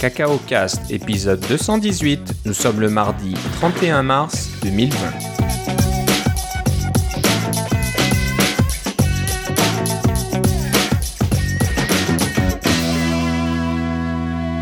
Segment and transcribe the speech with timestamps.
[0.00, 2.46] Cacao Cast, épisode 218.
[2.46, 4.96] Nous sommes le mardi 31 mars 2020.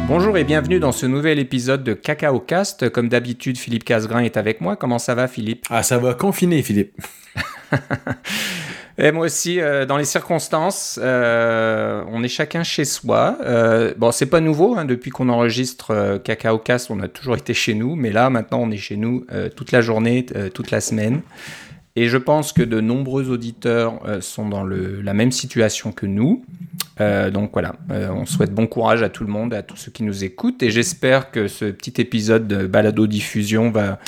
[0.08, 2.88] Bonjour et bienvenue dans ce nouvel épisode de Cacao Cast.
[2.88, 4.74] Comme d'habitude, Philippe Casgrain est avec moi.
[4.74, 5.66] Comment ça va, Philippe?
[5.70, 7.00] Ah, ça va confiner, Philippe.
[9.00, 13.38] Et moi aussi, euh, dans les circonstances, euh, on est chacun chez soi.
[13.42, 17.36] Euh, bon, c'est pas nouveau, hein, depuis qu'on enregistre euh, Cacao Cast, on a toujours
[17.36, 20.80] été chez nous, mais là, maintenant, on est chez nous toute la journée, toute la
[20.80, 21.20] semaine.
[21.94, 26.44] Et je pense que de nombreux auditeurs sont dans la même situation que nous.
[26.98, 30.24] Donc voilà, on souhaite bon courage à tout le monde, à tous ceux qui nous
[30.24, 33.98] écoutent, et j'espère que ce petit épisode de balado diffusion va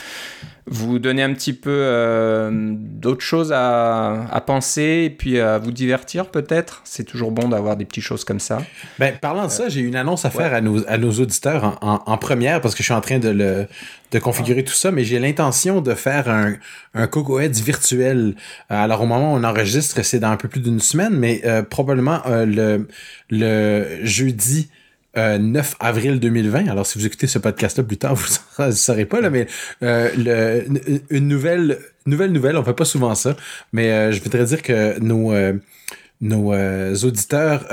[0.67, 5.73] vous donner un petit peu euh, d'autres choses à, à, penser et puis à vous
[5.73, 6.83] divertir peut-être?
[6.85, 8.59] C'est toujours bon d'avoir des petites choses comme ça.
[8.99, 10.59] Ben, parlant de ça, j'ai une annonce à faire ouais.
[10.59, 13.19] à, nos, à nos auditeurs en, en, en, première parce que je suis en train
[13.19, 13.67] de, le,
[14.11, 14.69] de configurer ah.
[14.69, 16.55] tout ça, mais j'ai l'intention de faire un,
[16.95, 18.35] un Coco Heads virtuel.
[18.69, 21.63] Alors au moment où on enregistre, c'est dans un peu plus d'une semaine, mais euh,
[21.63, 22.89] probablement euh, le,
[23.31, 24.69] le jeudi
[25.17, 26.69] euh, 9 avril 2020.
[26.69, 28.15] Alors, si vous écoutez ce podcast-là plus tard,
[28.59, 29.47] vous ne saurez pas, là, mais
[29.83, 30.63] euh,
[31.11, 33.37] une nouvelle, nouvelle nouvelle, on fait pas souvent ça,
[33.73, 35.55] mais euh, je voudrais dire que nos, euh,
[36.21, 37.67] nos euh, auditeurs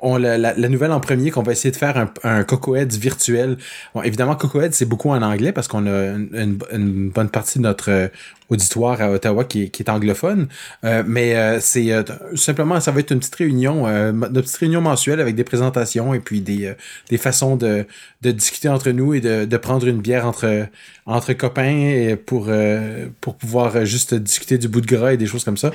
[0.00, 2.96] ont la, la, la, nouvelle en premier qu'on va essayer de faire un, un Cocoheads
[2.98, 3.58] virtuel.
[3.94, 7.64] Bon, évidemment, Cocoheads, c'est beaucoup en anglais parce qu'on a une, une, bonne partie de
[7.64, 8.10] notre
[8.52, 10.48] auditoire à Ottawa qui qui est anglophone.
[10.84, 12.02] Euh, mais euh, c'est euh,
[12.34, 16.14] simplement, ça va être une petite réunion, euh, une petite réunion mensuelle avec des présentations
[16.14, 16.74] et puis des, euh,
[17.10, 17.86] des façons de,
[18.22, 20.66] de discuter entre nous et de, de prendre une bière entre,
[21.06, 25.44] entre copains pour, euh, pour pouvoir juste discuter du bout de gras et des choses
[25.44, 25.72] comme ça.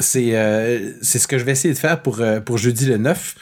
[0.00, 0.32] c'est
[1.02, 3.34] c'est ce que je vais essayer de faire pour, pour jeudi le 9.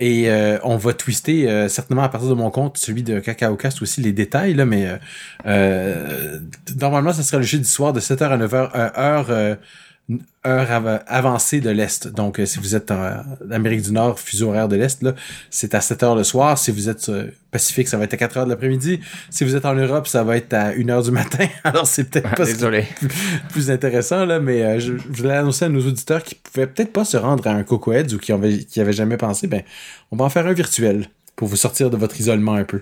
[0.00, 0.28] Et
[0.62, 4.12] on va twister certainement à partir de mon compte, celui de Cacao Cast aussi, les
[4.12, 4.86] détails, là, mais
[6.80, 9.54] normalement, ça sera le jeudi soir de 7h à 9h, euh, heure, euh,
[10.46, 12.06] heure av avancée de l'Est.
[12.06, 15.14] Donc, euh, si vous êtes en Amérique du Nord, fuseau horaire de l'Est, là,
[15.50, 16.56] c'est à 7h le soir.
[16.56, 19.00] Si vous êtes euh, Pacifique, ça va être à 4h de l'après-midi.
[19.30, 21.46] Si vous êtes en Europe, ça va être à 1h du matin.
[21.64, 22.84] Alors, c'est peut-être pas Désolé.
[22.98, 23.08] Plus,
[23.50, 26.92] plus, intéressant, là, mais euh, je, je voulais annoncer à nos auditeurs qui pouvaient peut-être
[26.92, 29.62] pas se rendre à un Coco Heads ou qui avaient, qui avaient jamais pensé, ben,
[30.12, 32.80] on va en faire un virtuel pour vous sortir de votre isolement un peu.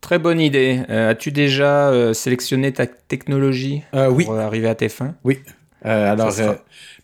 [0.00, 0.82] Très bonne idée.
[0.90, 4.26] Euh, As-tu déjà sélectionné ta technologie oui.
[4.26, 5.14] pour arriver à tes fins?
[5.24, 5.38] Oui.
[5.84, 6.56] Alors, sera...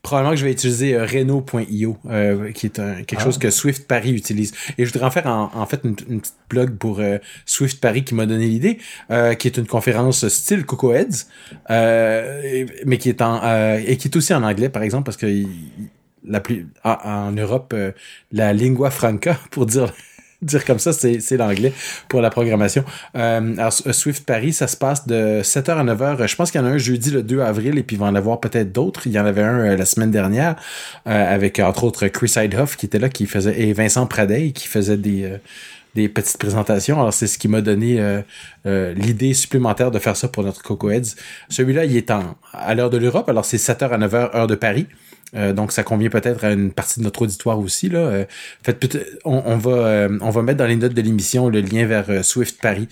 [0.03, 1.99] probablement que je vais utiliser Renault.io,
[2.55, 3.25] qui est un, quelque ah.
[3.25, 4.53] chose que Swift Paris utilise.
[4.79, 7.01] Et je voudrais en faire en, en fait une, une, petite blog pour
[7.47, 8.79] Swift Paris qui m'a donné l'idée,
[9.39, 11.27] qui est une conférence style Coco Heads,
[11.69, 13.41] mais qui est en
[13.77, 15.27] et qui est aussi en anglais, par exemple, parce que
[16.25, 17.75] la plus en Europe,
[18.33, 19.93] la lingua franca, pour dire
[20.43, 21.73] dire comme ça, c'est l'anglais
[22.09, 22.85] pour la programmation.
[23.17, 26.27] Euh, alors, Swift Paris, ça se passe de 7h à 9h.
[26.27, 28.07] Je pense qu'il y en a un jeudi le 2 avril et puis il va
[28.07, 29.07] en avoir peut-être d'autres.
[29.07, 30.57] Il y en avait un euh, la semaine dernière
[31.07, 34.67] euh, avec entre autres Chris Heidhoff qui était là, qui faisait et Vincent Pradey qui
[34.67, 35.37] faisait des euh,
[35.97, 37.01] des petites présentations.
[37.01, 40.89] Alors, c'est ce qui m'a donné euh, l'idée supplémentaire de faire ça pour notre Coco
[40.89, 41.17] Heads.
[41.49, 43.29] Celui-là, il est en, à l'heure de l'Europe.
[43.29, 44.87] Alors, c'est 7h à 9h, heure de Paris.
[45.35, 47.89] Euh, donc, ça convient peut-être à une partie de notre auditoire aussi.
[47.89, 47.99] Là.
[47.99, 48.25] Euh,
[48.63, 51.87] fait, on, on, va, euh, on va mettre dans les notes de l'émission le lien
[51.87, 52.89] vers euh, Swift Paris.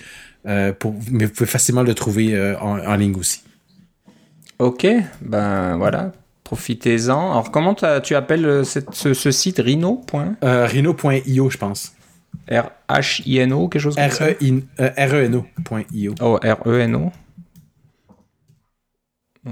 [0.79, 3.43] pour, mais vous pouvez facilement le trouver en, en, ligne aussi.
[4.59, 4.87] Ok,
[5.21, 6.13] ben voilà.
[6.45, 7.33] Profitez-en.
[7.33, 9.59] Alors, comment tu appelles cette, ce, ce, site?
[9.59, 10.05] Rhino.
[10.43, 11.93] Rhino.io, je pense.
[12.51, 14.27] R-H-I-N-O, quelque chose comme ça?
[14.27, 16.15] R-E-N-O.io.
[16.21, 17.13] Oh, R-E-N-O.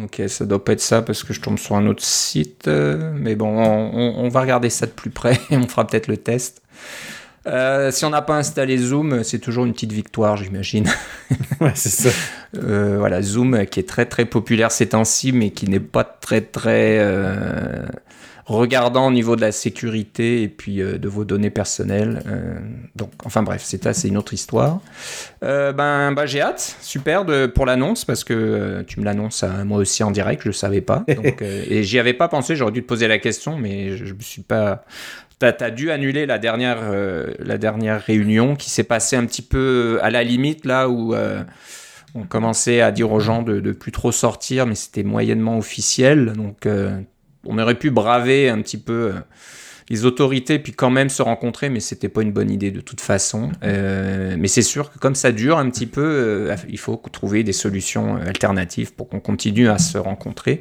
[0.04, 2.68] Ok, ça doit pas être ça parce que je tombe sur un autre site.
[2.68, 6.08] Euh, mais bon, on, on, va regarder ça de plus près et on fera peut-être
[6.08, 6.62] le test.
[7.46, 10.88] Euh, si on n'a pas installé Zoom, c'est toujours une petite victoire, j'imagine.
[11.60, 12.10] ouais, c'est ça.
[12.56, 16.40] Euh, voilà, Zoom qui est très très populaire ces temps-ci, mais qui n'est pas très
[16.40, 17.86] très euh,
[18.46, 22.22] regardant au niveau de la sécurité et puis euh, de vos données personnelles.
[22.26, 22.58] Euh,
[22.94, 24.80] donc, enfin bref, c'est ça, c'est une autre histoire.
[25.42, 29.44] Euh, ben, ben j'ai hâte, super de, pour l'annonce parce que euh, tu me l'annonces
[29.64, 31.04] moi aussi en direct, je le savais pas.
[31.16, 34.04] Donc, euh, et j'y avais pas pensé, j'aurais dû te poser la question, mais je,
[34.04, 34.84] je me suis pas.
[35.38, 36.78] T'as as dû annuler la dernière,
[37.40, 41.14] la dernière réunion qui s'est passée un petit peu à la limite là où
[42.16, 46.32] on commençait à dire aux gens de, de plus trop sortir, mais c'était moyennement officiel.
[46.32, 46.98] Donc, euh,
[47.48, 49.12] on aurait pu braver un petit peu euh,
[49.88, 53.00] les autorités puis quand même se rencontrer, mais c'était pas une bonne idée de toute
[53.00, 53.50] façon.
[53.62, 57.44] Euh, mais c'est sûr que comme ça dure un petit peu, euh, il faut trouver
[57.44, 60.60] des solutions alternatives pour qu'on continue à se rencontrer.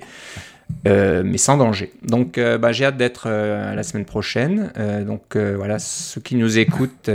[0.85, 1.91] Mais sans danger.
[2.03, 4.71] Donc, bah, j'ai hâte d'être la semaine prochaine.
[5.05, 7.09] donc, voilà, ceux qui nous écoutent,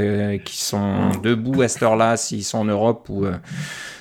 [0.44, 3.26] qui sont debout à cette heure-là, s'ils sont en Europe ou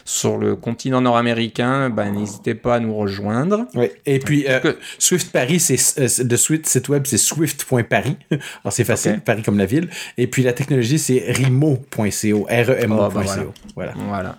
[0.10, 3.68] sur le continent nord-américain, ben, n'hésitez pas à nous rejoindre.
[3.76, 3.90] Oui.
[4.08, 8.18] Et puis, euh, Swift Paris, c'est euh, le site web, c'est swift.paris.
[8.32, 9.88] Alors, c'est facile, Paris comme la ville.
[10.18, 13.06] Et puis, la technologie, c'est remo.co, R-E-M-O.co.
[13.06, 13.94] Oh, ben voilà.
[14.08, 14.38] voilà.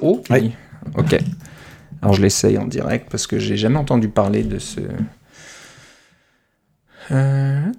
[0.00, 0.52] .co Oui.
[0.96, 1.16] OK.
[2.02, 4.80] Alors, je l'essaye en direct parce que j'ai jamais entendu parler de ce...
[7.10, 7.72] Euh,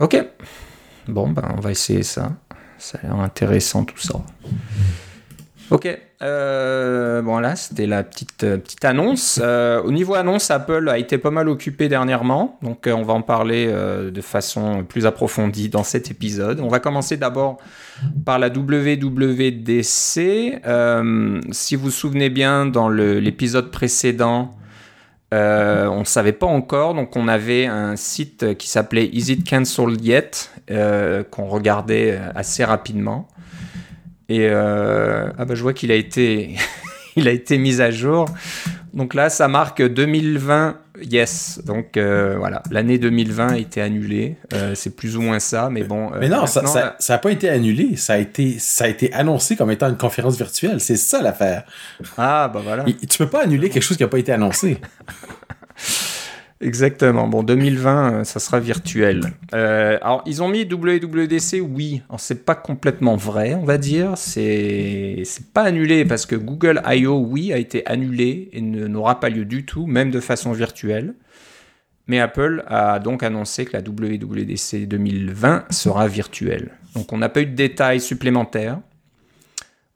[0.00, 0.24] ok.
[1.08, 2.32] Bon, ben, on va essayer ça.
[2.78, 4.14] Ça a l'air intéressant tout ça.
[5.70, 5.88] Ok,
[6.22, 9.40] euh, bon là c'était la petite, euh, petite annonce.
[9.42, 13.22] Euh, au niveau annonce, Apple a été pas mal occupé dernièrement, donc on va en
[13.22, 16.60] parler de façon plus approfondie dans cet épisode.
[16.60, 17.58] On va commencer d'abord
[18.24, 19.82] par la WWDC.
[21.52, 24.50] si vous vous souvenez bien, dans l'épisode précédent,
[25.32, 30.04] on ne savait pas encore, donc on avait un site qui s'appelait Is It Cancelled
[30.04, 30.50] Yet,
[31.30, 33.28] qu'on regardait assez rapidement.
[34.32, 36.56] Et euh, ah bah, je vois qu'il a été,
[37.16, 38.24] il a été mis à jour.
[38.94, 41.60] Donc là, ça marque 2020, yes.
[41.66, 44.36] Donc euh, voilà, l'année 2020 a été annulée.
[44.54, 46.12] Euh, c'est plus ou moins ça, mais bon.
[46.18, 47.96] mais non, ça n'a ça, pas été annulé.
[47.96, 50.80] Ça a été, ça a été annoncé comme étant une conférence virtuelle.
[50.80, 51.64] C'est ça l'affaire.
[52.16, 52.86] Ah bah voilà.
[52.86, 54.78] tu peux pas annuler quelque chose qui n'a pas été annoncé.
[56.62, 57.26] Exactement.
[57.26, 59.32] Bon, 2020, euh, ça sera virtuel.
[59.52, 62.02] Euh, alors, ils ont mis WWDC, oui.
[62.18, 64.12] C'est pas complètement vrai, on va dire.
[64.16, 69.44] C'est pas annulé parce que Google I.O., oui, a été annulé et n'aura pas lieu
[69.44, 71.14] du tout, même de façon virtuelle.
[72.06, 76.70] Mais Apple a donc annoncé que la WWDC 2020 sera virtuelle.
[76.94, 78.78] Donc, on n'a pas eu de détails supplémentaires.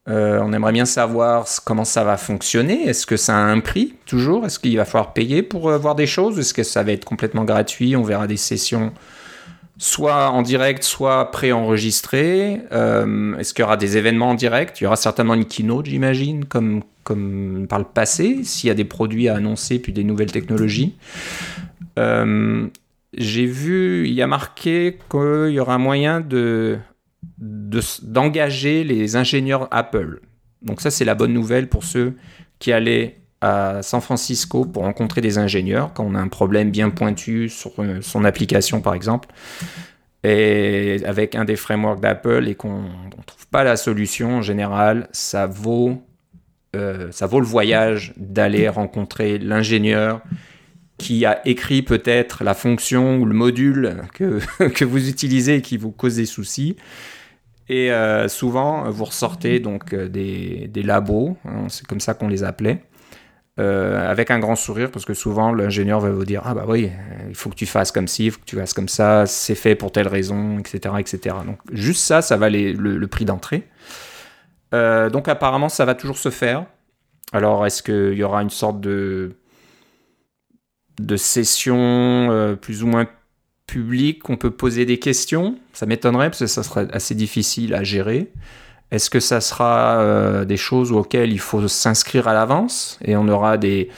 [0.08, 2.84] Euh, on aimerait bien savoir comment ça va fonctionner.
[2.84, 4.46] Est-ce que ça a un prix toujours?
[4.46, 6.38] Est-ce qu'il va falloir payer pour euh, voir des choses?
[6.38, 7.96] Est-ce que ça va être complètement gratuit?
[7.96, 8.92] On verra des sessions
[9.78, 12.62] soit en direct, soit préenregistrées.
[12.72, 14.80] Euh, Est-ce qu'il y aura des événements en direct?
[14.80, 18.74] Il y aura certainement une keynote, j'imagine, comme, comme par le passé, s'il y a
[18.74, 20.94] des produits à annoncer, puis des nouvelles technologies.
[21.98, 22.66] Euh,
[23.16, 26.78] j'ai vu, il y a marqué qu'il y aura un moyen de
[27.38, 30.20] d'engager les ingénieurs Apple.
[30.62, 32.14] Donc ça, c'est la bonne nouvelle pour ceux
[32.58, 36.90] qui allaient à San Francisco pour rencontrer des ingénieurs quand on a un problème bien
[36.90, 39.28] pointu sur euh, son application, par exemple,
[40.24, 45.08] et avec un des frameworks d'Apple et qu'on ne trouve pas la solution en général,
[45.12, 46.02] ça vaut,
[46.74, 50.22] euh, ça vaut le voyage d'aller rencontrer l'ingénieur
[50.98, 55.76] qui a écrit peut-être la fonction ou le module que, que vous utilisez et qui
[55.76, 56.76] vous cause des soucis.
[57.68, 62.44] Et euh, souvent, vous ressortez donc euh, des, labos, hein, c'est comme ça qu'on les
[62.44, 62.84] appelait,
[63.58, 66.92] euh, avec un grand sourire, parce que souvent l'ingénieur va vous dire Ah bah oui,
[67.28, 69.56] il faut que tu fasses comme ci, il faut que tu fasses comme ça, c'est
[69.56, 70.94] fait pour telle raison, etc.
[70.98, 71.36] etc.
[71.44, 73.66] Donc juste ça, ça valait le, le prix d'entrée.
[74.72, 76.66] donc apparemment, ça va toujours se faire.
[77.32, 79.32] Alors est-ce qu'il y aura une sorte de,
[81.00, 83.06] de session plus ou moins
[83.66, 85.56] public, on peut poser des questions.
[85.72, 88.30] Ça m'étonnerait parce que ça serait assez difficile à gérer.
[88.90, 92.98] Est-ce que ça sera euh, des choses auxquelles il faut s'inscrire à l'avance?
[93.04, 93.88] Et on aura des,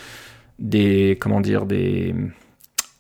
[0.59, 2.15] des comment dire des,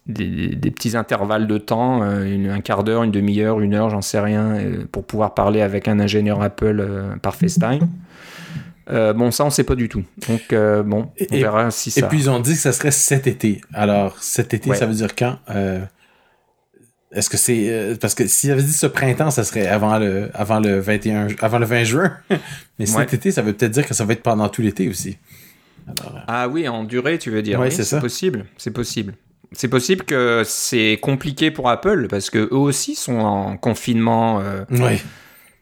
[0.06, 4.20] des, petits intervalles de temps, euh, un quart d'heure, une demi-heure, une heure, j'en sais
[4.20, 6.86] rien, euh, pour pouvoir parler avec un ingénieur Apple
[7.22, 7.88] par FaceTime.
[8.86, 10.04] bon, ça, on ne sait pas du tout.
[10.28, 12.00] Donc, bon, on verra si ça.
[12.00, 13.62] Et puis, ils ont dit que ça serait cet été.
[13.72, 15.38] Alors, cet été, ça veut dire quand
[17.12, 20.30] est-ce que c'est euh, parce que s'il avait dit ce printemps, ça serait avant le
[20.34, 22.12] avant le 21 avant le 20 juin.
[22.78, 25.16] Mais cet été, ça veut peut-être dire que ça va être pendant tout l'été aussi.
[25.88, 25.92] Euh,
[26.26, 27.58] ah oui, en durée, tu veux dire.
[27.60, 28.44] oui, c'est possible.
[28.58, 29.14] C'est possible.
[29.52, 34.40] C'est possible que c'est compliqué pour Apple parce que eux aussi sont en confinement.
[34.40, 34.64] Euh,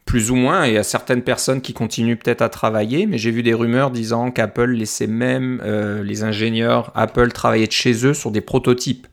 [0.03, 3.17] plus ou moins, et il y a certaines personnes qui continuent peut-être à travailler, mais
[3.17, 5.61] j'ai vu des rumeurs disant qu'Apple laissait même
[6.01, 9.05] les ingénieurs Apple travailler de chez eux sur des prototypes.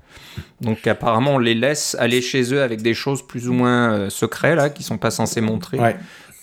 [0.60, 4.10] Donc apparemment, on les laisse aller chez eux avec des choses plus ou moins euh,
[4.10, 5.78] secrètes là, qui sont pas censés montrer.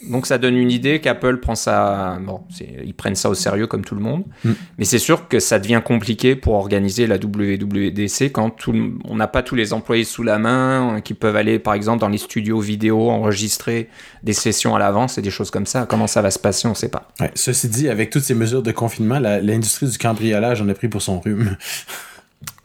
[0.09, 3.85] Donc ça donne une idée qu'Apple prend ça, bon, ils prennent ça au sérieux comme
[3.85, 4.51] tout le monde, mm.
[4.79, 9.43] mais c'est sûr que ça devient compliqué pour organiser la WWDC quand on n'a pas
[9.43, 12.59] tous les employés sous la main euh, qui peuvent aller par exemple dans les studios
[12.59, 13.89] vidéo enregistrer
[14.23, 15.85] des sessions à l'avance et des choses comme ça.
[15.87, 17.07] Comment ça va se passer, on ne sait pas.
[17.35, 21.01] Ceci dit, avec toutes ces mesures de confinement, l'industrie du cambriolage en a pris pour
[21.01, 21.57] son rhume.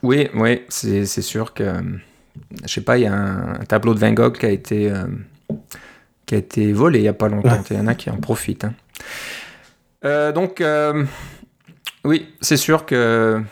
[0.03, 1.75] Oui, oui, c'est sûr que.
[2.67, 5.07] Je sais pas, il y a un, tableau de Van Gogh qui a été, euh,
[6.27, 7.63] qui a été volé il n'y a pas longtemps.
[7.71, 8.65] Il y en a qui en profitent.
[8.65, 8.75] Hein.
[10.05, 11.05] Euh, donc, euh,
[12.05, 13.43] oui, c'est sûr que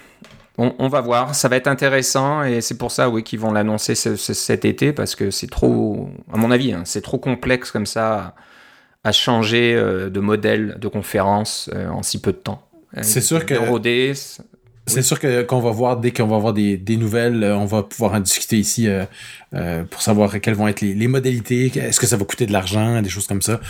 [0.57, 3.97] on, va voir, ça va être intéressant et c'est pour ça oui qu'ils vont l'annoncer
[3.97, 8.35] cet été parce que c'est trop, à mon avis, hein, c'est trop complexe comme ça
[9.03, 12.63] à, changer euh, de modèle de conférence euh, en si peu de temps.
[13.03, 13.55] C'est sûr que
[14.87, 17.65] c'est sûr que qu'on va voir dès qu'on va avoir des, des, nouvelles, euh, on
[17.65, 18.89] va pouvoir en discuter ici
[19.91, 23.09] pour savoir quelles vont être les, modalités, est-ce que ça va coûter de l'argent, des
[23.09, 23.61] choses comme ça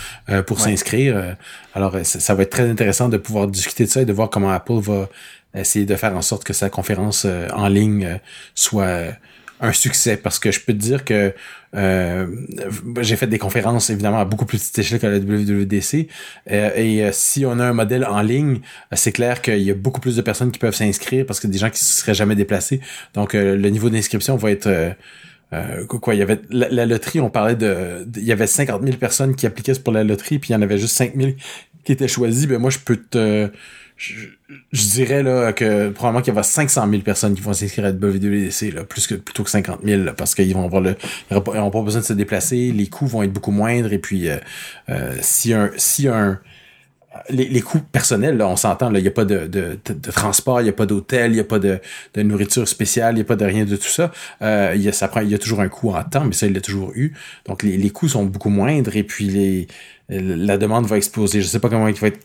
[0.47, 1.35] pour s'inscrire.
[1.73, 4.29] alors ça, ça, va être très intéressant de pouvoir discuter de ça et de voir
[4.29, 5.07] comment Apple va
[5.55, 8.17] essayer de faire en sorte que sa conférence euh, en ligne euh,
[8.53, 9.11] soit euh,
[9.61, 10.17] un succès.
[10.17, 11.33] Parce que je peux te dire que
[11.75, 16.07] j'ai fait des conférences évidemment à beaucoup plus petite échelle que la WWDC
[16.47, 18.59] et si on a un modèle en ligne
[18.93, 21.57] c'est clair qu'il y a beaucoup plus de personnes qui peuvent s'inscrire parce que des
[21.57, 22.79] gens qui se seraient jamais déplacés
[23.13, 24.95] donc le niveau d'inscription va être
[25.87, 29.35] quoi, il y avait la, loterie, on parlait de, il y avait 50 000 personnes
[29.35, 31.31] qui appliquaient pour la loterie, puis il y en avait juste 5 000
[31.83, 32.47] qui étaient choisis.
[32.47, 33.49] Ben moi, je peux te,
[33.97, 34.27] je,
[34.71, 38.73] dirais là que probablement qu'il y aura 500 000 personnes qui vont s'inscrire à WWDC
[38.73, 40.95] là, plus que plutôt que 50 000 parce qu'ils vont avoir le
[41.31, 44.29] ils n'auront pas besoin de se déplacer, les coûts vont être beaucoup moindres et puis
[44.29, 44.37] euh,
[44.89, 46.39] euh, si un si un
[47.29, 50.61] les, les coûts personnels, là, on s'entend, il n'y a pas de, de, de, transport,
[50.61, 51.79] il n'y a pas d'hôtel, il n'y a pas de,
[52.13, 54.11] de nourriture spéciale, il n'y a pas de rien de tout ça.
[54.41, 56.33] Euh, il, y a, ça prend, il y a toujours un coût en temps, mais
[56.33, 57.13] ça, il l'a toujours eu.
[57.45, 59.67] Donc, les, les coûts sont beaucoup moindres et puis les,
[60.09, 61.41] la demande va exploser.
[61.41, 62.19] Je sais pas comment ils vont être,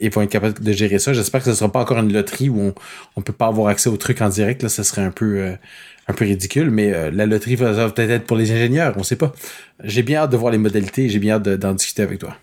[0.00, 1.12] ils vont être capables de gérer ça.
[1.12, 2.74] J'espère que ce sera pas encore une loterie où on,
[3.16, 4.62] on peut pas avoir accès au truc en direct.
[4.62, 5.56] Là, ça serait un peu, euh,
[6.06, 6.70] un peu ridicule.
[6.70, 8.94] Mais euh, la loterie va, peut-être être pour les ingénieurs.
[8.96, 9.32] On sait pas.
[9.82, 11.08] J'ai bien hâte de voir les modalités.
[11.08, 12.36] J'ai bien hâte d'en discuter avec toi.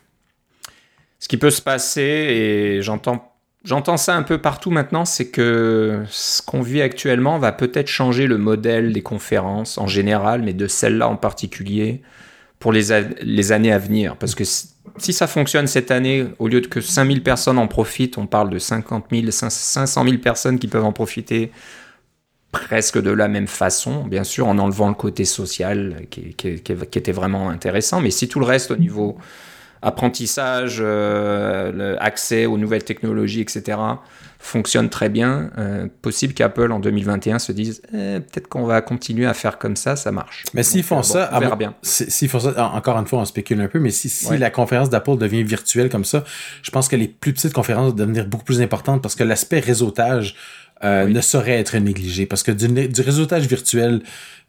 [1.20, 3.32] Ce qui peut se passer, et j'entends
[3.66, 8.28] J'entends ça un peu partout maintenant, c'est que ce qu'on vit actuellement va peut-être changer
[8.28, 12.04] le modèle des conférences en général, mais de celle-là en particulier
[12.66, 12.88] pour les,
[13.22, 14.18] les années à venir.
[14.18, 18.18] Parce que si ça fonctionne cette année, au lieu de que 5000 personnes en profitent,
[18.18, 21.52] on parle de 50 000, 500 000 personnes qui peuvent en profiter
[22.52, 26.74] presque de la même façon, bien sûr, en enlevant le côté social qui, qui, qui
[26.74, 28.02] était vraiment intéressant.
[28.02, 29.16] Mais si tout le reste au niveau
[29.82, 33.78] apprentissage, euh, accès aux nouvelles technologies, etc.,
[34.40, 39.26] fonctionne très bien, euh, possible qu'Apple en 2021 se dise eh, peut-être qu'on va continuer
[39.26, 40.44] à faire comme ça, ça marche.
[40.54, 41.74] Mais s'ils font, ça, on verra bien.
[41.82, 44.90] S'ils font ça, encore une fois, on spécule un peu, mais si, si la conférence
[44.90, 46.24] d'Apple devient virtuelle comme ça,
[46.62, 49.60] je pense que les plus petites conférences vont devenir beaucoup plus importantes parce que l'aspect
[49.60, 50.36] réseautage
[50.84, 54.02] euh, ne saurait être négligé parce que du, du réseautage virtuel,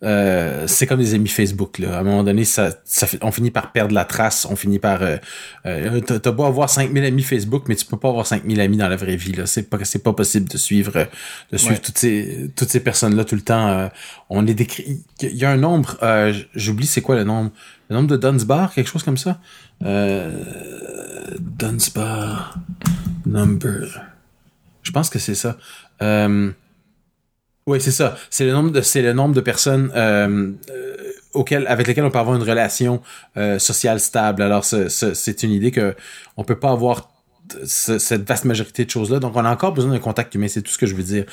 [0.02, 1.78] euh, c'est comme des amis Facebook.
[1.78, 1.98] Là.
[1.98, 5.02] À un moment donné, ça, ça on finit par perdre la trace, on finit par...
[5.02, 5.18] Euh,
[5.66, 8.88] euh T'as beau avoir 5000 amis Facebook, mais tu peux pas avoir 5000 amis dans
[8.88, 9.34] la vraie vie.
[9.46, 11.06] C'est pas pas possible de suivre
[11.52, 13.88] de suivre toutes ces toutes ces personnes-là tout le temps.
[14.28, 15.04] On est décrit.
[15.22, 15.96] Il y a un nombre,
[16.54, 17.50] j'oublie c'est quoi le nombre.
[17.88, 19.40] Le nombre de Dunsbar, quelque chose comme ça?
[21.40, 22.58] Dunsbar
[23.24, 24.02] number.
[24.86, 25.56] Je pense que c'est ça.
[26.02, 26.50] Euh,
[27.66, 28.16] oui, c'est ça.
[28.30, 30.96] C'est le nombre de c'est le nombre de personnes euh, euh,
[31.34, 33.02] auxquelles avec lesquelles on peut avoir une relation
[33.58, 34.42] sociale stable.
[34.42, 35.94] Alors c'est une idée que
[36.36, 37.10] on peut pas avoir
[37.64, 39.20] cette vaste majorité de choses-là.
[39.20, 41.26] Donc, on a encore besoin d'un contact humain, c'est tout ce que je veux dire.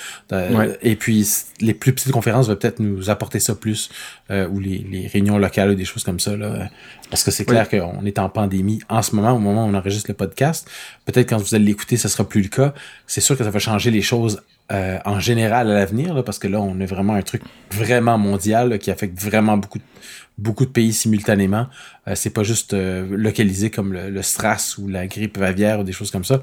[0.84, 1.28] Et puis,
[1.60, 3.90] les plus petites conférences vont peut-être nous apporter ça plus,
[4.30, 6.38] ou les, les, réunions locales ou des choses comme ça.
[6.38, 6.70] Là.
[7.10, 9.74] Parce que c'est clair qu'on est en pandémie en ce moment, au moment où on
[9.74, 10.70] enregistre le podcast.
[11.06, 12.76] Peut-être quand vous allez l'écouter, ça sera plus le cas.
[13.08, 14.42] C'est sûr que ça va changer les choses
[14.72, 17.42] euh, en général à l'avenir, parce que là, on est vraiment un truc
[17.72, 19.58] vraiment mondial qui affecte vraiment
[20.38, 21.68] beaucoup de pays simultanément.
[22.08, 24.22] Euh, c'est pas juste euh, localisé comme le, le,
[24.80, 26.40] ou la grippe aviaire ou des choses comme ça.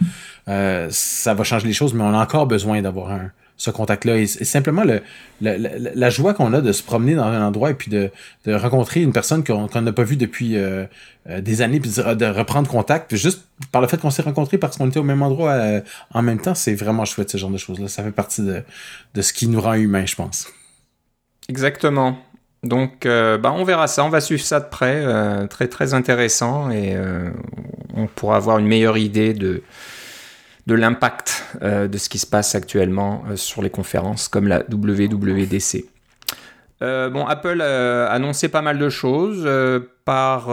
[0.90, 4.16] Ça va changer les choses, mais on a encore besoin d'avoir un ce contact-là.
[4.16, 5.02] Et, simplement le,
[5.42, 8.10] la joie qu'on a de se promener dans un endroit et puis de,
[8.46, 10.56] rencontrer une personne qu'on n'a pas vue depuis
[11.28, 14.88] des années, puis de, reprendre contact, juste par le fait qu'on s'est rencontrés parce qu'on
[14.88, 15.82] était au même endroit
[16.14, 17.88] en même temps, c'est vraiment chouette ce genre de choses-là.
[17.88, 20.48] Ça fait partie de, ce qui nous rend humains, je pense.
[21.50, 22.18] Exactement.
[22.62, 25.92] Donc, euh, bah, on verra ça, on va suivre ça de près, euh, très très
[25.94, 27.30] intéressant, et euh,
[27.94, 29.62] on pourra avoir une meilleure idée de,
[30.66, 35.84] de l'impact de ce qui se passe actuellement sur les conférences comme la WWDC.
[36.80, 39.48] bon, Apple a annoncé pas mal de choses
[40.04, 40.48] par,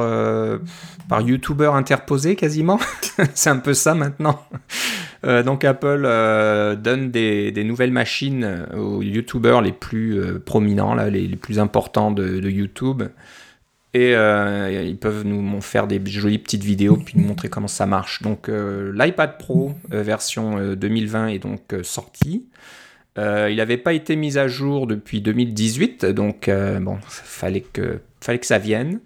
[1.09, 2.79] par YouTuber interposé quasiment.
[3.33, 4.39] C'est un peu ça maintenant.
[5.25, 11.09] Euh, donc Apple euh, donne des, nouvelles machines euh, aux YouTubers les plus prominents, là,
[11.09, 13.03] les, plus importants de, YouTube.
[13.97, 18.21] Et ils peuvent nous faire des jolies petites vidéos puis nous montrer comment ça marche.
[18.21, 22.45] Donc l'iPad Pro version 2020 est donc sorti.
[23.17, 26.49] il n'avait pas été mis à jour depuis 2018, donc
[26.81, 28.99] bon, fallait que fallait que ça vienne.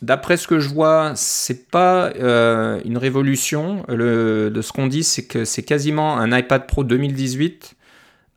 [0.00, 3.84] D'après ce que je vois, c'est pas euh, une révolution.
[3.88, 7.74] De ce qu'on dit, c'est que c'est quasiment un iPad Pro 2018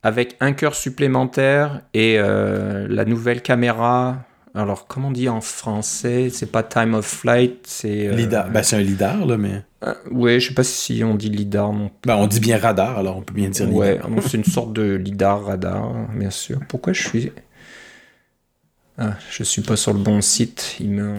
[0.03, 4.25] avec un cœur supplémentaire et euh, la nouvelle caméra.
[4.53, 6.29] Alors, comment on dit en français?
[6.29, 8.07] C'est pas time of flight, c'est.
[8.07, 8.49] euh, LIDAR.
[8.49, 9.61] Ben, c'est un lidar, là, mais.
[9.85, 12.97] euh, ouais, je sais pas si on dit lidar non Ben, on dit bien radar,
[12.99, 13.79] alors on peut bien dire lidar.
[13.79, 16.59] Ouais, c'est une sorte de lidar radar, bien sûr.
[16.67, 17.31] Pourquoi je suis.
[18.97, 20.75] Ah, je suis pas sur le bon site.
[20.79, 21.15] Il me...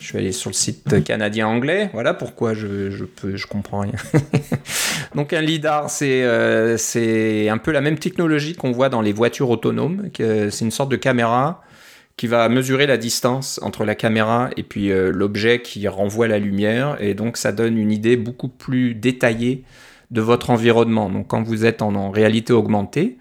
[0.00, 1.90] Je suis allé sur le site canadien-anglais.
[1.92, 3.92] Voilà pourquoi je, je, peux, je comprends rien.
[5.14, 9.12] Donc, un lidar, c'est euh, c'est un peu la même technologie qu'on voit dans les
[9.12, 10.08] voitures autonomes.
[10.16, 11.62] C'est une sorte de caméra
[12.16, 16.38] qui va mesurer la distance entre la caméra et puis euh, l'objet qui renvoie la
[16.38, 16.96] lumière.
[17.00, 19.64] Et donc, ça donne une idée beaucoup plus détaillée
[20.10, 21.08] de votre environnement.
[21.08, 23.16] Donc quand vous êtes en, en, réalité augmentée,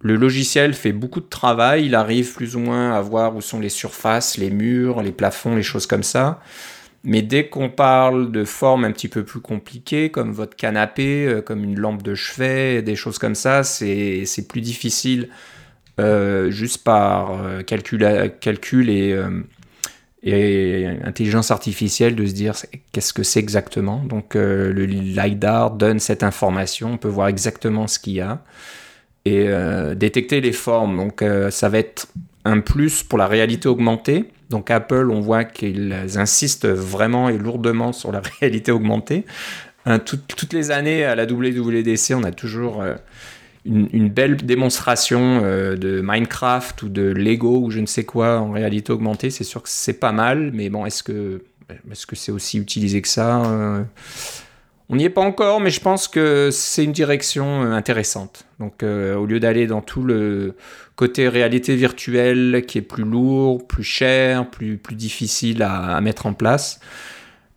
[0.00, 3.58] le logiciel fait beaucoup de travail, il arrive plus ou moins à voir où sont
[3.58, 6.40] les surfaces, les murs, les plafonds, les choses comme ça.
[7.04, 11.40] Mais dès qu'on parle de formes un petit peu plus compliquées, comme votre canapé, euh,
[11.40, 15.28] comme une lampe de chevet, des choses comme ça, c'est plus difficile
[15.98, 18.06] euh, juste par euh, calcul,
[18.40, 19.42] calcul et, euh,
[20.22, 22.54] et intelligence artificielle de se dire
[22.92, 24.04] qu'est-ce que c'est exactement.
[24.04, 28.42] Donc le LiDAR donne cette information, on peut voir exactement ce qu'il y a
[29.24, 29.48] et
[29.94, 30.96] détecter les formes.
[30.96, 32.08] Donc ça va être
[32.44, 34.24] un plus pour la réalité augmentée.
[34.50, 39.24] Donc Apple, on voit qu'ils insistent vraiment et lourdement sur la réalité augmentée.
[40.04, 42.82] Tout, toutes les années à la WWDC, on a toujours
[43.68, 48.52] une, belle démonstration euh, de Minecraft ou de Lego ou je ne sais quoi en
[48.52, 49.30] réalité augmentée.
[49.30, 51.42] C'est sûr que c'est pas mal, mais bon, est-ce que
[51.90, 53.82] est-ce c'est aussi utilisé que ça euh,
[54.88, 58.46] On n'y est pas encore, mais je pense que c'est une direction euh, intéressante.
[58.58, 60.56] Donc, au lieu d'aller dans tout le
[60.96, 66.32] côté réalité virtuelle qui est plus lourd, plus cher, plus, plus difficile à mettre en
[66.32, 66.80] place,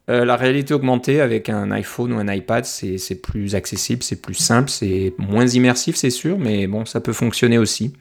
[0.10, 4.34] euh, la réalité augmentée avec un iPhone ou un iPad, c'est plus accessible, c'est plus
[4.34, 7.94] simple, c'est moins immersif, c'est sûr, mais bon, ça peut fonctionner aussi.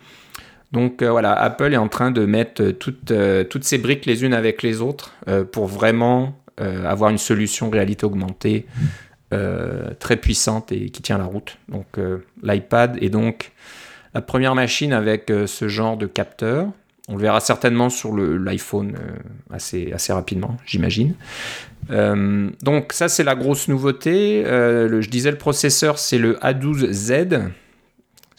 [0.73, 4.35] Donc euh, voilà, Apple est en train de mettre toutes, euh, ces briques les unes
[4.35, 5.15] avec les autres
[5.53, 6.37] pour vraiment
[6.85, 8.67] avoir une solution réalité augmentée
[9.31, 11.57] très puissante et qui tient la route.
[11.69, 11.87] Donc
[12.43, 13.53] l'iPad est donc
[14.13, 16.69] la première machine avec ce genre de capteur.
[17.09, 18.95] On le verra certainement sur l'iPhone
[19.51, 21.15] assez rapidement, j'imagine.
[21.91, 24.43] Euh, donc ça c'est la grosse nouveauté.
[24.47, 27.51] Euh, le, je disais le processeur c'est le A12Z.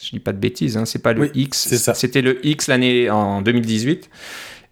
[0.02, 1.76] Je dis pas de bêtises, hein, c'est pas le oui, X.
[1.94, 4.10] C'était le X l'année en 2018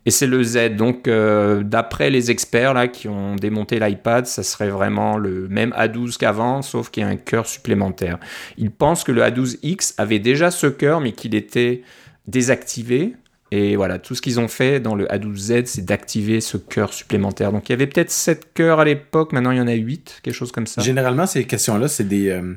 [0.07, 0.77] et c'est le Z.
[0.77, 5.71] Donc euh, d'après les experts là qui ont démonté l'iPad, ça serait vraiment le même
[5.71, 8.19] A12 qu'avant, sauf qu'il y a un cœur supplémentaire.
[8.57, 11.83] Ils pensent que le A12X avait déjà ce cœur, mais qu'il était
[12.27, 13.15] désactivé
[13.51, 17.53] et voilà, tout ce qu'ils ont fait dans le A12Z, c'est d'activer ce cœur supplémentaire.
[17.53, 20.21] Donc il y avait peut-être 7 cœurs à l'époque, maintenant il y en a 8,
[20.23, 20.83] quelque chose comme ça.
[20.83, 22.29] Généralement, ces questions-là, c'est des...
[22.29, 22.55] Euh,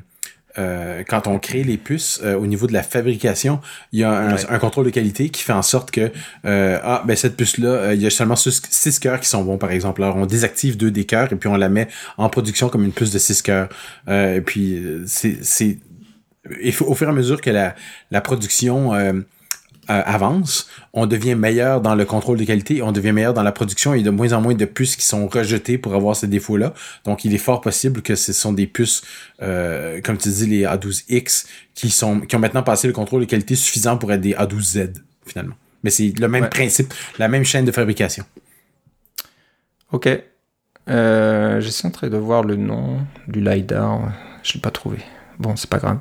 [0.56, 3.60] euh, quand on crée les puces, euh, au niveau de la fabrication,
[3.92, 4.46] il y a un, ouais.
[4.48, 6.12] un, contrôle de qualité qui fait en sorte que
[6.44, 9.72] euh, ah ben cette puce-là, il y a seulement 6 cœurs qui sont bons, par
[9.72, 10.02] exemple.
[10.04, 12.92] Alors on désactive deux des cœurs et puis on la met en production comme une
[12.92, 13.68] puce de 6 cœurs.
[14.08, 15.78] et puis c'est...
[16.86, 17.74] Au fur et à mesure que la,
[18.10, 18.92] la production
[19.90, 23.52] euh, avance, on devient meilleur dans le contrôle de qualité, on devient meilleur dans la
[23.52, 26.74] production et de moins en moins de puces qui sont rejetées pour avoir ces défauts-là.
[27.04, 29.02] Donc, il est fort possible que ce sont des puces,
[29.42, 33.26] euh, comme tu dis, les A12X, qui sont qui ont maintenant passé le contrôle de
[33.26, 34.94] qualité suffisant pour être des A12Z,
[35.26, 35.54] finalement.
[35.82, 36.50] Mais c'est le même ouais.
[36.50, 38.24] principe, la même chaîne de fabrication.
[39.92, 40.08] Ok.
[40.88, 44.12] Euh, J'essaie de voir le nom du LiDAR.
[44.42, 44.98] Je l'ai pas trouvé.
[45.38, 45.98] Bon, c'est pas grave.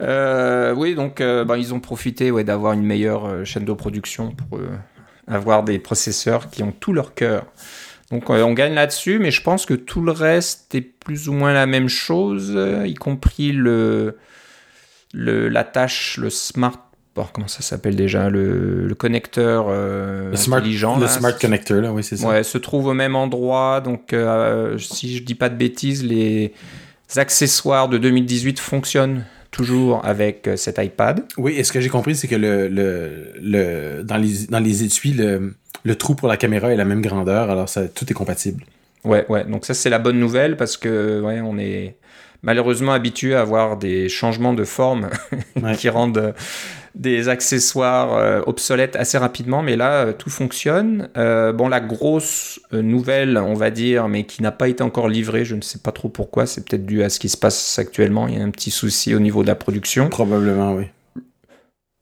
[0.00, 3.72] Euh, oui, donc euh, bah, ils ont profité ouais, d'avoir une meilleure euh, chaîne de
[3.72, 4.58] production pour
[5.26, 7.46] avoir des processeurs qui ont tout leur cœur.
[8.10, 11.52] Donc on gagne là-dessus, mais je pense que tout le reste est plus ou moins
[11.52, 14.18] la même chose, y compris le,
[15.14, 16.86] le la tâche, le smart
[17.16, 21.80] Oh, comment ça s'appelle déjà le, le connecteur le smart, intelligent le là, smart connector
[21.82, 24.14] là oui c'est ça ouais se trouve au même endroit donc
[24.78, 26.54] si je dis pas de bêtises les
[27.16, 31.24] accessoires de 2018 fonctionnent toujours avec euh, cet iPad.
[31.36, 34.84] Oui, et ce que j'ai compris, c'est que le, le, le, dans, les, dans les
[34.84, 38.14] étuis, le, le trou pour la caméra est la même grandeur, alors ça, tout est
[38.14, 38.64] compatible.
[39.04, 39.44] Ouais, ouais.
[39.44, 41.96] Donc ça, c'est la bonne nouvelle parce que ouais, on est
[42.42, 45.10] malheureusement habitué à avoir des changements de forme
[45.62, 45.74] ouais.
[45.76, 46.34] qui rendent
[46.94, 51.08] des accessoires euh, obsolètes assez rapidement, mais là, euh, tout fonctionne.
[51.16, 55.44] Euh, bon, la grosse nouvelle, on va dire, mais qui n'a pas été encore livrée,
[55.44, 58.26] je ne sais pas trop pourquoi, c'est peut-être dû à ce qui se passe actuellement,
[58.28, 60.08] il y a un petit souci au niveau de la production.
[60.08, 60.86] Probablement, oui.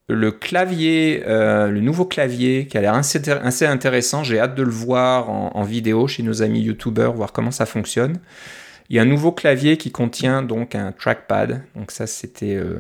[0.09, 4.25] le clavier, le nouveau clavier qui a l'air assez, intéressant.
[4.25, 8.19] J'ai hâte de le voir en, vidéo chez nos amis youtubeurs, voir comment ça fonctionne.
[8.91, 11.63] Il y a un nouveau clavier qui contient donc un trackpad.
[11.77, 12.79] Donc ça, c'était euh,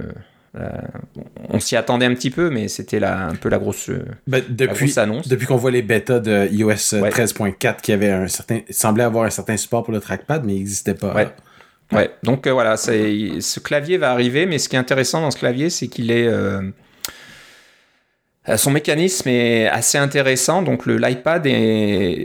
[0.54, 3.90] on s'y attendait un petit peu, mais c'était un peu la grosse,
[4.26, 5.28] ben, depuis, annonce.
[5.28, 9.30] Depuis qu'on voit les bêtas de iOS 13.4 qui avait un certain, semblait avoir un
[9.30, 11.14] certain support pour le trackpad, mais il n'existait pas.
[11.92, 12.10] Ouais.
[12.22, 15.70] Donc euh, voilà, ce clavier va arriver, mais ce qui est intéressant dans ce clavier,
[15.70, 16.60] c'est qu'il est, euh,
[18.56, 20.62] son mécanisme est assez intéressant.
[20.62, 21.46] Donc le l'iPad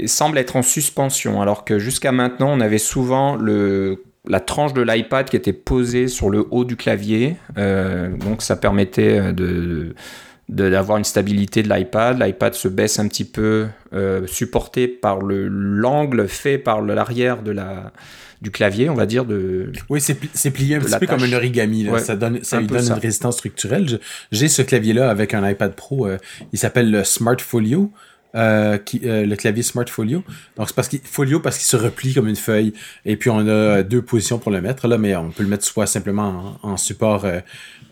[0.08, 4.82] semble être en suspension, alors que jusqu'à maintenant, on avait souvent le la tranche de
[4.82, 7.36] l'iPad qui était posée sur le haut du clavier.
[7.58, 9.96] Euh, donc ça permettait euh, de
[10.50, 12.22] d'avoir une stabilité de l'iPad.
[12.22, 17.92] L'iPad se baisse un petit peu, euh, supporté par l'angle fait par l'arrière de la
[18.42, 19.24] du clavier, on va dire.
[19.24, 21.88] De, oui, c'est plié un petit peu comme un origami.
[22.00, 24.00] ça donne, ça lui donne une résistance structurelle.
[24.34, 26.10] J'ai ce clavier-là avec un iPad Pro.
[26.52, 27.90] il s'appelle le Smart Folio.
[28.36, 30.24] Euh, euh, le clavier Smart Folio.
[30.58, 32.74] Donc c'est parce qu'il Folio parce qu'il se replie comme une feuille
[33.06, 35.64] et puis on a deux positions pour le mettre là, mais on peut le mettre
[35.64, 37.28] soit simplement en, support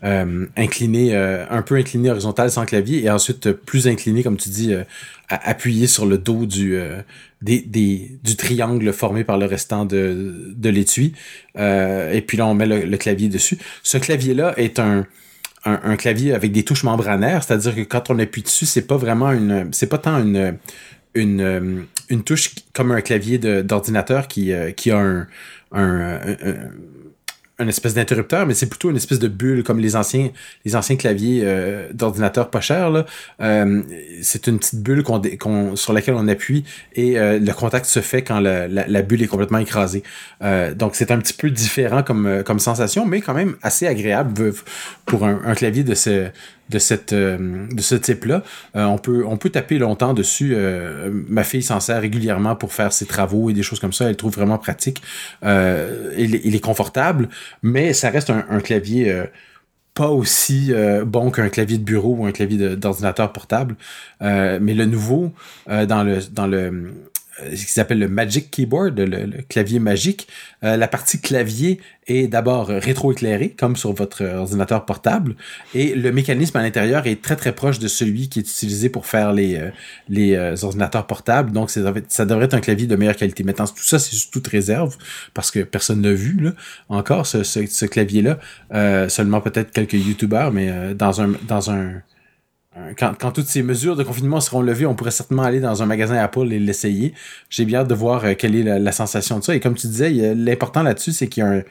[0.02, 4.74] euh, incliné, un peu incliné horizontal sans clavier et ensuite plus incliné comme tu dis,
[5.28, 6.76] appuyé sur le dos du
[7.40, 11.12] des, des, du triangle formé par le restant de, de l'étui.
[11.56, 13.58] et puis là on met le clavier dessus.
[13.84, 15.06] Ce clavier là est un
[15.64, 19.30] un, clavier avec des touches membranaires, c'est-à-dire que quand on appuie dessus, c'est pas vraiment
[19.30, 20.58] une, c'est pas tant une,
[21.14, 25.26] une, une touche comme un clavier d'ordinateur qui, euh, qui a un,
[25.72, 26.18] un,
[27.62, 30.30] une espèce d'interrupteur, mais c'est plutôt une espèce de bulle comme les anciens,
[30.98, 33.04] claviers euh, d'ordinateur pas cher.
[33.40, 33.82] Euh,
[34.22, 35.04] c'est une petite bulle
[35.74, 39.58] sur laquelle on appuie et euh, le contact se fait quand la, bulle est complètement
[39.58, 40.02] écrasée.
[40.74, 44.52] donc c'est un petit peu différent comme, sensation, mais quand même assez agréable
[45.06, 46.30] pour un clavier de ce,
[47.12, 48.42] euh, de ce type-là.
[48.76, 50.52] Euh, on peut taper longtemps dessus.
[50.54, 54.08] Euh, ma fille s'en sert régulièrement pour faire ses travaux et des choses comme ça.
[54.08, 55.02] Elle trouve vraiment pratique.
[55.42, 57.28] Il, est confortable,
[57.62, 59.22] mais ça reste un, clavier
[59.94, 60.72] pas aussi
[61.06, 63.76] bon qu'un clavier de bureau ou un clavier d'ordinateur portable.
[64.20, 65.32] mais le nouveau
[65.66, 66.92] dans le dans le
[67.38, 70.28] ce qui s'appelle le Magic Keyboard, le, clavier magique.
[70.64, 75.36] Euh, la partie clavier est d'abord rétroéclairée, comme sur votre ordinateur portable,
[75.74, 79.06] et le mécanisme à l'intérieur est très très proche de celui qui est utilisé pour
[79.06, 79.70] faire les, euh,
[80.08, 81.52] les ordinateurs portables.
[81.52, 83.44] Donc ça devrait, être un clavier de meilleure qualité.
[83.44, 84.96] Maintenant, tout ça, c'est sous toute réserve,
[85.32, 86.52] parce que personne n'a vu là,
[86.88, 88.38] encore ce, ce, ce clavier-là.
[89.08, 91.98] seulement peut-être quelques YouTubers, mais dans un dans un euh,
[92.98, 95.86] quand, quand, toutes ces mesures de confinement seront levées, on pourrait certainement aller dans un
[95.86, 97.14] magasin Apple et l'essayer.
[97.50, 99.54] J'ai bien hâte de voir euh, quelle est la, sensation de ça.
[99.54, 101.62] Et comme tu disais, l'important là-dessus, c'est qu'il y a un,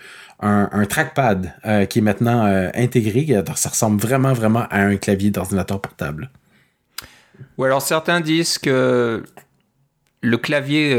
[0.42, 3.44] un, un trackpad euh, qui est maintenant intégré.
[3.56, 6.30] ça ressemble vraiment, vraiment à un clavier d'ordinateur portable.
[7.58, 9.24] Ou alors certains disent que
[10.22, 10.96] le clavier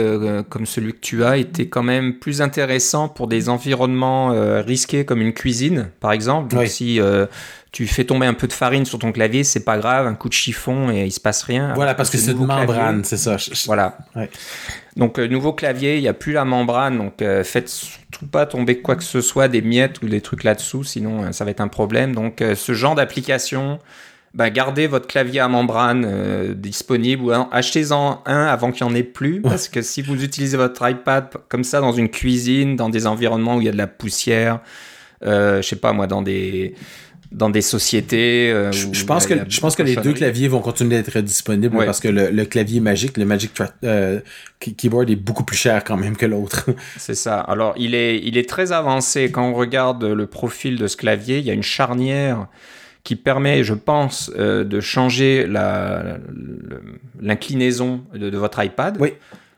[0.49, 4.31] comme celui que tu as était quand même plus intéressant pour des environnements
[4.63, 6.55] risqués comme une cuisine, par exemple.
[6.55, 7.01] Donc si
[7.73, 10.29] tu fais tomber un peu de farine sur ton clavier, c'est pas grave, un coup
[10.29, 11.73] de chiffon et il se passe rien.
[11.75, 13.39] Voilà, parce que c'est une membrane, c'est ça.
[13.65, 13.97] Voilà.
[14.97, 18.45] Donc, euh, nouveau clavier, il n'y a plus la membrane, donc euh, faites surtout pas
[18.45, 21.51] tomber quoi que ce soit, des miettes ou des trucs là-dessous, sinon euh, ça va
[21.51, 22.15] être un problème.
[22.15, 23.79] Donc, ce genre d'application,
[24.35, 29.03] bah, gardez votre clavier à membrane disponible ou achetez-en un avant qu'il n'y en ait
[29.03, 33.07] plus, parce que si vous utilisez votre iPad comme ça dans une cuisine, dans des
[33.07, 34.61] environnements où il y a de la poussière,
[35.23, 36.75] je sais pas moi, dans des
[37.33, 38.51] dans des sociétés.
[38.53, 42.01] Euh, je, pense que, je pense que les deux claviers vont continuer d'être disponibles parce
[42.01, 43.53] que le, clavier magique, le Magic
[43.85, 44.21] euh,
[44.61, 46.71] Keyboard est beaucoup plus cher quand même que l'autre.
[46.97, 47.41] C'est ça.
[47.41, 49.31] Alors, il est, il est très avancé.
[49.31, 52.47] Quand on regarde le profil de ce clavier, il y a une charnière
[53.05, 55.47] qui permet, je pense, euh, de changer
[57.21, 58.97] l'inclinaison de, de, votre iPad.
[59.01, 59.15] Oui.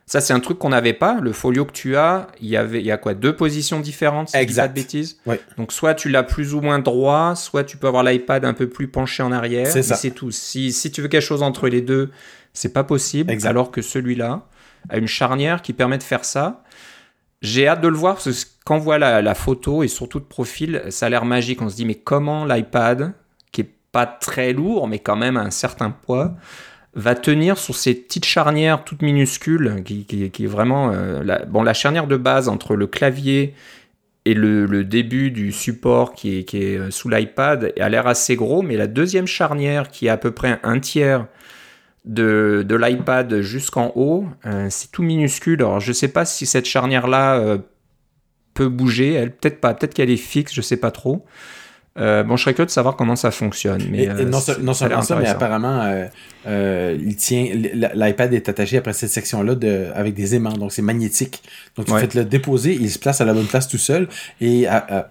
[0.07, 1.18] Ça, c'est un truc qu'on n'avait pas.
[1.20, 4.28] Le folio que tu as, il y avait, il y a quoi, deux positions différentes,
[4.30, 4.64] si exact.
[4.64, 5.18] pas de bêtises.
[5.57, 8.68] Donc, soit tu l'as plus ou moins droit, soit tu peux avoir l'iPad un peu
[8.68, 9.66] plus penché en arrière.
[9.66, 9.94] C'est ça.
[9.94, 10.30] C'est tout.
[10.30, 12.11] Si, si tu veux quelque chose entre les deux,
[12.52, 13.35] c'est pas possible.
[13.44, 14.46] Alors que celui-là
[14.90, 16.62] a une charnière qui permet de faire ça.
[17.40, 20.18] J'ai hâte de le voir parce que quand on voit la, la photo et surtout
[20.18, 21.62] de profil, ça a l'air magique.
[21.62, 23.14] On se dit, mais comment l'iPad,
[23.94, 26.35] pas très lourd, mais quand même un certain poids,
[26.94, 31.74] va tenir sur ces petites charnières toutes minuscules, qui, est vraiment euh, la, bon, la
[31.74, 33.54] charnière de base entre le clavier
[34.24, 38.76] et le, début du support qui est, euh, sous l'iPad a l'air assez gros, mais
[38.76, 41.26] la deuxième charnière qui est à peu près un tiers
[42.04, 45.62] de, l'iPad jusqu'en haut, euh, c'est tout minuscule.
[45.62, 47.59] Alors je sais pas si cette charnière-là
[48.54, 51.24] peut bouger, elle peut-être pas, peut-être qu'elle est fixe, je sais pas trop.
[51.96, 53.83] Euh, bon, je serais curieux de savoir comment ça fonctionne.
[53.88, 56.07] Mais, et, non, seulement ça, mais apparemment,
[56.46, 57.46] il tient,
[57.94, 61.42] l'iPad est attaché après cette section-là de, avec des aimants, donc c'est magnétique.
[61.76, 64.09] Donc tu fais le déposer, il se place à la bonne place tout seul.
[64.40, 64.66] Et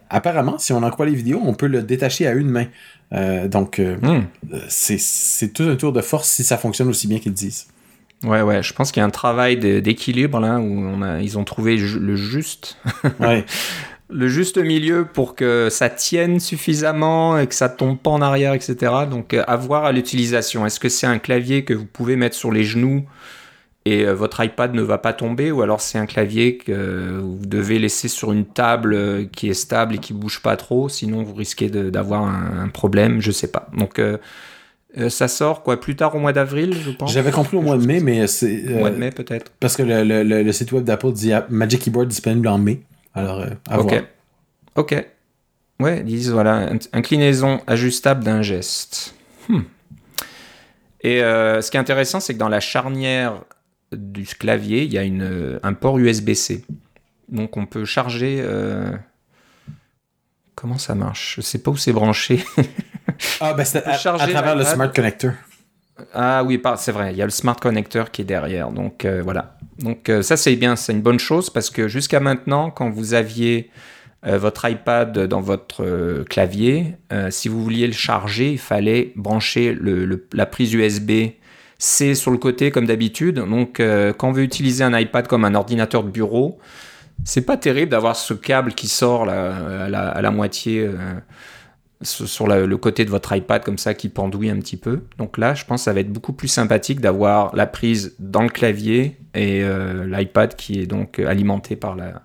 [0.10, 2.66] apparemment, si on en croit les vidéos, on peut le détacher à une main.
[3.48, 4.24] donc hmm.
[4.68, 7.68] c'est tout un tour de force si ça fonctionne aussi bien qu'ils disent.
[8.24, 11.38] Ouais, ouais, je pense qu'il y a un travail d'équilibre là où on a, ils
[11.38, 12.78] ont trouvé le juste.
[13.20, 13.46] Ouais.
[14.14, 18.54] le juste milieu pour que ça tienne suffisamment et que ça tombe pas en arrière,
[18.54, 18.76] etc.
[19.10, 20.66] Donc, euh, à voir à l'utilisation.
[20.66, 23.04] Est-ce que c'est un clavier que vous pouvez mettre sur les genoux
[23.86, 27.46] et euh, votre iPad ne va pas tomber, ou alors c'est un clavier que vous
[27.46, 31.24] devez laisser sur une table euh, qui est stable et qui bouge pas trop, sinon
[31.24, 33.68] vous risquez d'avoir un, problème, je sais pas.
[33.78, 34.00] Donc
[35.10, 37.12] ça sort quoi plus tard au mois d'avril, je pense.
[37.12, 38.74] J'avais compris au mois de mai, mais c'est.
[38.74, 39.52] au mois de mai peut-être.
[39.60, 42.84] Parce que le, le, le, site web d'Apple dit Magic Keyboard disponible en mai.
[43.14, 44.04] Alors, euh, à ok.
[44.76, 45.06] Ok.
[45.80, 49.16] Ouais, ils disent voilà, inclinaison ajustable d'un geste.
[49.50, 49.62] Hmm.
[51.02, 53.44] Et euh, ce qui est intéressant, c'est que dans la charnière
[53.92, 56.64] du clavier, il y a une, un port USB-C.
[57.30, 58.40] Donc on peut charger.
[58.42, 58.92] Euh,
[60.56, 61.36] comment ça marche?
[61.38, 62.46] Je sais pas où c'est branché.
[63.42, 65.34] ah, ben c'est à, à, travers le Smart Connector.
[66.14, 68.72] Ah oui, c'est vrai, il y a le smart connector qui est derrière.
[68.72, 69.58] Donc euh, voilà.
[69.80, 73.14] Donc euh, ça c'est bien, c'est une bonne chose parce que jusqu'à maintenant, quand vous
[73.14, 73.70] aviez
[74.26, 76.96] euh, votre iPad dans votre clavier,
[77.30, 79.78] si vous vouliez le charger, il fallait brancher
[80.34, 81.12] la prise USB
[81.78, 83.36] C sur le côté comme d'habitude.
[83.36, 86.58] Donc quand on veut utiliser un iPad comme un ordinateur de bureau,
[87.24, 90.90] c'est pas terrible d'avoir ce câble qui sort à, la, moitié
[92.04, 95.02] sur le côté de votre iPad comme ça qui pendouille un petit peu.
[95.18, 98.44] Donc là, je pense que ça va être beaucoup plus sympathique d'avoir la prise dans
[98.44, 102.22] le clavier et euh, l'iPad qui est donc alimenté par, la,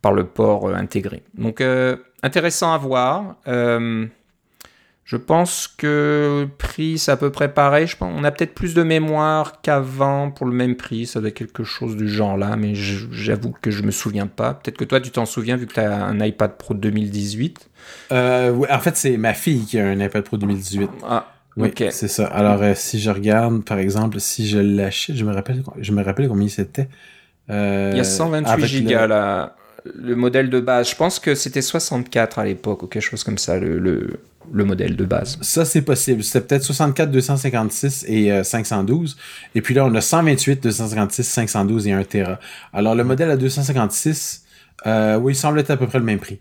[0.00, 1.22] par le port euh, intégré.
[1.34, 3.36] Donc euh, intéressant à voir.
[3.46, 7.86] je pense que prix, c'est à peu près pareil.
[8.00, 11.06] On a peut-être plus de mémoire qu'avant pour le même prix.
[11.06, 14.54] Ça doit être quelque chose du genre là, mais j'avoue que je me souviens pas.
[14.54, 17.70] Peut-être que toi, tu t'en souviens vu que tu as un iPad Pro 2018.
[18.12, 20.90] Euh, en fait, c'est ma fille qui a un iPad Pro 2018.
[21.04, 22.26] Ah, oui, c'est ça.
[22.26, 26.02] Alors, euh, si je regarde, par exemple, si je l'achète, je me rappelle, je me
[26.02, 26.88] rappelle combien c'était.
[27.50, 29.56] Euh, Il y a 128 Go là.
[29.96, 33.38] Le modèle de base, je pense que c'était 64 à l'époque ou quelque chose comme
[33.38, 35.38] ça, le, le, modèle de base.
[35.40, 36.22] Ça, c'est possible.
[36.22, 39.16] C'était peut-être 64, 256 et 512.
[39.56, 42.38] Et puis là, on a 128, 256, 512 et 1 Tera.
[42.72, 44.44] Alors, le modèle à 256,
[44.86, 46.38] oui, il semble être à peu près le même prix.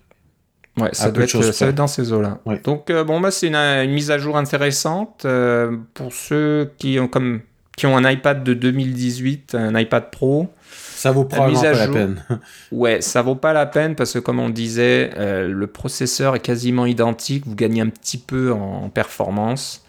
[0.77, 2.39] Ouais, ça doit, être, dans ces eaux-là.
[2.63, 7.09] Donc, euh, bon, bah, c'est une, mise à jour intéressante euh, pour ceux qui ont,
[7.09, 7.41] comme,
[7.75, 10.47] qui ont un iPad de 2018, un iPad Pro.
[10.71, 12.23] Ça vaut probablement pas la peine.
[12.71, 16.39] ouais, ça vaut pas la peine parce que, comme on disait, euh, le processeur est
[16.39, 17.45] quasiment identique.
[17.45, 19.83] Vous gagnez un petit peu en, performance.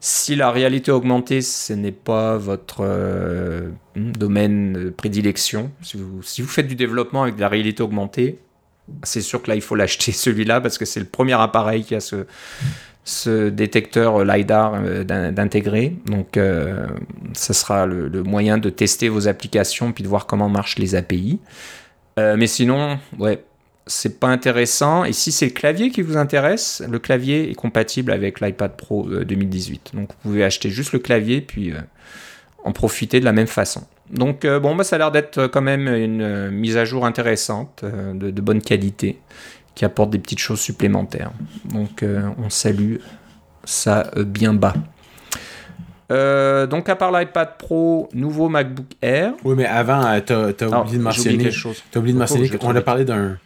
[0.00, 2.84] Si la réalité augmentée, ce n'est pas votre
[3.94, 8.38] domaine de prédilection, si vous, si vous faites du développement avec de la réalité augmentée,
[9.02, 11.94] c'est sûr que là, il faut l'acheter celui-là parce que c'est le premier appareil qui
[11.94, 15.96] a ce, détecteur LiDAR euh, d'intégrer.
[16.06, 16.86] Donc, euh,
[17.34, 21.38] ce sera le, moyen de tester vos applications puis de voir comment marchent les API.
[22.18, 23.44] Euh, mais sinon, ouais,
[23.86, 25.04] c'est pas intéressant.
[25.04, 29.08] Et si c'est le clavier qui vous intéresse, le clavier est compatible avec l'iPad Pro
[29.08, 29.92] 2018.
[29.94, 31.72] Donc, vous pouvez acheter juste le clavier puis
[32.64, 33.86] en profiter de la même façon.
[34.10, 37.06] Donc euh, bon, bah, ça a l'air d'être quand même une euh, mise à jour
[37.06, 39.18] intéressante, euh, de, bonne qualité,
[39.74, 41.32] qui apporte des petites choses supplémentaires.
[41.64, 42.04] Donc
[42.38, 42.96] on salue
[43.64, 44.74] ça bien bas.
[46.08, 49.32] donc à part l'iPad Pro, nouveau MacBook Air.
[49.44, 51.82] Oui, mais avant, tu as, oublié de mentionner quelque chose.
[51.94, 53.38] As oublié de mentionner qu'on a parlé d'un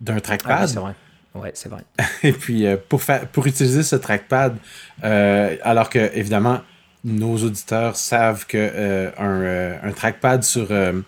[0.00, 0.58] d'un trackpad.
[0.62, 0.94] Ah, c'est vrai.
[1.34, 1.84] Ouais, c'est vrai.
[2.24, 4.56] Et puis pour faire pour utiliser ce trackpad,
[5.00, 6.58] alors que évidemment
[7.04, 11.02] nos auditeurs savent que euh, euh, un, trackpad sur, euh,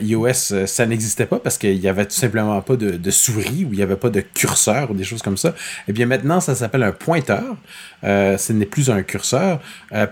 [0.00, 3.76] iOS, ça n'existait pas parce qu'il n'y avait tout simplement pas de, souris ou il
[3.76, 5.54] n'y avait pas de curseur ou des choses comme ça.
[5.88, 7.56] Eh bien maintenant, ça s'appelle un pointeur.
[8.02, 9.60] ce n'est plus un curseur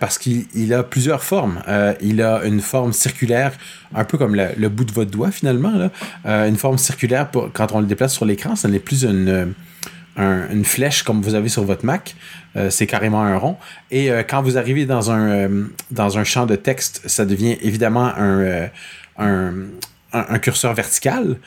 [0.01, 1.63] parce qu'il a plusieurs formes.
[2.01, 3.53] il a une forme circulaire,
[3.95, 5.91] un peu comme le bout de votre doigt finalement.
[6.25, 9.55] Une forme circulaire pour, quand on le déplace sur l'écran, ça n'est plus une
[10.17, 12.15] une flèche comme vous avez sur votre Mac.
[12.57, 13.57] Euh, c'est carrément un rond.
[13.91, 17.57] Et euh, quand vous arrivez dans un, euh, dans un champ de texte, ça devient
[17.63, 18.13] évidemment
[19.19, 19.59] un,
[20.41, 21.39] curseur vertical.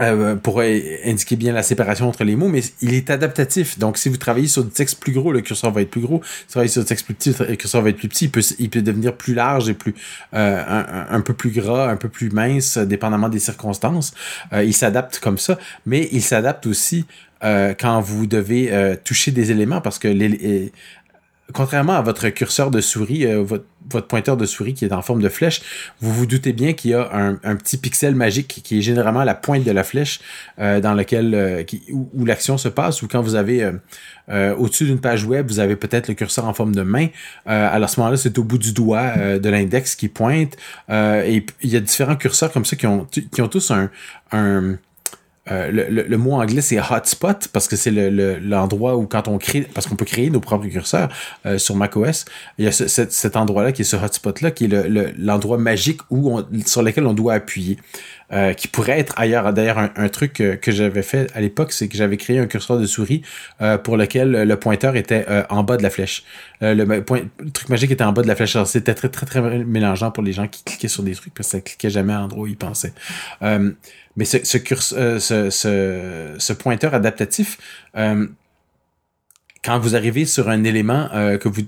[0.00, 3.78] Euh, pour indiquer bien la séparation entre les mots, mais il est adaptatif.
[3.78, 6.20] Donc, si vous travaillez sur du texte plus gros, le curseur va être plus gros.
[6.24, 8.24] Si vous travaillez sur du texte plus petit, le curseur va être plus petit.
[8.24, 9.94] Il peut, il peut devenir plus large et plus
[10.34, 14.14] euh, un, un, peu plus gras, un peu plus mince, dépendamment des circonstances.
[14.52, 17.06] Euh, il s'adapte comme ça, mais il s'adapte aussi
[17.44, 20.72] euh, quand vous devez euh, toucher des éléments parce que les,
[21.52, 25.02] contrairement à votre curseur de souris, euh, votre, votre, pointeur de souris qui est en
[25.02, 25.60] forme de flèche,
[26.00, 29.24] vous vous doutez bien qu'il y a un, un, petit pixel magique qui est généralement
[29.24, 30.20] la pointe de la flèche
[30.58, 33.70] euh, dans lequel euh, qui, où, l'action se passe ou quand vous avez
[34.56, 37.08] au-dessus d'une page web, vous avez peut-être le curseur en forme de main.
[37.44, 40.56] alors à ce moment-là, c'est au bout du doigt de l'index qui pointe.
[40.90, 43.90] et il y a différents curseurs comme ça qui ont, qui ont tous un,
[44.32, 44.78] un
[45.50, 49.60] euh, le, mot anglais c'est hotspot parce que c'est l'endroit le, où quand on crée
[49.74, 51.10] parce qu'on peut créer nos propres curseurs
[51.44, 52.24] euh, sur macOS
[52.56, 55.58] il y a ce, cet, endroit là qui est ce hotspot là qui est l'endroit
[55.58, 57.76] magique où sur lequel on doit appuyer
[58.32, 59.52] euh, qui pourrait être ailleurs.
[59.52, 62.86] D'ailleurs un, truc que, j'avais fait à l'époque c'est que j'avais créé un curseur de
[62.86, 63.20] souris
[63.84, 66.24] pour lequel le pointeur était en bas de la flèche.
[66.62, 67.04] Le, le,
[67.52, 68.56] truc magique était en bas de la flèche.
[68.64, 71.58] C'était très très très mélangeant pour les gens qui cliquaient sur des trucs parce que
[71.58, 72.94] ça cliquait jamais à l'endroit où ils pensaient
[74.16, 74.58] mais ce, ce,
[74.94, 77.58] euh, ce, ce, ce, pointeur adaptatif,
[77.96, 78.26] euh,
[79.64, 81.62] quand vous arrivez sur un élément euh, que vous,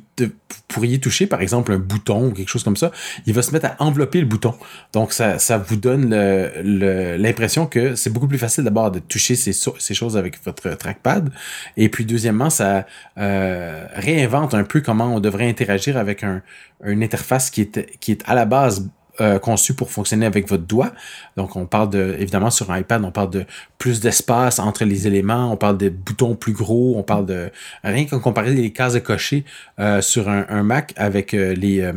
[0.68, 2.92] pourriez toucher, par exemple un bouton ou quelque chose comme ça,
[3.24, 4.54] il va se mettre à envelopper le bouton.
[4.92, 9.34] Donc ça, ça vous donne l'impression le, que c'est beaucoup plus facile d'abord de toucher
[9.34, 11.30] ces, ces, choses avec votre trackpad.
[11.78, 16.42] Et puis deuxièmement, ça euh, réinvente un peu comment on devrait interagir avec un,
[16.84, 20.64] une interface qui est, qui est à la base euh, conçu pour fonctionner avec votre
[20.64, 20.92] doigt.
[21.36, 23.44] Donc, on parle de, évidemment, sur un iPad, on parle de
[23.78, 27.50] plus d'espace entre les éléments, on parle de boutons plus gros, on parle de
[27.84, 29.44] rien qu'en comparer les cases à cocher
[29.78, 31.90] euh, sur un, Mac avec euh, les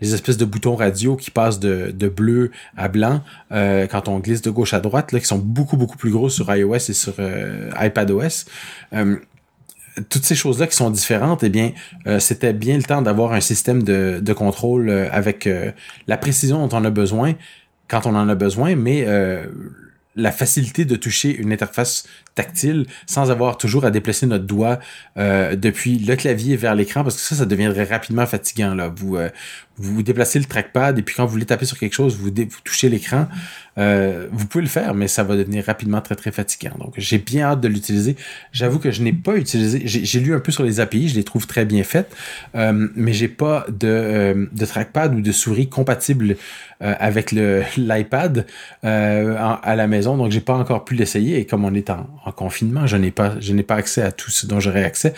[0.00, 4.40] les espèces de boutons radio qui passent de, de bleu à blanc quand on glisse
[4.40, 7.14] de gauche à droite, là, qui sont beaucoup, beaucoup plus gros sur iOS et sur
[7.78, 8.46] iPadOS
[10.08, 11.72] toutes ces choses-là qui sont différentes, eh bien,
[12.06, 15.72] euh, c'était bien le temps d'avoir un système de, contrôle euh, avec euh,
[16.06, 17.34] la précision dont on a besoin
[17.88, 19.04] quand on en a besoin, mais
[20.14, 22.06] la facilité de toucher une interface
[22.40, 24.78] tactile sans avoir toujours à déplacer notre doigt
[25.16, 28.74] depuis le clavier vers l'écran parce que ça, ça deviendrait rapidement fatigant.
[28.74, 28.92] Là.
[28.94, 29.18] Vous,
[29.80, 32.30] vous déplacez le trackpad et puis quand vous voulez taper sur quelque chose, vous,
[32.64, 33.26] touchez l'écran.
[33.78, 36.76] Euh, vous pouvez le faire, mais ça va devenir rapidement très très fatigant.
[36.78, 38.16] Donc j'ai bien hâte de l'utiliser.
[38.52, 39.82] J'avoue que je n'ai pas utilisé.
[39.84, 42.14] J'ai lu un peu sur les API, je les trouve très bien faites,
[42.54, 46.36] euh, mais j'ai pas de, euh, de, trackpad ou de souris compatible
[46.82, 47.32] euh, avec
[47.76, 48.46] l'iPad
[48.82, 51.38] à la maison, donc j'ai pas encore pu l'essayer.
[51.38, 54.60] Et comme on est en, en confinement, je n'ai pas accès à tout ce dont
[54.60, 55.14] j'aurais accès.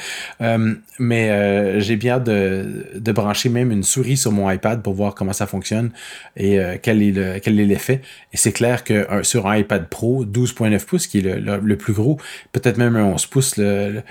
[0.98, 5.46] mais j'ai bien de, brancher même une souris sur mon iPad pour voir comment ça
[5.46, 5.90] fonctionne
[6.36, 8.00] et euh, quel est l'effet.
[8.32, 11.92] Et c'est clair que sur un iPad Pro 12.9 pouces, qui est le, le, plus
[11.92, 12.18] gros,
[12.52, 14.02] peut-être même un 11 pouces, le,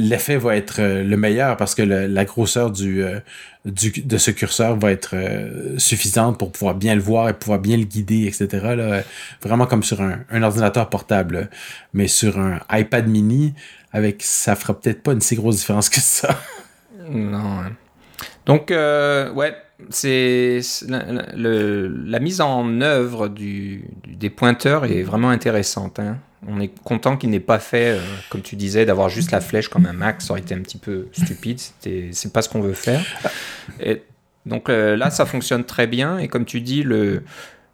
[0.00, 3.20] l'effet va être euh, le meilleur parce que la grosseur du, euh,
[3.64, 5.16] du, de ce curseur va être
[5.78, 8.48] suffisante pour pouvoir bien le voir et pouvoir bien le guider, etc.
[8.76, 9.02] Là,
[9.42, 11.50] vraiment comme sur un, un, ordinateur portable.
[11.92, 13.54] Mais sur un iPad mini,
[13.92, 16.38] avec ça fera peut-être pas une si grosse différence que ça.
[17.10, 17.60] Non.
[17.60, 17.72] Hein.
[18.46, 19.54] Donc, euh, ouais,
[19.88, 25.98] c'est la, mise en œuvre des pointeurs est vraiment intéressante.
[25.98, 26.18] Hein.
[26.48, 29.68] On est content qu'il n'ait pas fait, euh, comme tu disais, d'avoir juste la flèche
[29.68, 30.22] comme un Mac.
[30.22, 31.60] Ça aurait été un petit peu stupide.
[31.80, 33.02] C'est pas ce qu'on veut faire.
[33.80, 34.02] Et
[34.46, 36.18] donc euh, là, ça fonctionne très bien.
[36.18, 37.22] Et comme tu dis, le,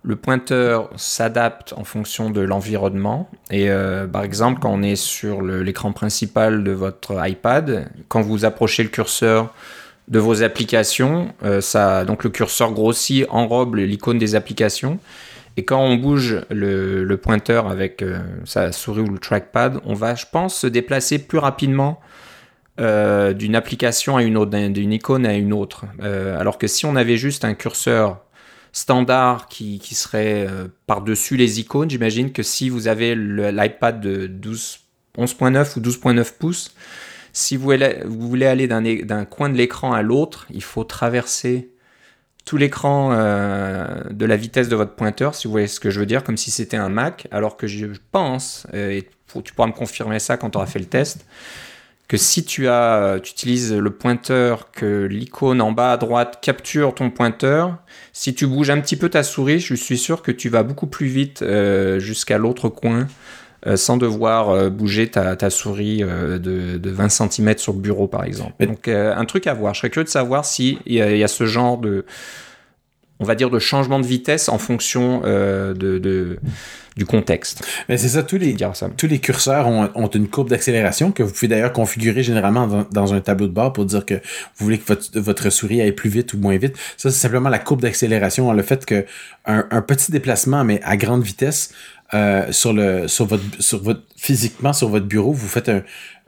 [0.03, 3.31] le pointeur s'adapte en fonction de l'environnement.
[3.51, 3.69] Et
[4.13, 8.89] par exemple, quand on est sur l'écran principal de votre iPad, quand vous approchez le
[8.89, 9.53] curseur
[10.09, 11.35] de vos applications.
[11.43, 14.99] Euh, ça, donc le curseur grossit, enrobe l'icône des applications.
[15.57, 20.15] Et quand on bouge le, pointeur avec euh, sa souris ou le trackpad, on va,
[20.15, 22.01] je pense, se déplacer plus rapidement
[22.79, 25.87] euh, d'une application à une autre, d'une icône à une autre.
[26.01, 28.21] alors que si on avait juste un curseur
[28.73, 30.47] standard qui, qui serait
[30.87, 34.81] par-dessus les icônes, j'imagine que si vous avez l'iPad de 12,
[35.17, 36.75] 11.9 ou 12.9 pouces,
[37.37, 41.69] si vous voulez, aller d'un coin de l'écran à l'autre, il faut traverser
[42.47, 46.01] tout l'écran euh, de la vitesse de votre pointeur, si vous voyez ce que je
[46.01, 49.11] veux dire, comme si c'était un Mac, alors que je pense, euh, et
[49.45, 51.27] tu pourras me confirmer ça quand tu auras fait le test,
[52.09, 56.95] que si tu as, tu utilises le pointeur, que l'icône en bas à droite capture
[56.95, 57.77] ton pointeur,
[58.15, 60.87] si tu bouges un petit peu ta souris, je suis sûr que tu vas beaucoup
[60.87, 63.05] plus vite euh, jusqu'à l'autre coin euh,
[63.75, 68.65] sans devoir euh, bouger ta, souris euh, de, 20 cm sur le bureau, par exemple.
[68.65, 69.75] Donc, un truc à voir.
[69.75, 72.05] Je serais curieux de savoir s'il y, y, a ce genre de
[73.21, 76.39] on va dire, de changement de vitesse en fonction de, de,
[76.97, 77.67] du contexte.
[77.89, 78.57] Mais c'est ça, tous les,
[78.97, 82.87] tous les curseurs ont, ont une courbe d'accélération que vous pouvez d'ailleurs configurer généralement dans,
[82.91, 85.93] dans, un tableau de bord pour dire que vous voulez que votre, votre souris aille
[85.93, 86.75] plus vite ou moins vite.
[86.97, 89.05] Ça, c'est simplement la courbe d'accélération, le fait que
[89.45, 91.73] un, un, petit déplacement, mais à grande vitesse,
[92.15, 95.83] euh, sur le sur votre sur votre physiquement sur votre bureau, vous faites un,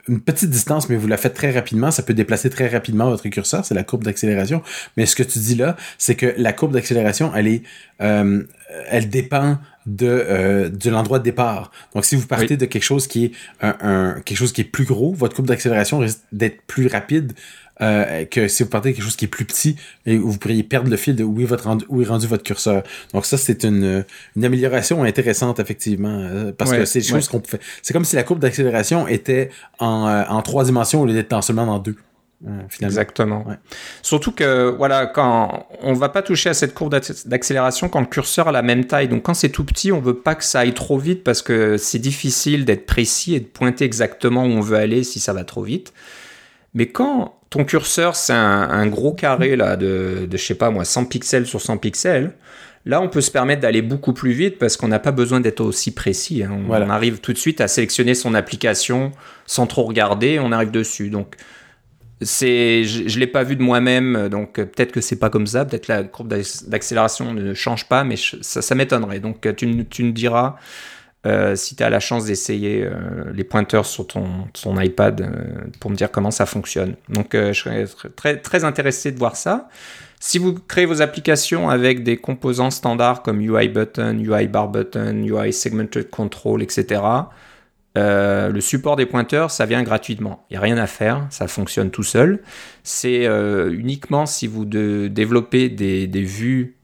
[0.07, 3.27] une petite distance, mais vous la faites très rapidement, ça peut déplacer très rapidement votre
[3.29, 4.61] curseur, c'est la courbe d'accélération.
[4.97, 7.63] Mais ce que tu dis là, c'est que la courbe d'accélération, elle est,
[8.01, 8.43] euh,
[8.89, 11.71] elle dépend de euh, de l'endroit de départ.
[11.93, 13.31] Donc si vous partez de quelque chose qui est
[13.61, 17.33] un, quelque chose qui est plus gros, votre courbe d'accélération risque d'être plus rapide
[17.81, 19.75] euh, que si vous partez quelque chose qui est plus petit
[20.05, 22.43] et vous pourriez perdre le fil de où est, votre rendu, où est rendu votre
[22.43, 22.83] curseur.
[23.13, 24.05] Donc ça, c'est une,
[24.35, 27.61] une amélioration intéressante, effectivement, euh, parce que c'est des choses qu'on fait.
[27.81, 29.49] C'est comme si la courbe d'accélération était
[29.79, 31.95] en, euh, en trois dimensions au lieu d'être seulement dans deux.
[32.81, 33.45] Exactement.
[34.01, 38.47] Surtout que voilà, quand on va pas toucher à cette courbe d'accélération quand le curseur
[38.47, 39.09] a la même taille.
[39.09, 41.75] Donc quand c'est tout petit, on veut pas que ça aille trop vite parce que
[41.77, 45.43] c'est difficile d'être précis et de pointer exactement où on veut aller si ça va
[45.43, 45.93] trop vite.
[46.73, 50.85] Mais quand ton curseur, c'est un, gros carré là, de, de, je sais pas moi,
[50.85, 52.33] 100 pixels sur 100 pixels.
[52.85, 55.61] Là, on peut se permettre d'aller beaucoup plus vite parce qu'on n'a pas besoin d'être
[55.61, 56.43] aussi précis.
[56.43, 56.59] Hein.
[56.69, 59.11] On, arrive tout de suite à sélectionner son application
[59.45, 61.09] sans trop regarder, on arrive dessus.
[61.09, 61.35] Donc,
[62.21, 65.65] c'est, je, ne l'ai pas vu de moi-même, donc peut-être que c'est pas comme ça,
[65.65, 66.33] peut-être la courbe
[66.67, 69.19] d'accélération ne change pas, mais ça, ça m'étonnerait.
[69.19, 70.57] Donc, tu, tu nous diras
[71.25, 74.47] euh, si tu as la chance d'essayer euh, les pointeurs sur ton,
[74.79, 76.95] iPad euh, pour me dire comment ça fonctionne.
[77.09, 79.67] Donc je serais très, très intéressé de voir ça.
[80.21, 85.23] Si vous créez vos applications avec des composants standards comme UI button, UI bar button,
[85.23, 87.01] UI segmented control, etc.,
[87.95, 90.45] le support des pointeurs, ça vient gratuitement.
[90.49, 92.41] Il n'y a rien à faire, ça fonctionne tout seul.
[92.83, 96.78] C'est uniquement si vous développez des vues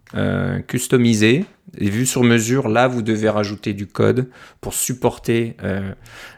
[0.68, 1.46] customisées
[1.78, 4.30] et vues sur mesure, là, vous devez rajouter du code
[4.62, 5.92] pour supporter euh,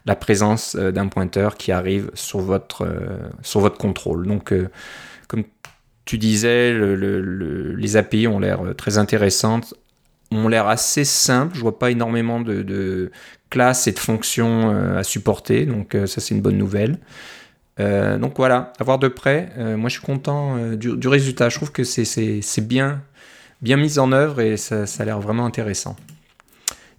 [0.06, 4.28] la présence euh, d'un pointeur qui arrive sur votre, euh, sur votre contrôle.
[4.28, 4.54] Donc,
[5.28, 5.44] comme
[6.06, 9.74] tu disais, les API ont l'air très intéressantes,
[10.32, 11.56] ont l'air assez simples.
[11.56, 13.12] Je vois pas énormément de,
[13.50, 16.98] classes et de fonctions à supporter, donc ça, c'est une bonne nouvelle.
[17.78, 19.52] donc voilà, à voir de près.
[19.76, 21.50] moi, je suis content du, du, résultat.
[21.50, 23.02] Je trouve que c'est bien
[23.62, 25.96] bien mise en œuvre et ça, a l'air vraiment intéressant.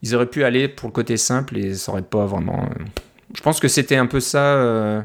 [0.02, 2.64] Ils auraient pu aller pour le côté simple et ça aurait pas vraiment.
[2.64, 2.84] Euh,
[3.34, 4.54] je pense que c'était un peu ça.
[4.54, 5.02] Euh,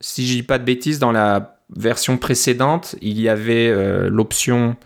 [0.00, 4.76] si je dis pas de bêtises, dans la version précédente, il y avait euh, l'option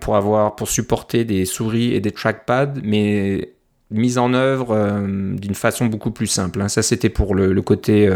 [0.00, 3.52] pour avoir pour supporter des souris et des trackpads, mais
[3.90, 6.62] mise en œuvre d'une façon beaucoup plus simple.
[6.62, 6.68] Hein.
[6.68, 8.08] Ça, c'était pour le, le côté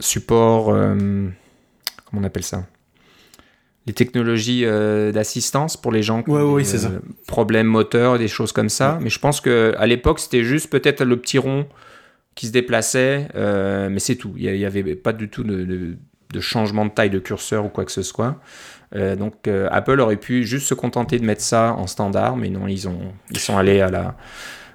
[0.00, 0.64] support.
[0.64, 1.32] comment
[2.14, 2.64] on appelle ça?
[3.86, 8.52] Les technologies euh, d'assistance pour les gens qui ont des euh, problèmes moteurs, des choses
[8.52, 8.98] comme ça.
[9.00, 11.66] Mais je pense que à l'époque, c'était juste peut-être le petit rond
[12.34, 14.34] qui se déplaçait, euh, mais c'est tout.
[14.36, 15.96] Il n'y avait pas du tout de,
[16.40, 18.40] changement de taille de curseur ou quoi que ce soit.
[18.94, 22.88] donc Apple aurait pu juste se contenter de mettre ça en standard, mais non, ils,
[22.88, 24.16] ont, ils sont allés à la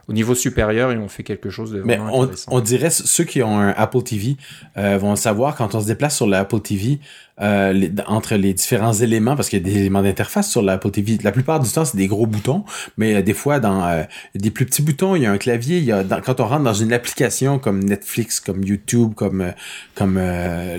[0.08, 3.44] au niveau supérieur, ils ont fait quelque chose de vraiment Mais on, dirait, ceux qui
[3.44, 4.38] ont un Apple TV
[4.78, 7.00] euh, vont savoir quand on se déplace sur l'Apple TV,
[7.40, 11.20] euh, entre les différents éléments, parce qu'il y a des éléments d'interface sur l'Apple TV.
[11.24, 12.64] La plupart du temps, c'est des gros boutons,
[12.98, 14.04] mais euh, des fois, dans euh,
[14.34, 15.78] des plus petits boutons, il y a un clavier.
[15.78, 19.54] Il y a, quand on rentre dans une application comme Netflix, comme YouTube, comme
[19.94, 20.20] comme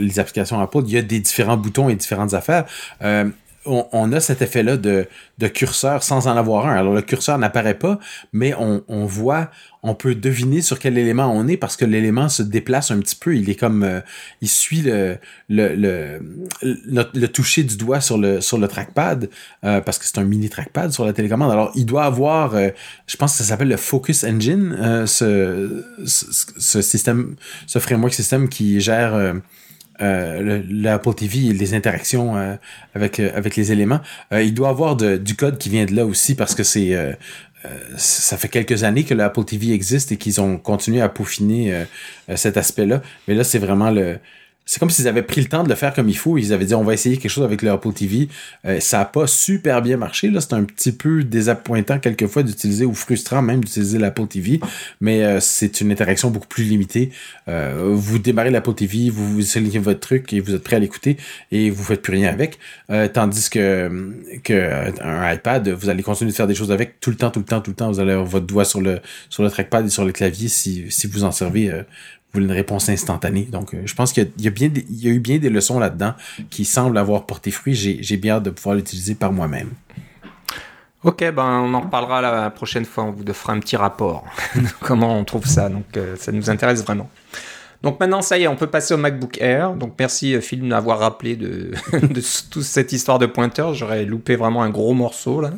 [0.00, 2.64] les applications Apple, il y a des différents boutons et différentes affaires
[3.68, 5.06] on, a cet effet-là de,
[5.48, 6.74] curseur sans en avoir un.
[6.74, 7.98] Alors le curseur n'apparaît pas,
[8.32, 9.50] mais on, voit,
[9.82, 13.16] on peut deviner sur quel élément on est parce que l'élément se déplace un petit
[13.16, 13.36] peu.
[13.36, 14.00] Il est comme, euh,
[14.40, 16.20] il suit le le,
[16.62, 19.30] le, toucher du doigt sur le sur le trackpad
[19.64, 21.52] euh, parce que c'est un mini trackpad sur la télécommande.
[21.52, 22.68] Alors il doit avoir, euh,
[23.06, 26.26] je pense que ça s'appelle le Focus Engine, ce, ce,
[26.58, 29.34] ce, système, ce framework système qui gère
[30.00, 32.54] euh, l'Apple TV et les interactions euh,
[32.94, 34.00] avec euh, avec les éléments.
[34.32, 36.96] Euh, il doit avoir du code qui vient de là aussi parce que c'est
[37.96, 41.84] ça fait quelques années que l'Apple TV existe et qu'ils ont continué à peaufiner
[42.36, 43.02] cet aspect-là.
[43.26, 44.18] Mais là, c'est vraiment le
[44.68, 46.36] c'est comme s'ils avaient pris le temps de le faire comme il faut.
[46.36, 48.28] Ils avaient dit on va essayer quelque chose avec le Apple TV.
[48.66, 50.28] Euh, ça a pas super bien marché.
[50.28, 54.60] Là, c'est un petit peu désappointant quelquefois d'utiliser ou frustrant même d'utiliser l'Apple TV,
[55.00, 57.12] mais euh, c'est une interaction beaucoup plus limitée.
[57.48, 61.16] Euh, vous démarrez l'Apple TV, vous, vous votre truc et vous êtes prêt à l'écouter
[61.50, 62.58] et vous faites plus rien avec.
[63.14, 64.12] tandis que
[64.44, 67.40] que un iPad, vous allez continuer de faire des choses avec tout le temps, tout
[67.40, 67.90] le temps, tout le temps.
[67.90, 69.00] Vous allez avoir votre doigt sur le
[69.30, 71.72] sur le trackpad et sur le clavier si si vous en servez
[72.32, 73.48] voulez une réponse instantanée.
[73.50, 76.14] Donc, je pense qu'il y, il y a eu bien des leçons là-dedans
[76.50, 77.74] qui semblent avoir porté fruit.
[77.74, 79.70] J'ai bien hâte de pouvoir l'utiliser par moi-même.
[81.04, 83.04] Ok, ben on en reparlera la prochaine fois.
[83.04, 84.24] On vous fera un petit rapport.
[84.80, 85.68] Comment on trouve ça.
[85.68, 85.84] Donc,
[86.16, 87.08] ça nous intéresse vraiment.
[87.82, 89.74] Donc maintenant, ça y est, on peut passer au MacBook Air.
[89.74, 93.74] Donc merci euh, Phil de m'avoir rappelé de, de toute cette histoire de pointeur.
[93.74, 95.50] J'aurais loupé vraiment un gros morceau là.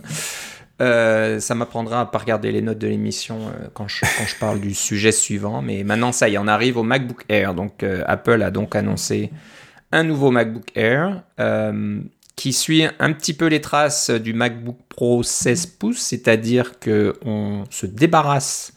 [0.81, 4.05] Euh, ça m'apprendra à pas regarder les notes de l'émission euh, quand, je,
[4.39, 5.63] parle du sujet suivant.
[5.63, 7.55] Mais maintenant, ça y est, on arrive au MacBook Air.
[7.55, 9.31] Donc Apple a donc annoncé
[9.93, 11.23] un nouveau MacBook Air
[12.37, 17.65] qui suit un petit peu les traces du MacBook Pro 16 pouces, c'est-à-dire que on
[17.69, 18.73] se débarrasse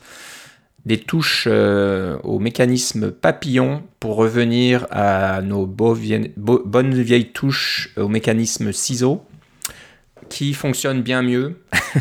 [0.86, 8.72] des touches euh, au mécanisme papillon pour revenir à nos bonnes vieilles touches au mécanisme
[8.74, 9.24] ciseau
[10.30, 11.60] qui fonctionnent bien mieux.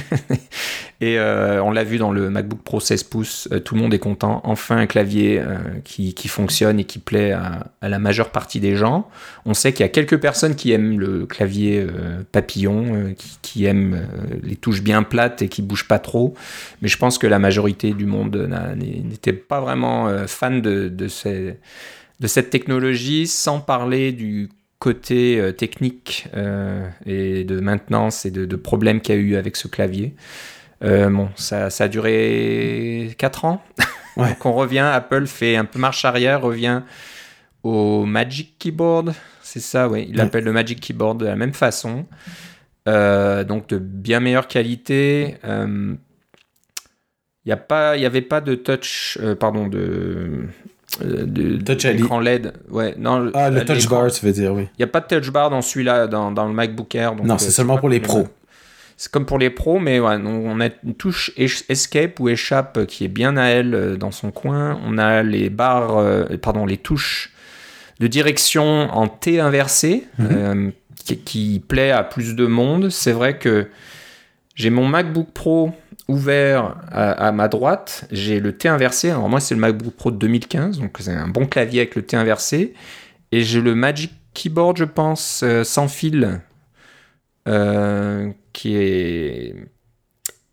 [1.03, 3.93] Et euh, on l'a vu dans le MacBook Pro 16 pouces, euh, tout le monde
[3.93, 4.41] est content.
[4.45, 9.09] Enfin, un clavier euh, qui, fonctionne et qui plaît à, la majeure partie des gens.
[9.45, 11.85] On sait qu'il y a quelques personnes qui aiment le clavier
[12.31, 14.07] papillon, qui, aiment
[14.45, 16.35] les touches bien plates et qui bougent pas trop.
[16.83, 21.09] Mais je pense que la majorité du monde n'était pas vraiment fan de, de,
[22.21, 24.49] de cette technologie, sans parler du
[24.83, 26.29] côté technique
[27.07, 30.17] et de maintenance et de, de problèmes qu'il y a eu avec ce clavier.
[30.85, 33.63] Euh, bon, ça, a duré 4 ans.
[34.17, 36.83] Donc on revient, Apple fait un peu marche arrière, revient
[37.63, 39.15] au Magic Keyboard.
[39.43, 40.07] C'est ça, oui.
[40.09, 42.07] Il appelle le Magic Keyboard de la même façon.
[42.89, 45.37] Euh, donc de bien meilleure qualité.
[45.45, 45.95] Euh,
[47.45, 50.47] il n'y avait pas de touch, pardon, de,
[51.01, 52.53] de, touch écran LED.
[52.71, 54.69] Ouais, non, ah, le touch bar, tu veux dire, oui.
[54.79, 57.15] Il n'y a pas de touch bar dans celui-là, dans, dans, le MacBook Air.
[57.17, 58.29] non, c'est seulement pour les pros.
[59.03, 63.09] C'est comme pour les pros, mais on a une touche escape ou échappe qui est
[63.09, 64.79] bien à elle euh, dans son coin.
[64.87, 67.33] On a les barres, euh, pardon, les touches
[67.99, 70.29] de direction en T inversé mhm.
[70.31, 70.71] euh,
[71.05, 72.91] qui, plaît à plus de monde.
[72.91, 73.67] C'est vrai que
[74.55, 75.73] j'ai mon MacBook Pro
[76.09, 79.11] ouvert à, ma droite, j'ai le T inversé.
[79.11, 82.03] Alors moi, c'est le MacBook Pro de 2015, donc c'est un bon clavier avec le
[82.03, 82.75] T inversé.
[83.31, 86.41] Et j'ai le Magic Keyboard, je pense, sans fil,
[88.53, 89.55] qui est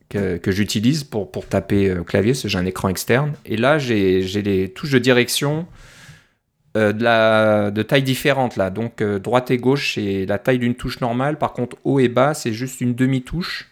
[0.09, 3.33] que, j'utilise pour, pour taper euh, clavier, parce que j'ai un écran externe.
[3.45, 5.67] Et là, j'ai les touches de direction
[6.77, 8.55] euh, de, la, de taille différente.
[8.55, 8.69] Là.
[8.69, 11.37] Donc, euh, droite et gauche, c'est la taille d'une touche normale.
[11.37, 13.69] Par contre, haut et bas, c'est juste une demi-touche.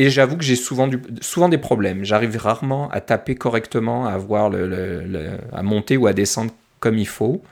[0.00, 2.06] Et j'avoue que j'ai souvent, du, souvent des problèmes.
[2.06, 7.06] J'arrive rarement à taper correctement, à, avoir le, à monter ou à descendre comme il
[7.06, 7.42] faut.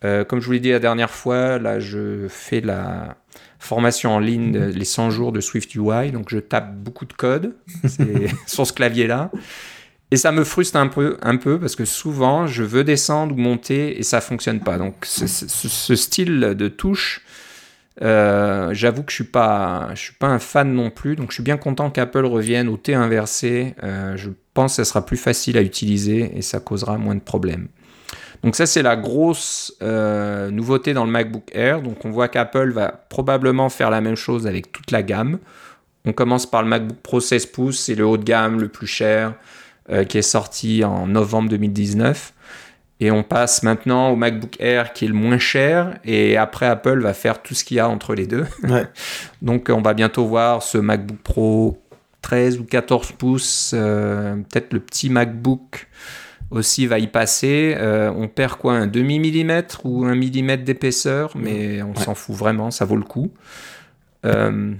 [0.00, 3.16] comme je vous l'ai dit la dernière fois, là, je fais la
[3.58, 6.12] formation en ligne, les 100 jours de Swift UI.
[6.12, 7.56] Donc, je tape beaucoup de code
[8.46, 9.32] sur ce clavier-là.
[10.12, 13.38] Et ça me frustre un peu, un peu parce que souvent, je veux descendre ou
[13.38, 14.78] monter et ça fonctionne pas.
[14.78, 17.22] Donc, ce style de touche,
[18.00, 21.16] euh, j'avoue que je suis suis pas un fan non plus.
[21.16, 23.74] Donc, je suis bien content qu'Apple revienne au T inversé.
[23.82, 27.20] Euh, je pense que ça sera plus facile à utiliser et ça causera moins de
[27.20, 27.68] problèmes.
[28.42, 31.80] Donc ça, c'est la grosse euh, nouveauté dans le MacBook Air.
[31.80, 35.38] Donc on voit qu'Apple va probablement faire la même chose avec toute la gamme.
[36.04, 38.88] On commence par le MacBook Pro 16 pouces, c'est le haut de gamme, le plus
[38.88, 39.34] cher,
[40.08, 42.32] qui est sorti en novembre 2019.
[43.02, 45.98] Et on passe maintenant au MacBook Air qui est le moins cher.
[46.04, 48.46] Et après, Apple va faire tout ce qu'il y a entre les deux.
[49.42, 51.82] Donc on va bientôt voir ce MacBook Pro
[52.20, 55.88] 13 ou 14 pouces, euh, peut-être le petit MacBook
[56.52, 57.74] aussi va y passer.
[57.76, 62.70] Euh, on perd quoi Un demi-millimètre ou un millimètre d'épaisseur, mais on s'en fout vraiment,
[62.70, 63.32] ça vaut le coup.
[64.24, 64.74] Euh,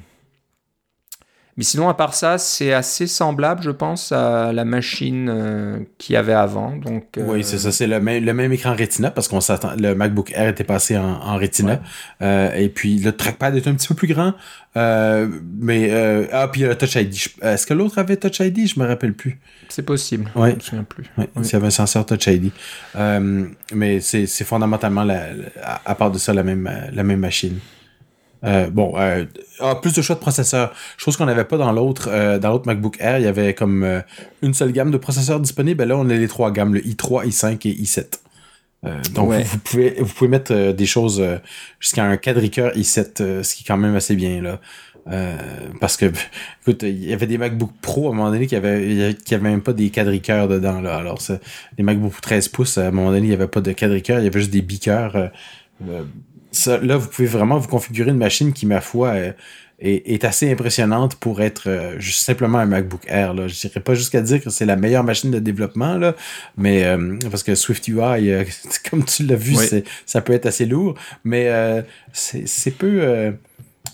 [1.63, 6.15] mais sinon, à part ça, c'est assez semblable, je pense, à la machine euh, qu'il
[6.15, 6.75] y avait avant.
[6.75, 7.71] Donc, euh, Oui, c'est ça.
[7.71, 9.71] C'est le même, le même écran Retina parce qu'on s'attend.
[9.79, 11.81] Le MacBook Air était passé en, en Retina.
[12.21, 14.35] Euh, et puis le trackpad est un petit peu plus grand.
[14.75, 17.15] mais ah, puis le Touch ID.
[17.43, 19.39] Est-ce que l'autre avait Touch ID Je me rappelle plus.
[19.69, 20.33] C'est possible.
[20.35, 20.51] Ouais.
[20.51, 21.05] Je me souviens plus.
[21.17, 21.29] Ouais.
[21.37, 22.51] Il y avait un senseur Touch ID.
[23.73, 25.27] mais c'est fondamentalement, la,
[25.85, 27.61] à part de ça, la même, la même machine.
[28.45, 29.25] Euh, bon, euh,
[29.61, 30.73] ah, plus de choix de processeurs.
[30.97, 33.19] Chose qu'on n'avait pas dans l'autre euh, dans l'autre MacBook Air.
[33.19, 34.01] Il y avait comme euh,
[34.43, 35.85] une seule gamme de processeurs disponibles.
[35.85, 38.19] Là, on a les trois gammes, le i3, i5 et i7.
[39.15, 41.23] donc, vous, pouvez, vous pouvez mettre des choses
[41.79, 44.43] jusqu'à un quadricœur i7, ce qui est quand même assez bien.
[44.43, 44.59] là.
[45.81, 46.07] parce que,
[46.63, 49.51] écoute, il y avait des MacBook Pro à un moment donné qui avaient, qui avaient
[49.51, 50.81] même pas des quadricœurs dedans.
[50.81, 50.97] Là.
[50.97, 51.21] Alors,
[51.79, 54.25] les MacBook 13 pouces, à un moment donné, il n'y avait pas de quadricœur, il
[54.25, 54.63] y avait juste des
[56.53, 59.15] biqueurs là, vous pouvez vraiment vous configurer une machine qui, ma foi,
[59.83, 63.35] est, assez impressionnante pour être euh, juste simplement un MacBook Air.
[63.35, 63.49] Là.
[63.49, 66.15] Je dirais pas jusqu'à dire que c'est la meilleure machine de développement, là,
[66.57, 68.45] mais euh, parce que SwiftUI, euh,
[68.91, 69.57] comme tu l'as vu,
[70.07, 70.95] ça peut être assez lourd,
[71.25, 71.51] mais
[72.13, 73.35] c'est, peu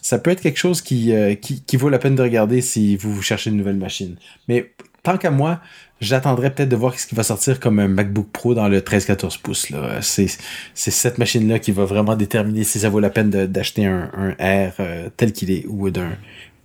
[0.03, 3.21] ça peut être quelque chose qui, qui, qui, vaut la peine de regarder si vous
[3.23, 4.17] cherchez une nouvelle machine.
[4.49, 5.61] Mais tant qu'à moi,
[6.01, 9.41] j'attendrai peut-être de voir ce qui va sortir comme un MacBook Pro dans le 13-14
[9.41, 9.73] pouces.
[10.01, 10.29] C'est,
[10.75, 14.73] cette machine-là qui va vraiment déterminer si ça vaut la peine d'acheter un, un R
[14.81, 16.11] euh, tel qu'il est ou d'un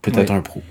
[0.02, 0.62] peut-être un Pro.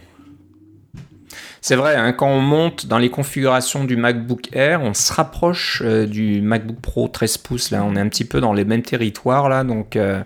[1.65, 5.81] C'est vrai, hein, quand on monte dans les configurations du MacBook Air, on se rapproche
[5.85, 7.71] euh, du MacBook Pro 13 pouces.
[7.71, 10.23] Là, on est un petit peu dans les mêmes territoires là, donc euh,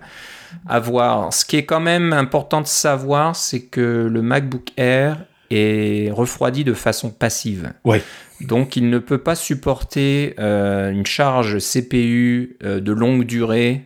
[0.67, 1.35] à voir.
[1.35, 5.19] Ce qui est quand même important de savoir, c'est que le MacBook Air
[5.51, 7.71] est refroidi de façon passive.
[7.85, 8.03] Ouais.
[8.41, 13.85] Donc il ne peut pas supporter euh, une charge CPU euh, de longue durée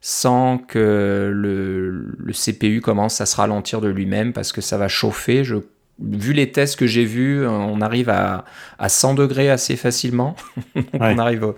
[0.00, 5.42] sans que le, CPU commence à se ralentir de lui-même parce que ça va chauffer.
[5.42, 5.56] Je,
[5.98, 8.44] vu les tests que j'ai vus, on arrive à,
[8.86, 10.36] 100 degrés assez facilement.
[10.92, 11.54] On arrive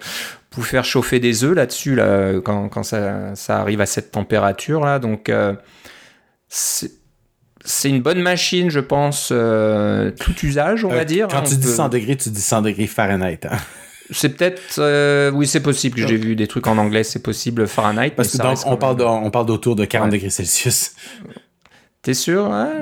[0.51, 4.99] pour faire chauffer des œufs là-dessus là, quand, ça, arrive à cette température là.
[4.99, 5.55] Donc euh,
[7.69, 11.29] c'est une bonne machine, je pense, euh, tout usage, on va euh, dire.
[11.29, 13.41] Quand tu dis 100 degrés, tu dis 100 degrés Fahrenheit.
[13.45, 13.59] Hein.
[14.11, 15.99] C'est peut-être, euh, oui, c'est possible.
[16.09, 18.13] J'ai vu des trucs en anglais, c'est possible Fahrenheit.
[18.17, 20.93] Parce que donc, on, parle on parle d'autour de 40 degrés Celsius.
[22.09, 22.81] T'es sûr hein?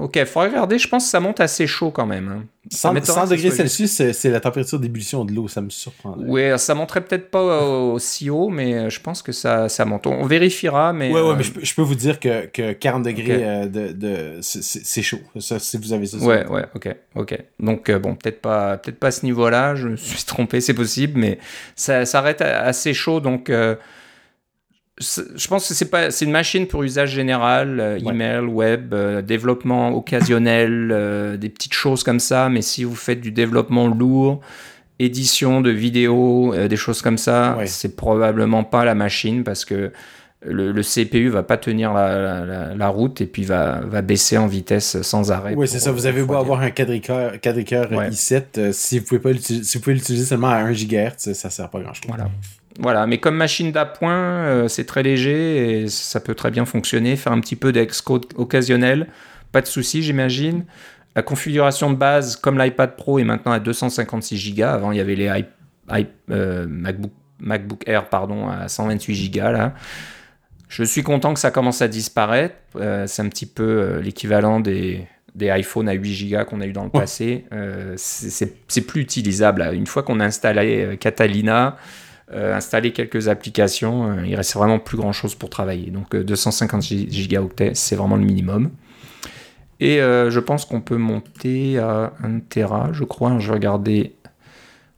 [0.00, 0.78] Ok, faudrait regarder.
[0.78, 2.46] Je pense que ça monte assez chaud quand même.
[2.72, 3.26] 100, hein.
[3.26, 5.46] degrés Celsius, c'est la température d'ébullition de l'eau.
[5.46, 6.16] Ça me surprend.
[6.16, 10.06] Oui, ça monterait peut-être pas aussi haut, mais euh, je pense que ça, ça monte.
[10.06, 11.12] On vérifiera, mais.
[11.12, 14.38] Ouais, ouais, euh, mais je, peux vous dire que, que 40 degrés, euh, de, de
[14.40, 15.20] c'est chaud.
[15.38, 16.16] Ça, si vous avez ça.
[16.16, 17.38] Ouais, ouais, ok, ok.
[17.60, 19.74] Donc bon, peut-être pas, peut-être pas à ce niveau-là.
[19.74, 21.38] Je me suis trompé, c'est possible, mais
[21.74, 23.52] ça, ça assez chaud, donc
[24.98, 29.20] je pense que c'est pas c'est une machine pour usage général euh, email web euh,
[29.20, 34.40] développement occasionnel euh, des petites choses comme ça mais si vous faites du développement lourd
[34.98, 39.92] édition de vidéos des choses comme ça c'est probablement pas la machine parce que
[40.42, 44.46] le, le, CPU va pas tenir la, la, route et puis va, va baisser en
[44.46, 45.54] vitesse sans arrêt.
[45.56, 45.90] Oui, c'est ça.
[45.90, 50.24] Vous avez beau avoir un quadricœur, i7, si vous pouvez pas si vous pouvez l'utiliser
[50.24, 52.04] seulement à 1 GHz, ça sert pas grand chose.
[52.06, 52.28] Voilà.
[52.78, 57.16] Voilà, mais comme machine d'appoint, euh, c'est très léger et ça peut très bien fonctionner.
[57.16, 59.08] Faire un petit peu d'excode occasionnel,
[59.52, 60.64] pas de souci, j'imagine.
[61.14, 64.64] La configuration de base, comme l'iPad Pro, est maintenant à 256 Go.
[64.64, 65.44] Avant, il y avait les
[66.30, 69.40] euh, MacBook, MacBook, Air pardon, à 128 Go.
[69.40, 69.72] Là.
[70.68, 72.56] Je suis content que ça commence à disparaître.
[72.74, 76.72] Euh, c'est un petit peu l'équivalent des, des iPhones à 8 Go qu'on a eu
[76.72, 77.46] dans le passé.
[77.96, 79.66] c'est plus utilisable.
[79.72, 81.78] Une fois qu'on a installé Catalina,
[82.32, 85.90] installer quelques applications, euh, il reste vraiment plus grand chose pour travailler.
[85.90, 88.70] Donc 250 euh, gigaoctets, c'est vraiment le minimum.
[89.78, 93.38] Et je pense qu'on peut monter à 1 Tera, je crois.
[93.38, 94.14] Je vais regarder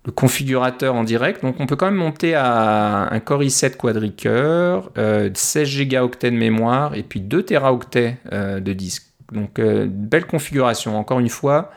[0.05, 1.43] le configurateur en direct.
[1.43, 4.93] Donc on peut quand même monter à un Core i7 quadricœur,
[5.35, 9.07] 16 Go de mémoire et puis 2 Teraoctets de disque.
[9.33, 10.97] Donc belle configuration.
[10.97, 11.73] Encore une fois,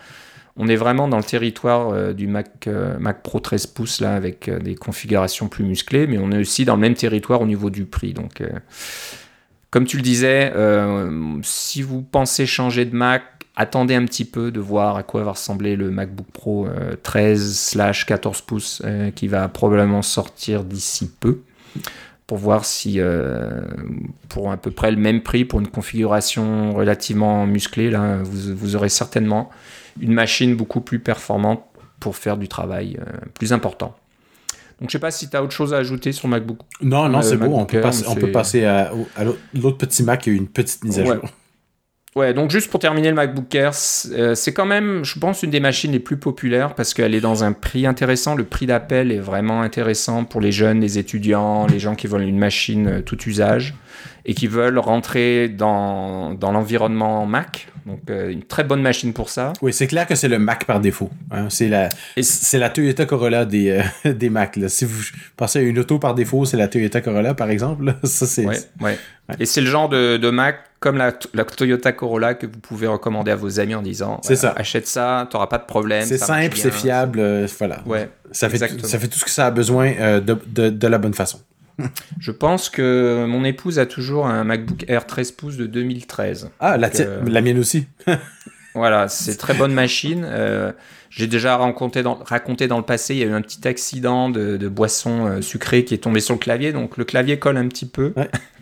[0.58, 4.60] on est vraiment dans le territoire euh, du Mac, euh, Pro 13 pouces avec euh,
[4.60, 7.86] des configurations plus musclées, mais on est aussi dans le même territoire au niveau du
[7.86, 8.14] prix.
[8.14, 8.43] Donc,
[9.70, 10.52] comme tu le disais,
[11.43, 13.24] si vous pensez changer de Mac,
[13.56, 16.68] attendez un petit peu de voir à quoi va ressembler le MacBook Pro
[17.04, 18.82] 13/14 pouces
[19.16, 21.41] qui va probablement sortir d'ici peu
[22.28, 22.99] pour voir si
[24.30, 28.89] pour à peu près le même prix pour une configuration relativement musclée là vous aurez
[28.89, 29.49] certainement
[29.99, 31.63] une machine beaucoup plus performante
[31.99, 33.95] pour faire du travail euh, plus important.
[34.80, 36.57] Donc je sais pas si tu as autre chose à ajouter sur MacBook.
[36.82, 37.59] Non, non, euh, c'est bon.
[37.59, 38.91] On peut, passer, on peut passer à,
[39.53, 41.24] l'autre petit Mac qui a eu une petite mise à jour.
[42.18, 43.72] Ouais, donc juste pour terminer le MacBook Air,
[44.12, 47.22] euh, c'est quand même, je pense, une des machines les plus populaires parce qu'elle est
[47.22, 48.36] dans un prix intéressant.
[48.36, 52.24] Le prix d'appel est vraiment intéressant pour les jeunes, les étudiants, les gens qui veulent
[52.24, 53.76] une machine tout usage
[54.26, 57.70] et qui veulent rentrer dans, dans l'environnement Mac.
[57.86, 59.53] Donc, euh, une très bonne machine pour ça.
[59.61, 61.09] Oui, c'est clair que c'est le Mac par défaut.
[61.32, 61.47] Hein.
[61.49, 61.89] C'est la,
[62.21, 64.55] c'est la Toyota Corolla des, euh, des Mac.
[64.55, 64.69] Là.
[64.69, 65.01] Si vous
[65.38, 67.95] pensez à une auto par défaut, c'est la Toyota Corolla, par exemple.
[68.03, 68.97] Ça, c'est, ouais, ouais.
[69.39, 72.88] Et c'est le genre de, de Mac comme la, la, Toyota Corolla que vous pouvez
[72.88, 74.53] recommander à vos amis en disant c'est ça.
[74.57, 76.05] achète ça, tu n'auras pas de problème.
[76.05, 77.19] C'est simple, c'est fiable.
[77.19, 77.82] Euh, voilà.
[77.86, 80.97] Ouais, ça, fait, ça fait tout ce que ça a besoin de, de, de la
[80.97, 81.39] bonne façon.
[82.19, 86.51] Je pense que mon épouse a toujours un MacBook Air 13 pouces de 2013.
[86.59, 87.88] Ah, la, euh, la mienne aussi.
[88.73, 90.25] Voilà, c'est très bonne machine.
[91.12, 93.68] Euh, j'ai déjà raconté dans, raconté dans le passé, il y a eu un petit
[93.68, 97.38] accident de, de boisson euh, sucrée qui est tombé sur le clavier, donc le clavier
[97.39, 98.14] colle un petit peu.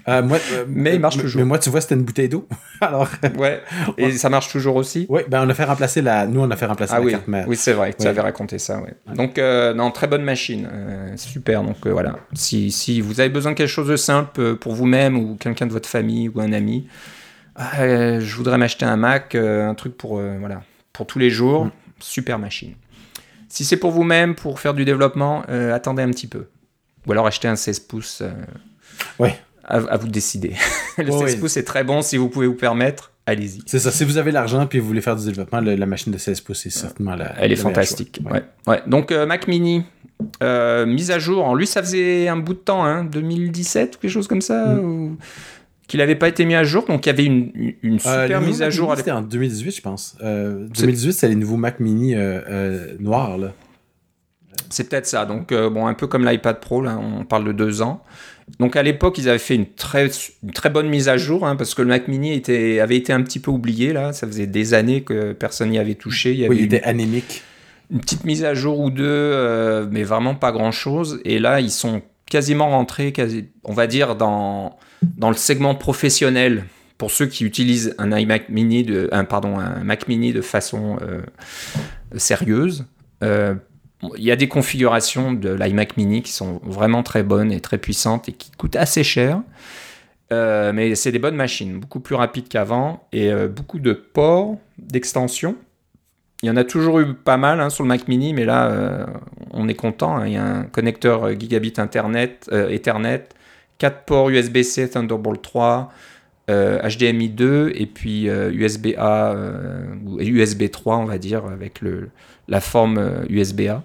[0.10, 0.38] Euh, moi,
[0.68, 1.40] mais il marche toujours.
[1.40, 2.48] Mais moi, tu vois, c'était une bouteille d'eau.
[2.82, 3.10] Alors.
[3.38, 3.62] ouais.
[3.98, 5.06] Et ça marche toujours aussi?
[5.10, 6.26] Oui, ben on a fait remplacer la.
[6.28, 7.12] Nous, on a fait remplacer ah la oui.
[7.12, 7.46] carte mère.
[7.48, 7.94] Oui, c'est vrai.
[7.98, 8.82] Tu avais raconté ça.
[8.82, 8.94] Ouais.
[9.16, 10.68] Donc, euh, non, très bonne machine.
[10.72, 11.64] Euh, super.
[11.64, 12.18] Donc voilà.
[12.34, 15.74] Si, si vous avez besoin de quelque chose de simple pour vous-même ou quelqu'un de
[15.74, 16.88] votre famille ou un ami,
[17.58, 20.62] je voudrais m'acheter un Mac, un truc pour voilà
[20.94, 21.66] pour tous les jours.
[21.66, 21.72] Mm.
[22.00, 22.76] Super machine.
[23.48, 25.42] Si c'est pour vous-même, pour faire du développement,
[25.74, 26.48] attendez un petit peu.
[27.08, 28.24] Ou alors achetez un 16 pouces.
[29.18, 29.40] Ouais
[29.70, 30.56] à, vous de décider.
[30.98, 33.12] le 16 pouces est très bon si vous pouvez vous permettre.
[33.26, 33.62] Allez-y.
[33.68, 33.92] C'est ça.
[33.92, 36.66] Si vous avez l'argent et vous voulez faire du développement, la machine de 16 pouces
[36.66, 37.36] est certainement la.
[37.40, 38.20] Elle est fantastique.
[38.30, 38.44] Ouais.
[38.66, 38.82] ouais.
[38.88, 39.84] Donc euh, Mac Mini,
[40.42, 41.46] euh, mise à jour.
[41.46, 44.66] En lui, ça faisait un bout de temps, hein, 2017 ou quelque chose comme ça,
[44.66, 45.18] mm.
[45.90, 46.86] Qu'il n'avait pas été mis à jour.
[46.86, 48.94] Donc il y avait une, une euh, super mise à jour.
[48.96, 50.16] C'était en 2018, je pense.
[50.22, 52.16] 2018, c'est les nouveaux Mac Mini
[53.00, 53.54] noirs là.
[54.70, 55.26] C'est peut-être ça.
[55.26, 58.04] Donc bon, un peu comme l'iPad Pro, là, on parle de deux ans.
[58.58, 60.10] Donc à l'époque, ils avaient fait une très,
[60.54, 63.22] très bonne mise à jour, hein, parce que le Mac Mini était, avait été un
[63.22, 64.12] petit peu oublié, là.
[64.12, 66.32] Ça faisait des années que personne n'y avait touché.
[66.32, 67.44] Il, y avait oui, il était anémique.
[67.92, 71.22] Une petite mise à jour ou deux, euh, mais vraiment pas grand-chose.
[71.26, 76.66] Et là, ils sont quasiment rentrés, quasi, on va dire, dans, dans le segment professionnel.
[76.98, 81.22] Pour ceux qui utilisent un iMac Mini, un, pardon, un Mac Mini de façon euh,
[82.18, 82.86] sérieuse.
[83.24, 83.56] Euh,
[84.18, 87.78] il y a des configurations de l'iMac mini qui sont vraiment très bonnes et très
[87.78, 89.42] puissantes et qui coûtent assez cher.
[90.32, 95.56] Euh, mais c'est des bonnes machines, beaucoup plus rapides qu'avant et beaucoup de ports d'extension.
[96.44, 99.06] Il y en a toujours eu pas mal hein, sur le Mac mini, mais là,
[99.52, 100.18] on est content.
[100.18, 100.28] Hein.
[100.28, 103.28] Il y a un connecteur gigabit Internet, Ethernet,
[103.80, 105.92] 4 ports USB-C Thunderbolt 3,
[106.48, 109.36] HDMI 2 et puis USB-A
[110.06, 111.82] ou USB 3, on va dire, avec
[112.48, 113.74] la forme USB-A.
[113.74, 113.80] Euh,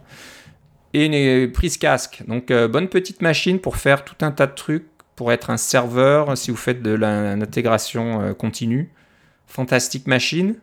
[0.94, 2.22] et une prise casque.
[2.28, 4.86] Donc, euh, bonne petite machine pour faire tout un tas de trucs,
[5.16, 8.90] pour être un serveur si vous faites de l'intégration euh, continue.
[9.46, 10.54] Fantastique machine.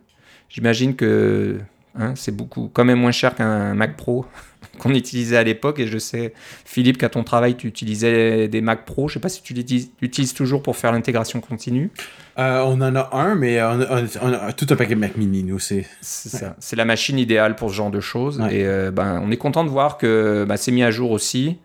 [0.49, 1.59] J'imagine que
[1.95, 4.25] hein, c'est beaucoup, quand même moins cher qu'un Mac Pro
[4.81, 5.79] qu'on utilisait à l'époque.
[5.79, 6.33] Et je sais,
[6.65, 9.07] Philippe, qu'à ton travail, tu utilisais des Mac Pro.
[9.07, 11.91] Je sais pas si tu l'utilises toujours pour faire l'intégration continue.
[12.39, 15.59] Euh, on en a un, mais on, a tout un paquet de Mac Mini, nous,
[15.59, 15.85] c'est...
[16.01, 18.39] C'est la machine idéale pour ce genre de choses.
[18.49, 21.59] Et euh, ben, on est content de voir que ben, c'est mis à jour aussi.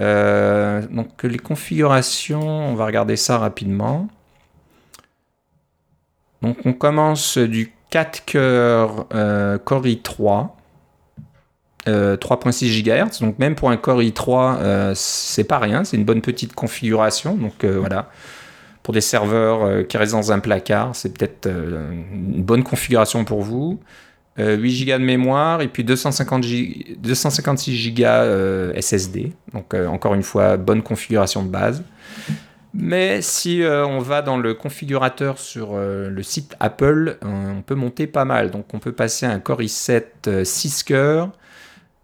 [0.00, 4.08] Euh, donc, les configurations, on va regarder ça rapidement.
[6.40, 9.06] Donc, on commence du 4 cœurs
[9.64, 10.56] Cori 3.
[11.90, 13.20] Euh, 3.6 GHz.
[13.20, 17.34] Donc même pour un Core i3, euh, c'est pas rien, c'est une bonne petite configuration.
[17.34, 18.10] Donc euh, voilà,
[18.82, 23.80] pour des serveurs qui restent dans un placard, c'est peut-être une bonne configuration pour vous.
[24.38, 26.46] 8 Go de mémoire et puis 250
[26.98, 28.04] 256 Go
[28.80, 29.32] SSD.
[29.52, 31.82] Donc encore une fois, bonne configuration de base.
[32.72, 38.24] Mais si on va dans le configurateur sur le site Apple, on peut monter pas
[38.24, 38.50] mal.
[38.50, 41.30] Donc on peut passer à un Core i7 6 cœurs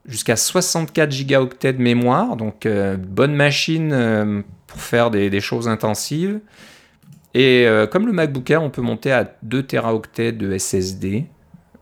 [0.07, 2.37] jusqu'à 64 Go de mémoire.
[2.37, 2.67] Donc
[2.99, 6.41] bonne machine pour faire des, choses intensives.
[7.35, 11.27] Et euh, comme le MacBook Air, on peut monter à 2 Teraoctets de SSD.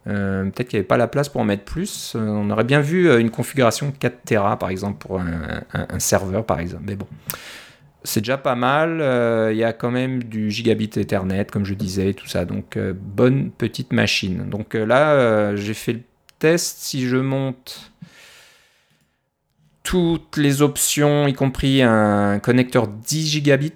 [0.06, 2.14] Euh, peut-être qu'il n'y avait pas la place pour en mettre plus.
[2.14, 6.60] Euh, on aurait bien vu une configuration 4 Tera, par exemple, pour un, serveur, par
[6.60, 6.84] exemple.
[6.86, 7.06] Mais bon,
[8.02, 8.98] c'est déjà pas mal.
[9.52, 12.44] Il y a quand même du gigabit Ethernet, comme je disais, tout ça.
[12.44, 14.48] Donc, bonne petite machine.
[14.50, 16.02] Donc là, j'ai fait le
[16.38, 16.78] test.
[16.80, 17.92] Si je monte
[19.84, 23.72] toutes les options, y compris un connecteur 10 gigabits,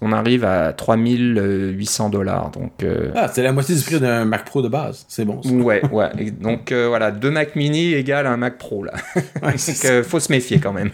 [0.00, 2.50] on arrive à 3800 dollars.
[2.50, 5.04] Donc, euh, Ah, c'est la moitié du prix d'un Mac Pro de base.
[5.08, 5.42] C'est bon.
[5.42, 5.50] Ça.
[5.50, 6.30] Ouais, ouais.
[6.30, 8.94] donc euh, voilà, deux Mac mini égale un Mac Pro là.
[9.42, 10.90] Ouais, donc faut se méfier quand même.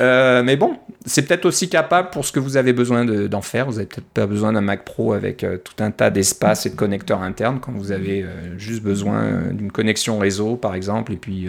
[0.00, 3.66] Euh, mais bon, c'est peut-être aussi capable pour ce que vous avez besoin d'en faire.
[3.66, 6.76] Vous n'avez peut-être pas besoin d'un Mac Pro avec tout un tas d'espace et de
[6.76, 8.24] connecteurs internes quand vous avez
[8.56, 11.46] juste besoin d'une connexion réseau, par exemple, et puis,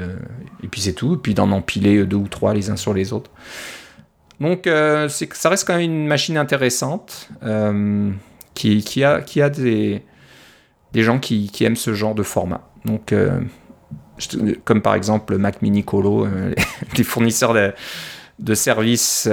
[0.63, 1.15] et puis c'est tout.
[1.15, 3.31] Et puis d'en empiler deux ou trois les uns sur les autres.
[4.39, 8.11] Donc euh, ça reste quand même une machine intéressante euh,
[8.53, 10.03] qui, qui, a, qui a des,
[10.93, 12.69] des gens qui, aiment ce genre de format.
[12.83, 13.39] Donc, euh,
[14.63, 16.27] comme par exemple Mac Mini Colo,
[16.97, 17.73] les fournisseurs de,
[18.39, 19.31] de services et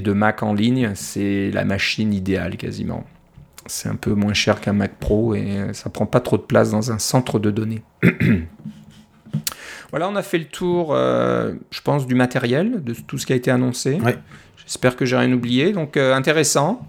[0.00, 3.04] de Mac en ligne, c'est la machine idéale quasiment.
[3.66, 6.70] C'est un peu moins cher qu'un Mac Pro et ça prend pas trop de place
[6.70, 7.82] dans un centre de données.
[9.94, 13.32] Voilà, on a fait le tour, euh, je pense, du matériel, de tout ce qui
[13.32, 14.00] a été annoncé.
[14.66, 15.70] J'espère que j'ai rien oublié.
[15.70, 16.88] Donc, euh, intéressant.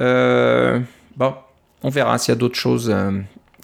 [0.00, 0.78] Euh,
[1.16, 1.34] bon,
[1.82, 2.94] on verra s'il y a d'autres choses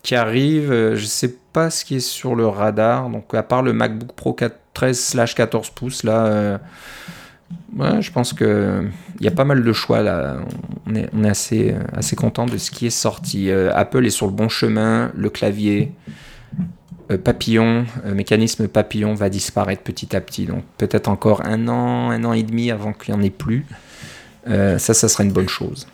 [0.03, 0.95] qui arrivent.
[0.97, 3.11] je sais pas ce qui est sur le radar.
[3.11, 4.33] Donc, à part le MacBook Pro
[4.75, 6.61] 13/14 pouces, là,
[7.79, 8.85] je pense que
[9.21, 10.39] il y a pas mal de choix là.
[10.87, 13.51] On est, on est assez, assez content de ce qui est sorti.
[13.51, 15.13] Apple est sur le bon chemin.
[15.15, 15.93] Le clavier,
[17.13, 20.47] euh, papillon, euh, mécanisme papillon va disparaître petit à petit.
[20.47, 23.67] Donc peut-être encore un an, un an et demi avant qu'il n'y en ait plus.
[24.49, 25.87] Euh, ça, ça sera une bonne chose.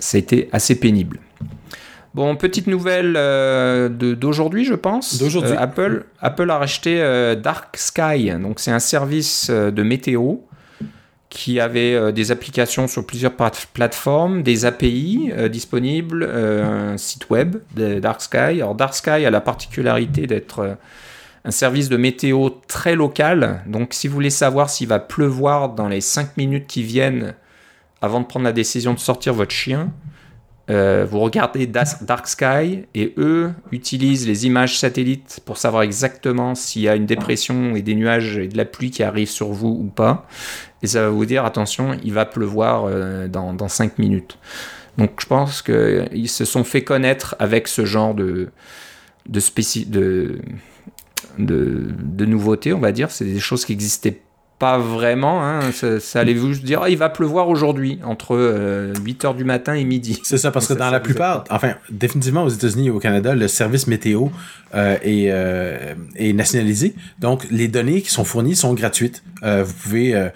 [0.00, 1.18] Ça a été assez pénible.
[2.14, 3.14] Bon, petite nouvelle
[4.16, 5.18] d'aujourd'hui, je pense.
[5.18, 5.54] D'aujourd'hui.
[5.58, 6.98] Apple, Apple a racheté
[7.42, 8.30] Dark Sky.
[8.40, 10.36] Donc c'est un service de météo
[11.34, 17.28] qui avait euh, des applications sur plusieurs plateformes, des API euh, disponibles, euh, un site
[17.28, 18.38] web de Dark Sky.
[18.38, 20.78] Alors Dark Sky a la particularité d'être
[21.44, 23.62] un service de météo très local.
[23.66, 27.34] Donc si vous voulez savoir s'il va pleuvoir dans les 5 minutes qui viennent
[28.00, 29.92] avant de prendre la décision de sortir votre chien,
[30.68, 36.88] vous regardez Dark Sky et eux utilisent les images satellites pour savoir exactement s'il y
[36.88, 39.90] a une dépression et des nuages et de la pluie qui arrivent sur vous ou
[39.90, 40.26] pas
[40.84, 44.36] et ça va vous dire attention, il va pleuvoir euh, dans, dans 5 minutes.
[44.98, 48.50] Donc je pense qu'ils se sont fait connaître avec ce genre de,
[49.26, 49.40] de,
[49.86, 50.38] de,
[51.38, 53.10] de, de nouveautés, on va dire.
[53.10, 54.20] C'est des choses qui n'existaient
[54.58, 55.44] pas vraiment.
[55.44, 55.60] Hein.
[55.72, 59.84] Ça, allait vous dire ah, il va pleuvoir aujourd'hui entre 8h euh, du matin et
[59.84, 60.20] midi.
[60.22, 63.48] C'est ça, parce que dans la plupart, enfin, définitivement aux États-Unis et au Canada, le
[63.48, 64.28] service météo
[64.74, 65.26] euh, est,
[66.16, 66.94] est, nationalisé.
[67.18, 69.22] Donc, les données qui sont fournies sont gratuites.
[69.42, 70.30] vous pouvez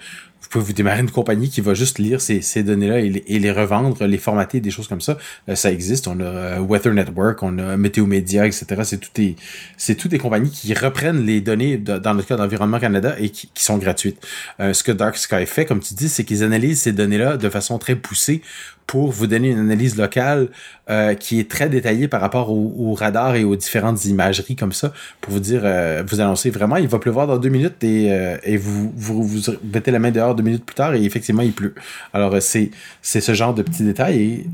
[0.49, 3.51] vous pouvez vous démarrer une compagnie qui va juste lire ces, ces données-là et, les
[3.51, 5.19] revendre, les formater, des choses comme ça.
[5.47, 6.07] Euh, ça existe.
[6.07, 8.65] On a euh, Weather Network, on a Météo Média, etc.
[8.83, 9.35] C'est tout des,
[9.77, 13.51] c'est toutes des compagnies qui reprennent les données dans le cas d'Environnement Canada et qui,
[13.53, 14.25] qui sont gratuites.
[14.59, 17.49] Euh, ce que Dark Sky fait, comme tu dis, c'est qu'ils analysent ces données-là de
[17.49, 18.41] façon très poussée
[18.89, 20.47] pour vous donner une analyse locale
[20.89, 24.71] euh, qui est très détaillée par rapport au, au, radar et aux différentes imageries comme
[24.71, 28.11] ça, pour vous dire, euh, vous annoncer vraiment, il va pleuvoir dans deux minutes et,
[28.11, 31.43] euh, et vous, vous, vous mettez la main dehors deux minutes plus tard et effectivement
[31.43, 31.75] il pleut.
[32.13, 32.71] Alors c'est
[33.03, 34.45] c'est ce genre de petits détails et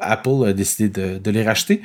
[0.00, 1.82] Apple a décidé de, les racheter.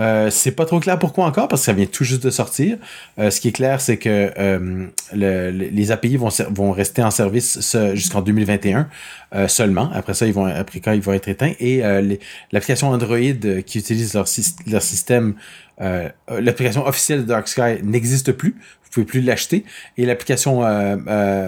[0.00, 2.78] Euh, c'est pas trop clair pourquoi encore, parce que ça vient tout juste de sortir.
[3.18, 7.76] Euh, ce qui est clair, c'est que euh, le, les API vont, rester en service
[7.94, 8.88] jusqu'en 2021
[9.48, 9.90] seulement.
[9.92, 11.52] Après ça, ils vont après quand ils vont être éteints.
[11.60, 11.82] Et
[12.52, 13.18] l'application Android
[13.66, 14.26] qui utilise leur,
[14.66, 15.34] leur système,
[15.78, 18.56] l'application officielle de Dark Sky n'existe plus.
[18.94, 19.64] Pouvez plus l'acheter.
[19.98, 20.60] Et l'application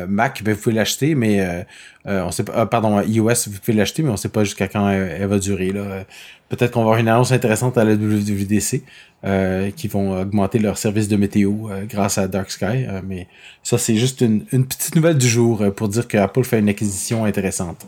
[0.08, 1.64] Mac, ben, vous pouvez l'acheter, mais
[2.04, 2.66] on sait pas.
[2.66, 5.70] pardon, iOS, vous pouvez l'acheter, mais on sait pas jusqu'à quand elle, va durer.
[5.70, 6.04] Là
[6.48, 8.82] peut-être qu'on va avoir une annonce intéressante à la WWDC
[9.24, 12.64] euh, qui vont augmenter leur service de météo euh, grâce à Dark Sky.
[12.64, 13.26] Euh, mais
[13.62, 16.68] ça, c'est juste une, une, petite nouvelle du jour pour dire que Apple fait une
[16.68, 17.86] acquisition intéressante.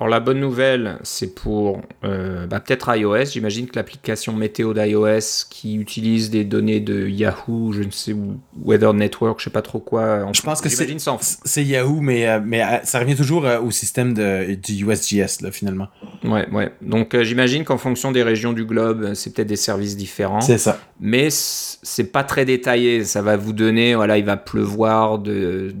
[0.00, 3.26] Alors la bonne nouvelle, c'est pour euh, bah, peut-être iOS.
[3.26, 8.40] J'imagine que l'application météo d'iOS qui utilise des données de Yahoo, je ne sais où,
[8.64, 10.26] Weather Network, je sais pas trop quoi.
[10.32, 14.54] je pense que c'est Yahoo, mais euh, mais euh, ça revient toujours au système de,
[14.54, 15.88] du USGS là finalement.
[16.24, 16.72] Ouais ouais.
[16.80, 20.40] Donc j'imagine qu'en fonction des régions du globe, c'est peut-être des services différents.
[20.40, 20.80] C'est ça.
[20.98, 23.04] Mais c'est pas très détaillé.
[23.04, 25.74] Ça va vous donner, voilà, il va pleuvoir de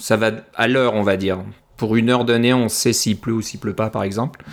[0.00, 1.40] ça va à l'heure, on va dire
[1.82, 4.44] pour une heure donnée, on sait s'il pleut ou s'il pleut pas, par exemple.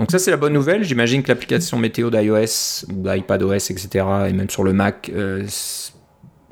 [0.00, 0.82] Donc ça, c'est la bonne nouvelle.
[0.82, 5.92] J'imagine que l'application météo d'iOS ou d'iPadOS, etc., et même sur le Mac, euh, ça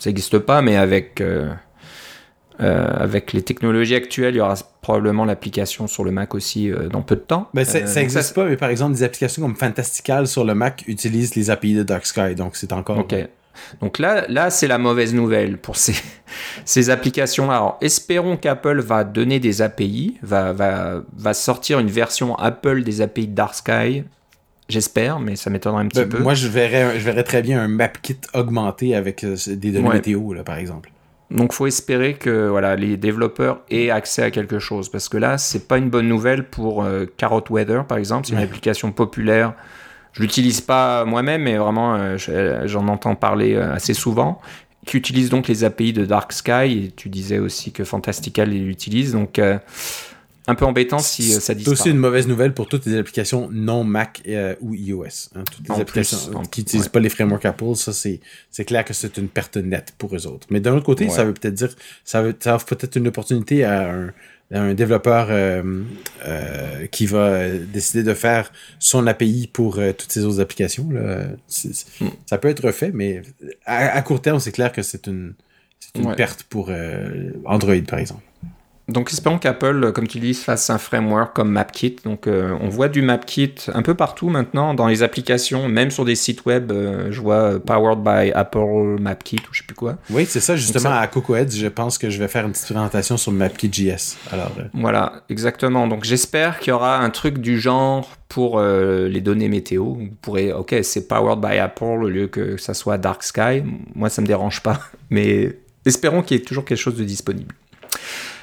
[0.07, 1.53] n'existe pas, mais avec, euh,
[2.61, 7.03] euh, avec les technologies actuelles, il y aura probablement l'application sur le Mac aussi dans
[7.03, 7.49] peu de temps.
[7.55, 11.35] Ben, ça n'existe pas, mais par exemple, des applications comme Fantastical sur le Mac utilisent
[11.35, 12.99] les API de Dark Sky, donc c'est encore...
[12.99, 13.17] Ok.
[13.81, 15.95] Donc là, là c'est la mauvaise nouvelle pour ces,
[16.65, 17.55] ces applications-là.
[17.55, 23.01] Alors, espérons qu'Apple va donner des API, va, va, va sortir une version Apple des
[23.01, 24.05] API de Dark Sky.
[24.69, 26.19] J'espère, mais ça m'étonnerait un petit ben, peu.
[26.19, 30.35] Moi, je verrais, je verrais très bien un MapKit augmenté avec euh, des données météo,
[30.35, 30.91] là, par exemple.
[31.31, 34.91] Donc, faut espérer que voilà, les développeurs aient accès à quelque chose.
[34.91, 38.27] Parce que là, c'est pas une bonne nouvelle pour euh, Carrot Weather, par exemple.
[38.27, 39.55] C'est une application populaire
[40.13, 44.41] je l'utilise pas moi-même, mais vraiment euh, j'en entends parler euh, assez souvent,
[44.87, 49.13] qui utilise donc les API de Dark Sky, et tu disais aussi que Fantastical l'utilise,
[49.13, 49.59] donc euh,
[50.47, 51.77] un peu embêtant si ça disparaît.
[51.77, 54.23] C'est aussi une mauvaise nouvelle pour toutes les applications non Mac
[54.61, 55.05] ou iOS.
[55.35, 55.45] Hein.
[55.53, 59.29] toutes les applications qui n'utilisent pas les frameworks Apple, ça c'est clair que c'est une
[59.29, 60.47] perte nette pour eux autres.
[60.51, 61.69] Mais d'un autre côté, ça veut peut-être dire,
[62.03, 64.13] ça, veut, ça offre peut-être une opportunité à un,
[64.51, 65.83] un développeur euh,
[66.27, 70.89] euh, qui va décider de faire son API pour euh, toutes ces autres applications.
[70.91, 71.25] Là.
[72.01, 72.09] Hmm.
[72.27, 73.23] Ça peut être fait, mais
[73.67, 75.35] à, court terme, c'est clair que c'est une,
[75.95, 76.71] une perte pour
[77.45, 78.23] Android, par exemple.
[78.89, 81.97] Donc espérons qu'Apple, comme tu dis, fasse un framework comme MapKit.
[82.05, 86.07] Donc euh, on voit du MapKit un peu partout maintenant dans les applications, même sur
[86.07, 86.73] des sites web.
[86.73, 89.99] Euh, je vois euh, Powered by Apple MapKit ou je sais plus quoi.
[90.09, 91.51] Oui, c'est ça justement à CocoAds.
[91.51, 94.17] Je pense que je vais faire une petite présentation sur MapKit.js.
[94.33, 95.87] Alors voilà, exactement.
[95.87, 99.85] Donc j'espère qu'il y aura un truc du genre pour les données météo.
[99.85, 103.63] Vous pourrez, ok, c'est Powered by Apple au lieu que ça soit Dark Sky.
[103.95, 104.81] Moi, ça me dérange pas,
[105.11, 107.55] mais espérons qu'il y ait toujours quelque chose de disponible.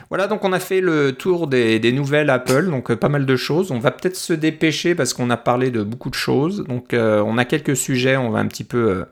[0.10, 3.36] Voilà, donc on a fait le tour des, nouvelles Apple, donc euh, pas mal de
[3.36, 3.72] choses.
[3.72, 6.64] On va peut-être se dépêcher parce qu'on a parlé de beaucoup de choses.
[6.68, 9.06] Donc euh, on a quelques sujets, on va un petit peu euh,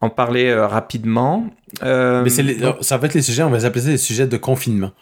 [0.00, 1.50] en parler rapidement.
[1.82, 4.92] Mais ça va être les sujets, on va les appeler les sujets de confinement.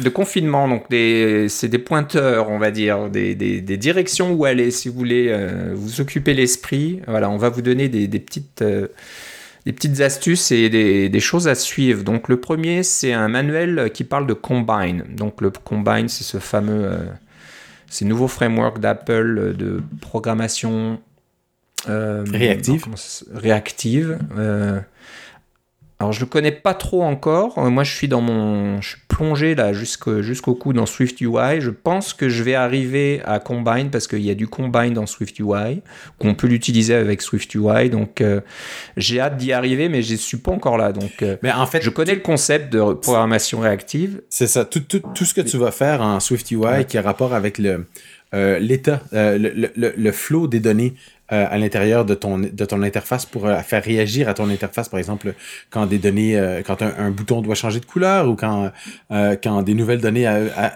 [0.00, 4.94] de confinement, donc c'est des pointeurs, on va dire, des, directions où aller si vous
[4.94, 5.34] voulez
[5.72, 7.00] vous occuper l'esprit.
[7.08, 8.62] Voilà, on va vous donner des, petites
[9.64, 12.02] des petites astuces et des, choses à suivre.
[12.02, 15.04] Donc le premier, c'est un manuel qui parle de Combine.
[15.14, 17.04] Donc le Combine, c'est ce fameux, euh,
[17.88, 21.00] ces nouveaux frameworks d'Apple de programmation
[21.88, 22.86] euh, réactive.
[23.32, 24.18] réactive.
[24.36, 24.80] Euh,
[25.98, 27.58] alors je le connais pas trop encore.
[27.70, 31.60] Moi je suis dans mon, je suis plongé là jusqu'au jusqu'au cou dans Swift UI.
[31.60, 35.06] Je pense que je vais arriver à Combine parce qu'il y a du Combine dans
[35.06, 35.82] Swift UI
[36.18, 37.90] qu'on peut l'utiliser avec Swift UI.
[37.90, 38.40] Donc euh,
[38.96, 40.92] j'ai hâte d'y arriver, mais je suis pas encore là.
[40.92, 44.22] Donc euh, mais en fait, je connais le concept de programmation réactive.
[44.30, 44.64] C'est ça.
[44.64, 47.58] Tout, tout, tout, ce que tu vas faire en Swift UI qui a rapport avec
[47.58, 47.86] le
[48.32, 50.94] l'état, le, le, le, flow des données
[51.32, 54.90] euh, à l'intérieur de ton, de ton interface pour euh, faire réagir à ton interface,
[54.90, 55.32] par exemple,
[55.70, 58.70] quand des données, euh, quand un, bouton doit changer de couleur ou quand,
[59.10, 60.28] quand des nouvelles données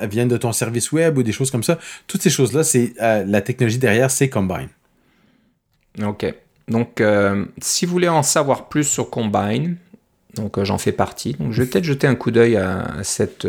[0.02, 1.78] viennent de ton service web ou des choses comme ça.
[2.06, 4.68] Toutes ces choses-là, c'est la technologie derrière, c'est Combine.
[6.02, 6.32] Ok.
[6.68, 7.02] Donc,
[7.60, 9.76] si vous voulez en savoir plus sur Combine,
[10.34, 11.34] donc j'en fais partie.
[11.34, 13.46] Donc, je vais peut-être jeter un coup d'œil à, cette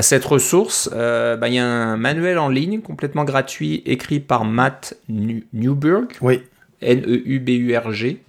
[0.00, 4.18] à cette ressource, euh, bah, il y a un manuel en ligne complètement gratuit écrit
[4.18, 6.06] par Matt Newberg.
[6.22, 6.40] Oui.
[6.80, 8.22] N-E-U-B-U-R-G.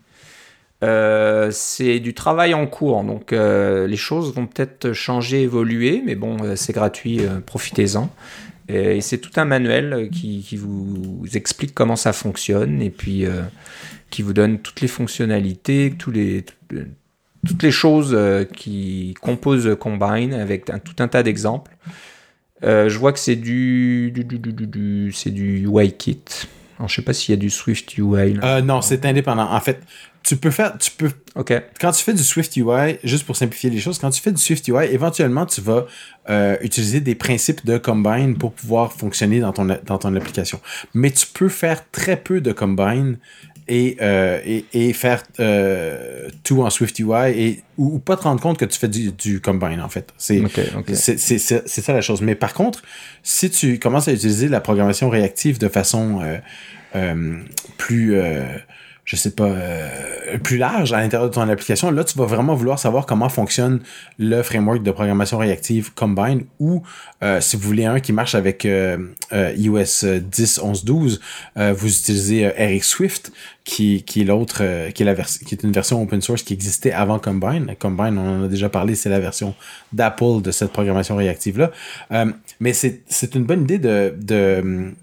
[0.83, 6.15] Euh, c'est du travail en cours, donc euh, les choses vont peut-être changer, évoluer, mais
[6.15, 8.09] bon, c'est gratuit, profitez-en.
[8.67, 13.23] Et, c'est tout un manuel qui, qui, vous explique comment ça fonctionne et puis
[14.09, 16.43] qui vous donne toutes les fonctionnalités, tous les,
[17.45, 21.71] toutes les choses euh, qui composent Combine avec un, tout un tas d'exemples.
[22.63, 26.21] Euh, je vois que c'est du, du, du, du c'est du UI kit.
[26.77, 28.37] Alors, je sais pas s'il y a du Swift UI.
[28.43, 29.51] Euh, non, c'est indépendant.
[29.51, 29.79] En fait,
[30.23, 31.11] tu peux faire, tu peux.
[31.35, 31.53] Ok.
[31.79, 34.41] Quand tu fais du Swift UI, juste pour simplifier les choses, quand tu fais du
[34.41, 35.87] Swift UI, éventuellement tu vas
[36.61, 40.59] utiliser des principes de Combine pour pouvoir fonctionner dans ton dans ton application.
[40.93, 43.17] Mais tu peux faire très peu de Combine
[43.71, 48.41] et, euh, et, et, faire euh, tout en Swift UI et, ou, pas te rendre
[48.41, 50.13] compte que tu fais du, du combine en fait.
[50.17, 50.45] C'est
[51.37, 52.21] ça la chose.
[52.21, 52.81] Mais par contre,
[53.23, 56.19] si tu commences à utiliser la programmation réactive de façon
[56.95, 57.37] euh,
[57.77, 58.19] plus
[59.03, 62.53] je sais pas, euh, plus large à l'intérieur de ton application, là, tu vas vraiment
[62.53, 63.79] vouloir savoir comment fonctionne
[64.19, 66.83] le framework de programmation réactive Combine ou
[67.23, 68.97] euh, si vous voulez un qui marche avec euh,
[69.33, 71.21] iOS 10, 11, 12,
[71.55, 73.31] vous utilisez RX Swift
[73.63, 76.91] qui, qui est l'autre, qui est la qui est une version open source qui existait
[76.91, 77.75] avant Combine.
[77.79, 79.55] Combine, on en a déjà parlé, c'est la version
[79.93, 82.25] d'Apple de cette programmation réactive là.
[82.59, 84.93] mais c'est, c'est une bonne idée de, de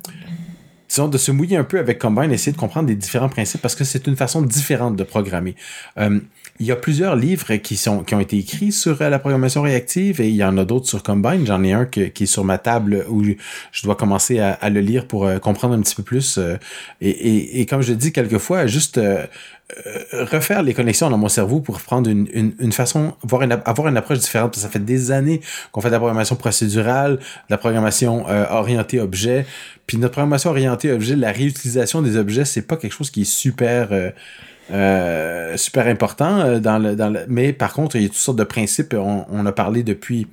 [0.89, 3.75] disons, de se mouiller un peu avec Combine, essayer de comprendre les différents principes parce
[3.75, 5.55] que c'est une façon différente de programmer.
[5.99, 6.21] Euh,
[6.61, 9.63] il y a plusieurs livres qui, sont, qui ont été écrits sur euh, la programmation
[9.63, 11.47] réactive et il y en a d'autres sur Combine.
[11.47, 15.07] J'en ai un qui est sur ma table où je dois commencer à, le lire
[15.07, 16.39] pour euh, comprendre un petit peu plus.
[17.01, 19.01] et, et, et, comme je dis quelquefois, juste
[19.87, 23.53] euh, refaire les connexions dans mon cerveau pour prendre une, une, une façon, avoir une,
[23.67, 24.57] avoir une approche différente.
[24.57, 25.43] Ça fait des années
[25.73, 29.45] qu'on fait de la programmation procédurale, de la programmation euh, orientée objet.
[29.87, 33.31] Puis notre programmation orientée objet, la réutilisation des objets, c'est pas quelque chose qui est
[33.31, 33.89] super
[34.71, 38.17] euh, euh super important dans le, dans le, mais par contre, il y a toutes
[38.19, 38.95] sortes de principes.
[38.95, 40.27] On, on a parlé depuis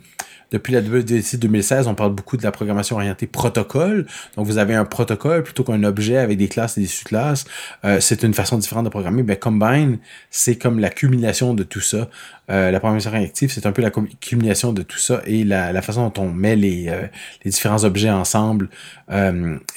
[0.52, 4.06] depuis la WWDC 2016, on parle beaucoup de la programmation orientée protocole.
[4.36, 7.46] Donc, vous avez un protocole plutôt qu'un objet avec des classes et des sous-classes.
[7.84, 9.24] Euh, c'est une façon différente de programmer.
[9.24, 9.98] Ben, Combine,
[10.30, 12.10] c'est comme l'accumulation de tout ça.
[12.52, 15.82] Euh, la programmation réactive, c'est un peu la l'accumulation de tout ça et la, la,
[15.82, 17.08] façon dont on met les, euh,
[17.43, 18.70] les différents objets ensemble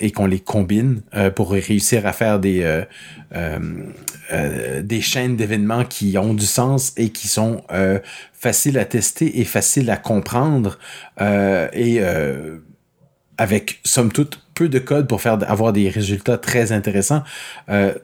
[0.01, 1.03] et qu'on les combine
[1.37, 2.83] pour réussir à faire des,
[4.83, 7.62] des chaînes d'événements qui ont du sens et qui sont
[8.39, 10.78] facile à tester et facile à comprendre
[11.20, 12.59] euh, et euh,
[13.36, 17.22] avec somme toute peu de code pour faire avoir des résultats très intéressants.
[17.68, 17.95] Euh,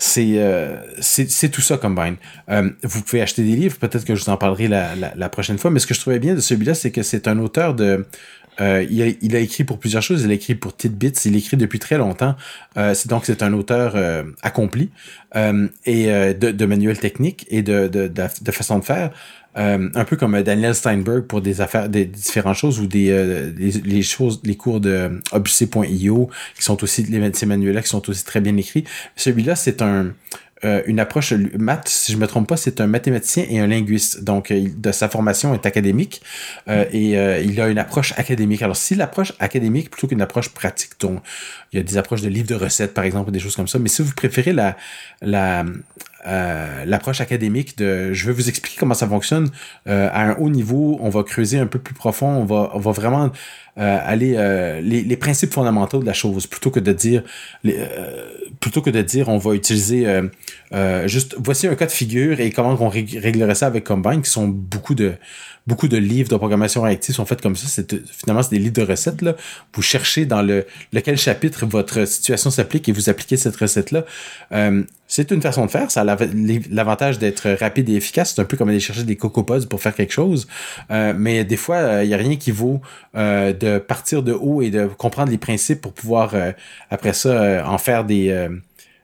[0.00, 0.40] c'est
[1.00, 2.18] c'est tout ça Combine.
[2.84, 5.58] vous pouvez acheter des livres, peut-être que je vous en parlerai la, la, la, prochaine
[5.58, 8.06] fois, mais ce que je trouvais bien de celui-là, c'est que c'est un auteur de
[8.60, 10.24] euh, il, a, il, a, écrit pour plusieurs choses.
[10.24, 11.12] Il a écrit pour Tidbits.
[11.24, 12.34] Il écrit depuis très longtemps.
[12.76, 14.90] Euh, c'est donc c'est un auteur euh, accompli
[15.36, 19.10] euh, et de, de, manuels techniques et de, de, de, façon de faire.
[19.54, 24.40] un peu comme Daniel Steinberg pour des affaires, des, différentes choses ou des les, choses,
[24.44, 28.56] les cours de Obuc.io qui sont aussi les, ces manuels-là qui sont aussi très bien
[28.56, 28.84] écrits.
[29.16, 30.12] Celui-là, c'est un
[30.64, 34.24] euh, une approche maths, si je me trompe pas, c'est un mathématicien et un linguiste.
[34.24, 36.22] Donc, euh, de sa formation est académique
[36.68, 37.12] euh, et
[37.44, 38.62] il a une approche académique.
[38.62, 41.22] Alors, si l'approche académique plutôt qu'une approche pratique, donc,
[41.72, 43.78] il y a des approches de livres de recettes, par exemple, des choses comme ça.
[43.78, 44.76] Mais si vous préférez la,
[45.22, 45.64] la,
[46.84, 49.50] l'approche académique de je vais vous expliquer comment ça fonctionne
[49.86, 52.92] à un haut niveau, on va creuser un peu plus profond, on va, on va
[52.92, 53.30] vraiment
[53.78, 56.46] euh, euh, les, les, principes fondamentaux de la chose.
[56.48, 57.22] Plutôt que de dire
[57.64, 58.26] euh,
[58.60, 60.06] plutôt que de dire on va utiliser
[61.06, 64.48] juste voici un cas de figure et comment on réglerait ça avec Combine qui sont
[64.48, 65.14] beaucoup de
[65.68, 67.68] beaucoup de livres de programmation réactive sont faits comme ça.
[67.68, 69.36] C'est finalement c'est des livres de recettes là.
[69.74, 74.04] Vous cherchez dans le lequel chapitre votre situation s'applique et vous appliquez cette recette là.
[74.52, 75.90] Euh, c'est une façon de faire.
[75.90, 76.16] Ça a
[76.70, 78.32] l'avantage d'être rapide et efficace.
[78.34, 80.48] C'est un peu comme aller chercher des cocopods pour faire quelque chose.
[80.90, 82.80] Euh, mais des fois, il euh, n'y a rien qui vaut
[83.14, 86.34] de partir de haut et de comprendre les principes pour pouvoir
[86.90, 88.48] après ça en faire des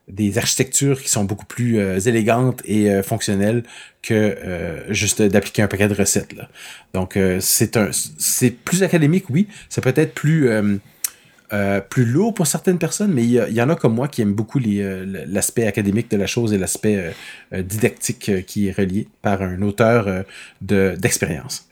[0.08, 3.62] des architectures qui sont beaucoup plus euh, élégantes et euh, fonctionnelles
[4.02, 6.34] que euh, juste d'appliquer un paquet de recettes.
[6.92, 9.48] Donc c'est un c'est plus académique, oui.
[9.70, 10.50] Ça peut être plus
[11.88, 14.58] plus lourd pour certaines personnes, mais il y, en a comme moi qui aiment beaucoup
[14.58, 17.14] l'aspect académique de la chose et l'aspect
[17.52, 20.24] didactique qui est relié par un auteur
[20.60, 21.68] d'expérience.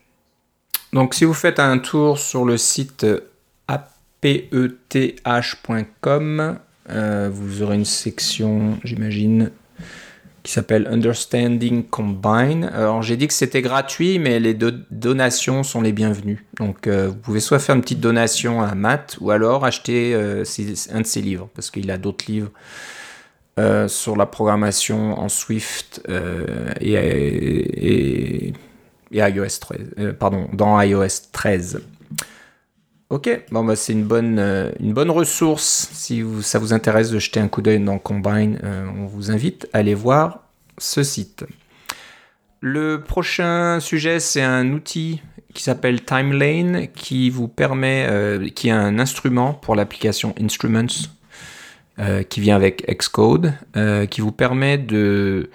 [0.93, 3.05] Donc si vous faites un tour sur le site
[3.67, 4.59] apeth.com,
[6.91, 9.51] euh, vous aurez une section, j'imagine,
[10.43, 12.65] qui s'appelle Understanding Combine.
[12.65, 16.45] Alors j'ai dit que c'était gratuit, mais les donations sont les bienvenues.
[16.59, 20.45] Donc euh, vous pouvez soit faire une petite donation à Matt, ou alors acheter euh,
[20.93, 22.51] un de ses livres, parce qu'il a d'autres livres
[23.87, 26.03] sur la programmation en Swift
[26.81, 28.53] et, et, et,
[29.13, 31.83] iOS 13, pardon, dans iOS 13.
[33.13, 35.91] Ok, bon bah c'est une bonne, euh, une bonne ressource.
[35.93, 39.69] Si ça vous intéresse de jeter un coup d'œil dans Combine, euh, on vous invite
[39.75, 40.45] à aller voir
[40.79, 41.45] ce site.
[42.61, 45.21] Le prochain sujet, c'est un outil
[45.53, 51.11] qui s'appelle Timelane, qui vous permet, euh, qui est un instrument pour l'application Instruments,
[52.31, 53.53] qui vient avec Xcode,
[54.09, 55.51] qui vous permet de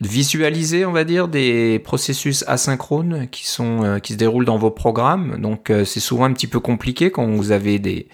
[0.00, 5.40] visualiser, on va dire, des processus asynchrones qui, euh, se déroulent dans vos programmes.
[5.40, 8.08] Donc euh, c'est souvent un petit peu compliqué quand vous avez des,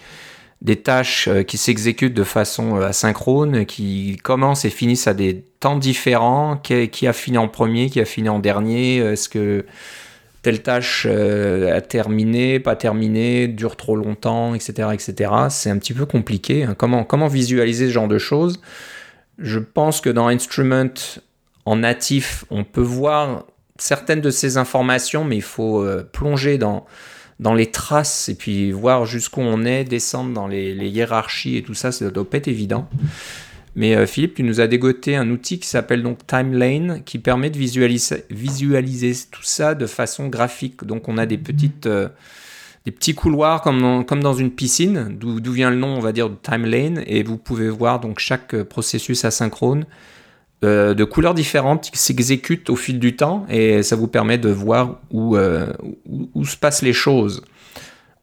[0.82, 6.56] tâches euh, qui s'exécutent de façon asynchrone, qui commencent et finissent à des temps différents.
[6.56, 8.96] Qui, qui a fini en premier, qui a fini en dernier?
[8.96, 9.66] Est-ce que
[10.40, 14.88] telle tâche a terminé, pas terminé, dure trop longtemps, etc.
[14.92, 15.30] etc.
[15.48, 16.64] C'est un petit peu compliqué.
[16.64, 16.74] Hein.
[16.76, 18.60] Comment, comment visualiser ce genre de choses?
[19.38, 20.92] Je pense que dans Instrument,
[21.66, 23.44] en natif, on peut voir
[23.78, 26.84] certaines de ces informations, mais il faut euh, plonger dans,
[27.40, 31.74] dans les traces et puis voir jusqu'où on est, descendre dans les, hiérarchies et tout
[31.74, 32.88] ça, ça doit pas être évident.
[33.76, 37.50] Mais euh, Philippe, tu nous as dégoté un outil qui s'appelle donc Timelane qui permet
[37.50, 40.84] de visualiser, tout ça de façon graphique.
[40.84, 41.86] Donc on a des petites...
[41.86, 42.08] Euh,
[42.84, 46.34] des petits couloirs comme dans, une piscine, d'où vient le nom, on va dire, de
[46.34, 49.86] Timelane, et vous pouvez voir donc chaque processus asynchrone
[50.64, 54.48] euh, de couleurs différentes qui s'exécutent au fil du temps et ça vous permet de
[54.48, 55.72] voir où, euh,
[56.34, 57.42] où, se passent les choses.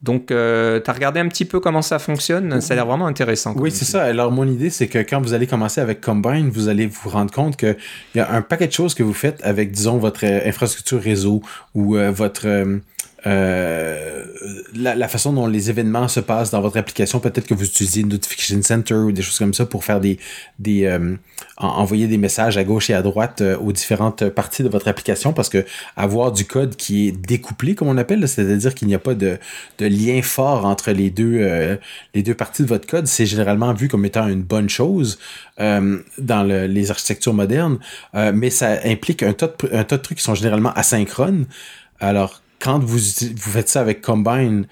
[0.02, 2.60] Donc, euh, tu as regardé un petit peu comment ça fonctionne?
[2.60, 3.54] Ça a l'air vraiment intéressant.
[3.56, 4.02] Oui, c'est ça.
[4.02, 7.32] Alors, mon idée, c'est que quand vous allez commencer avec Combine, vous allez vous rendre
[7.32, 7.78] compte qu'il
[8.16, 11.44] y a un paquet de choses que vous faites avec, disons, votre infrastructure réseau
[11.76, 12.80] ou votre euh,
[13.26, 18.62] la, façon dont les événements se passent dans votre application, peut-être que vous utilisez Notification
[18.62, 20.20] Center ou des choses comme ça pour faire des,
[20.60, 21.16] des euh,
[21.58, 25.34] envoyer des messages à gauche et à droite euh, aux différentes parties de votre application,
[25.34, 25.66] parce que
[25.96, 29.38] avoir du code qui est découplé, comme on appelle, c'est-à-dire qu'il n'y a pas de,
[29.78, 31.78] de, lien fort entre les deux,
[32.14, 35.20] les deux parties de votre code, c'est généralement vu comme étant une bonne chose
[35.58, 37.78] dans les architectures modernes,
[38.14, 41.46] mais ça implique un tas, de, un tas de trucs qui sont généralement asynchrones.
[42.00, 44.68] Alors, quand vous, vous faites ça avec Combine,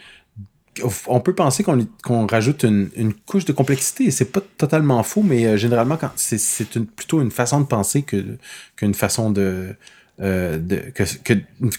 [1.08, 4.12] on peut penser qu'on rajoute une, couche de complexité.
[4.12, 9.32] C'est pas totalement faux, mais euh, généralement c'est plutôt une façon de penser qu'une façon
[9.32, 9.76] de,
[10.22, 10.60] euh,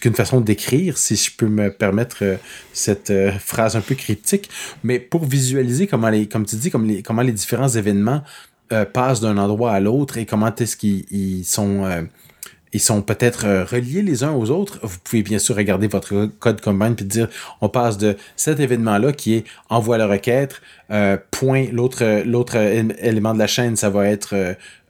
[0.01, 2.37] qu'une façon d'écrire, si je peux me permettre euh,
[2.73, 4.51] cette phrase un peu cryptique,
[4.83, 8.23] mais pour visualiser comment les, comme tu dis, comme les, comment les différents événements
[8.93, 12.07] passent d'un endroit à l'autre et comment est-ce qu'ils sont
[12.73, 14.79] ils sont peut-être euh, reliés les uns aux autres.
[14.83, 17.29] Vous pouvez bien sûr regarder votre code combine puis dire
[17.61, 20.61] on passe de cet événement-là qui est envoie la requête,
[20.91, 24.35] euh, point l'autre l'autre élément de la chaîne, ça va être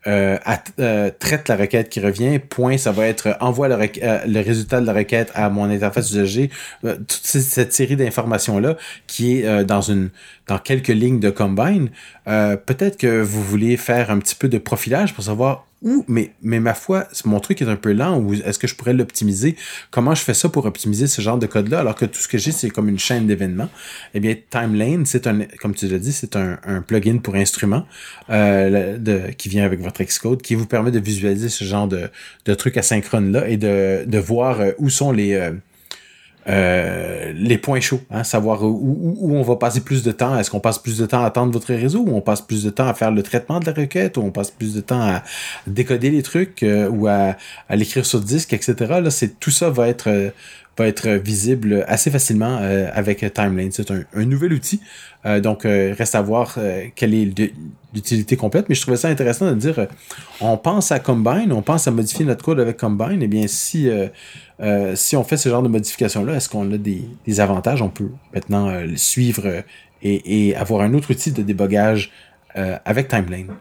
[0.07, 0.39] euh,
[0.79, 4.87] euh, traite la requête qui revient, point, ça va être envoie le, le, résultat de
[4.87, 6.51] la requête à mon interface usager.
[6.83, 8.77] toute cette série d'informations-là
[9.07, 10.09] qui est dans une
[10.47, 11.91] dans quelques lignes de combine.
[12.25, 16.61] Peut-être que vous voulez faire un petit peu de profilage pour savoir ou, mais, mais
[16.61, 19.57] ma foi, mon truc est un peu lent, ou est-ce que je pourrais l'optimiser?
[19.91, 22.37] Comment je fais ça pour optimiser ce genre de code-là, alors que tout ce que
[22.39, 23.71] j'ai, c'est comme une chaîne d'événements?
[24.15, 27.87] Eh bien, Timelane, c'est un, comme tu l'as dit, c'est un, un, plugin pour instruments
[28.29, 32.11] euh, de, qui vient avec votre Xcode, qui vous permet de visualiser ce genre de,
[32.45, 35.33] de trucs asynchrone-là et de, de voir euh, où sont les...
[35.35, 35.53] Euh,
[36.51, 40.37] euh, les points chauds, hein, savoir où, on va passer plus de temps.
[40.37, 42.71] Est-ce qu'on passe plus de temps à attendre votre réseau ou on passe plus de
[42.71, 45.23] temps à faire le traitement de la requête ou on passe plus de temps à
[45.69, 47.37] décoder les trucs euh, ou à,
[47.71, 48.75] l'écrire sur disque, etc.
[49.01, 50.31] Là, c'est tout ça va être euh,
[51.19, 52.57] visible assez facilement
[52.95, 53.71] avec Timeline.
[53.71, 54.81] C'est un, un, nouvel outil,
[55.43, 56.57] donc reste à voir
[56.97, 57.53] quelle est
[57.93, 58.67] l'utilité complète.
[58.71, 59.87] Mais je trouvais ça intéressant de dire,
[60.41, 63.21] on pense à Combine, on pense à modifier notre code avec Combine.
[63.21, 63.91] Et eh bien si
[64.63, 67.81] euh, si on fait ce genre de modification-là, est-ce qu'on a des, avantages?
[67.81, 69.63] On peut maintenant euh, suivre euh,
[70.03, 72.13] et, avoir un autre outil de débogage
[72.85, 73.53] avec Timeline.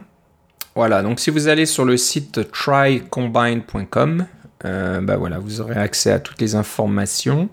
[0.73, 4.25] Voilà, donc si vous allez sur le site trycombine.com,
[4.63, 7.49] bah voilà, vous aurez accès à toutes les informations.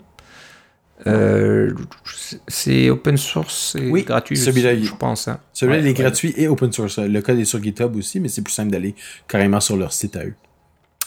[2.48, 5.28] c'est open source et gratuit, celui-là, je pense.
[5.28, 5.38] Hein.
[5.52, 6.98] Celui-là, est gratuit et open source.
[6.98, 8.94] Le code est sur GitHub aussi, mais c'est plus simple d'aller
[9.28, 10.34] carrément sur leur site à eux.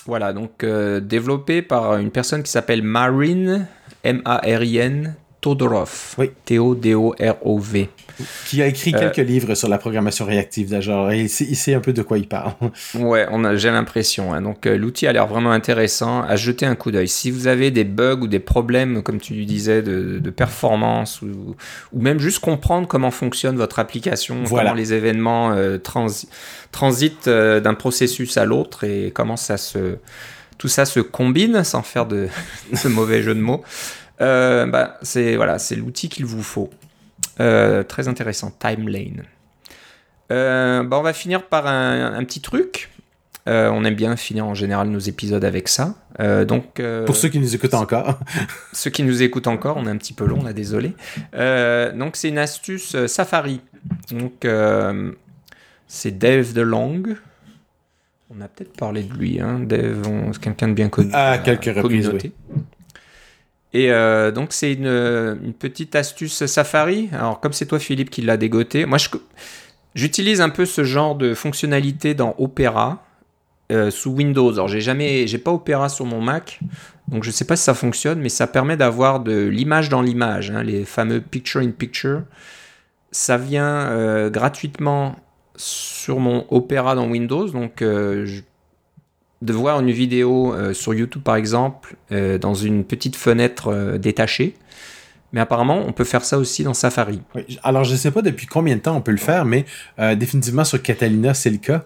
[0.09, 3.67] Voilà, donc euh, développé par une personne qui s'appelle Marin,
[4.03, 6.15] M-A-R-I-N, Todorov.
[6.17, 6.31] Oui.
[6.45, 7.89] T-O-D-O-R-O-V.
[8.45, 11.07] Qui a écrit euh, quelques livres sur la programmation réactive d'Agile.
[11.11, 12.51] Il, il sait un peu de quoi il parle.
[12.95, 13.25] ouais,
[13.55, 14.33] j'ai l'impression.
[14.33, 14.41] Hein.
[14.41, 17.07] Donc, euh, l'outil a l'air vraiment intéressant à jeter un coup d'œil.
[17.07, 21.55] Si vous avez des bugs ou des problèmes, comme tu disais, de, performance ou,
[21.93, 28.45] ou, même juste comprendre comment fonctionne votre application, comment les événements transitent d'un processus à
[28.45, 29.97] l'autre et comment ça se
[30.59, 32.27] tout ça se combine sans faire de,
[32.83, 33.63] de mauvais jeu de mots.
[34.21, 36.69] Euh, bah, c'est voilà, c'est l'outil qu'il vous faut.
[37.39, 39.23] Euh, très intéressant, Timelane.
[40.31, 42.91] Euh, bah, on va finir par un, petit truc.
[43.47, 45.95] on aime bien finir en général nos épisodes avec ça.
[46.47, 48.19] donc, Pour ceux qui nous écoutent encore.
[48.73, 50.93] ceux qui nous écoutent encore, on est un petit peu long là, désolé.
[51.33, 53.61] donc c'est une astuce Safari.
[54.11, 54.45] Donc
[55.87, 57.15] c'est Dave DeLong.
[58.31, 59.59] On a peut-être parlé de lui, hein.
[59.59, 61.09] Dave, c'est quelqu'un de bien connu.
[61.13, 62.11] À quelques reprises.
[63.73, 67.09] Et euh, donc c'est une, petite astuce Safari.
[67.13, 68.97] Alors comme c'est toi Philippe qui l'a dégoté, moi
[69.95, 73.05] j'utilise un peu ce genre de fonctionnalité dans Opera
[73.71, 74.51] euh, sous Windows.
[74.53, 76.59] Alors j'ai jamais, j'ai pas Opera sur mon Mac,
[77.07, 80.49] donc je sais pas si ça fonctionne, mais ça permet d'avoir de l'image dans l'image,
[80.49, 82.23] hein, les fameux picture in picture.
[83.11, 85.15] Ça vient euh, gratuitement
[85.55, 88.41] sur mon Opera dans Windows, donc je
[89.41, 93.97] de voir une vidéo euh, sur YouTube par exemple euh, dans une petite fenêtre euh,
[93.97, 94.55] détachée.
[95.31, 97.21] Mais apparemment, on peut faire ça aussi dans Safari.
[97.61, 99.63] alors, je ne sais pas depuis combien de temps on peut le faire, mais
[100.15, 101.83] définitivement sur Catalina, c'est le cas.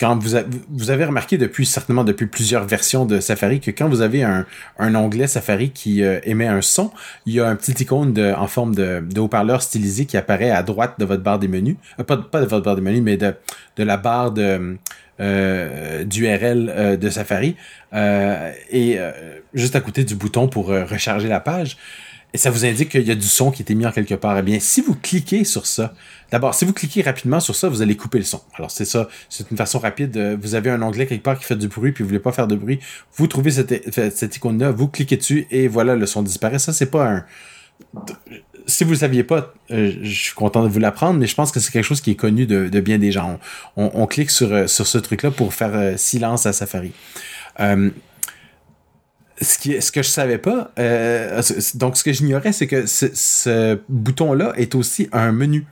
[0.00, 4.22] quand vous, avez remarqué depuis certainement depuis plusieurs versions de Safari que quand vous avez
[4.22, 4.46] un,
[4.78, 6.90] un onglet Safari qui émet un son,
[7.26, 10.94] il y a un petit icône en forme de, haut-parleur stylisé qui apparaît à droite
[10.98, 11.76] de votre barre des menus.
[12.06, 13.34] pas, de votre barre des menus, mais de
[13.76, 14.78] la barre de
[15.20, 17.56] euh, d'URL euh, de Safari
[17.92, 18.98] euh, et
[19.54, 21.76] juste à côté du bouton pour recharger la page.
[22.34, 24.38] Et ça vous indique qu'il y a du son qui été mis en quelque part.
[24.38, 25.92] Eh bien, si vous cliquez sur ça,
[26.30, 28.40] d'abord, si vous cliquez rapidement sur ça, vous allez couper le son.
[28.56, 30.38] Alors, c'est ça, c'est une façon rapide.
[30.40, 32.46] Vous avez un onglet quelque part qui fait du bruit, puis vous voulez pas faire
[32.46, 32.80] de bruit.
[33.16, 36.58] Vous trouvez cette, cette icône-là, vous cliquez dessus, et voilà, le son disparaît.
[36.58, 37.24] Ça, c'est pas un
[38.66, 41.52] si vous ne saviez pas, euh, je suis content de vous l'apprendre, mais je pense
[41.52, 43.38] que c'est quelque chose qui est connu de, bien des gens.
[43.76, 46.92] On, clique sur, euh, sur ce truc-là pour faire euh, silence à Safari.
[47.58, 47.90] ce
[49.90, 50.72] que je savais pas,
[51.74, 55.66] donc ce que j'ignorais, c'est que ce bouton-là est aussi un menu.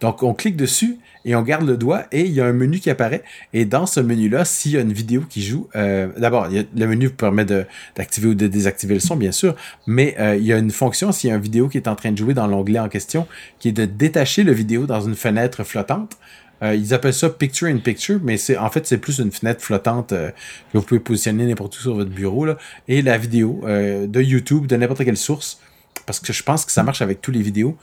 [0.00, 2.78] Donc on clique dessus et on garde le doigt et il y a un menu
[2.78, 3.22] qui apparaît.
[3.52, 7.06] Et dans ce menu-là, s'il y a une vidéo qui joue, euh, d'abord, le menu
[7.06, 9.56] vous permet d'activer ou de désactiver le son, bien sûr,
[9.86, 11.96] mais euh, il y a une fonction s'il y a une vidéo qui est en
[11.96, 13.26] train de jouer dans l'onglet en question,
[13.58, 16.16] qui est de détacher le vidéo dans une fenêtre flottante.
[16.62, 19.60] Euh, ils appellent ça picture in picture, mais c'est en fait c'est plus une fenêtre
[19.60, 22.56] flottante que vous pouvez positionner n'importe où sur votre bureau là,
[22.86, 25.60] et la vidéo de YouTube de n'importe quelle source,
[26.06, 27.76] parce que je pense que ça marche avec tous les vidéos,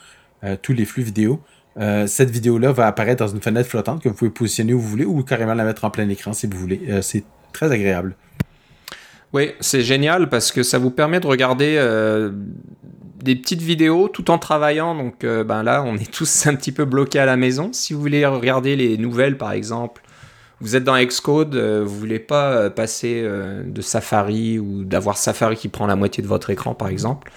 [0.61, 1.41] tous les flux vidéo.
[1.79, 4.89] Euh, cette vidéo-là va apparaître dans une fenêtre flottante que vous pouvez positionner où vous
[4.89, 6.81] voulez ou carrément la mettre en plein écran si vous voulez.
[6.89, 7.23] Euh, c'est
[7.53, 8.15] très agréable.
[9.33, 12.31] Oui, c'est génial parce que ça vous permet de regarder euh,
[13.23, 14.95] des petites vidéos tout en travaillant.
[14.95, 17.69] Donc ben là, on est tous un petit peu bloqués à la maison.
[17.71, 20.01] Si vous voulez regarder les nouvelles, par exemple,
[20.59, 23.25] vous êtes dans Xcode, vous voulez pas passer
[23.65, 27.31] de Safari ou d'avoir Safari qui prend la moitié de votre écran, par exemple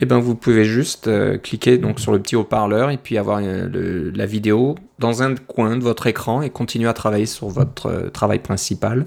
[0.00, 3.40] eh ben, vous pouvez juste euh, cliquer donc sur le petit haut-parleur et puis avoir
[3.42, 7.86] euh, la vidéo dans un coin de votre écran et continuer à travailler sur votre
[7.86, 9.02] euh, travail principal.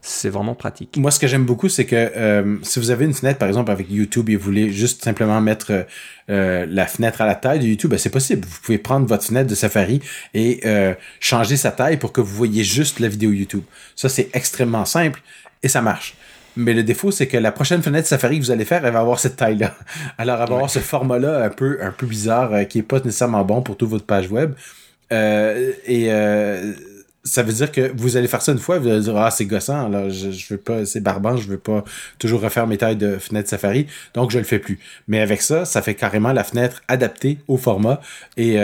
[0.00, 0.96] C'est vraiment pratique.
[0.96, 3.90] Moi, ce que j'aime beaucoup, c'est que si vous avez une fenêtre, par exemple, avec
[3.90, 5.86] YouTube et vous voulez juste simplement mettre
[6.28, 8.46] la fenêtre à la taille de YouTube, ben, c'est possible.
[8.48, 10.00] Vous pouvez prendre votre fenêtre de Safari
[10.34, 10.60] et
[11.18, 13.64] changer sa taille pour que vous voyez juste la vidéo YouTube.
[13.96, 15.20] Ça, c'est extrêmement simple
[15.64, 16.14] et ça marche.
[16.58, 18.98] Mais le défaut, c'est que la prochaine fenêtre Safari que vous allez faire, elle va
[18.98, 19.76] avoir cette taille-là.
[20.18, 22.98] Alors, elle va avoir ce format-là un peu, un peu bizarre, euh, qui est pas
[22.98, 24.54] nécessairement bon pour toute votre page web.
[25.12, 26.72] Euh, et euh,
[27.22, 29.46] ça veut dire que vous allez faire ça une fois, vous allez dire ah c'est
[29.46, 31.84] gossant, alors je, je veux pas, c'est barbant, je veux pas
[32.18, 34.80] toujours refaire mes tailles de fenêtre Safari, donc je le fais plus.
[35.06, 38.00] Mais avec ça, ça fait carrément la fenêtre adaptée au format
[38.36, 38.58] et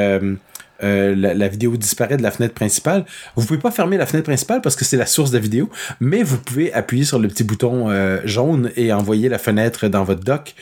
[0.83, 3.05] euh, la, vidéo disparaît de la fenêtre principale.
[3.37, 5.71] Vous pouvez pas fermer la fenêtre principale parce que c'est la source de la vidéo,
[6.01, 10.05] mais vous pouvez appuyer sur le petit bouton euh, jaune et envoyer la fenêtre dans
[10.05, 10.55] votre dock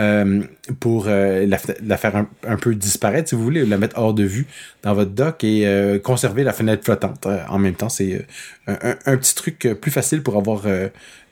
[0.00, 0.42] euh,
[0.80, 4.46] pour la, faire un, peu disparaître, si vous voulez, la mettre hors de vue
[4.82, 7.26] dans votre dock et conserver la fenêtre flottante.
[7.26, 8.26] en même temps, c'est
[8.66, 10.62] un, petit truc plus facile pour avoir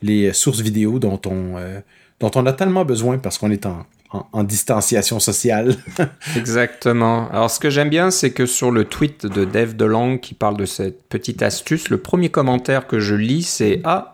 [0.02, 1.54] les sources vidéo dont on,
[2.20, 5.76] dont on a tellement besoin parce qu'on est en en, distanciation sociale.
[6.36, 7.28] Exactement.
[7.30, 10.56] Alors, ce que j'aime bien, c'est que sur le tweet de Dave DeLong qui parle
[10.56, 14.12] de cette petite astuce, le premier commentaire que je lis, c'est Ah,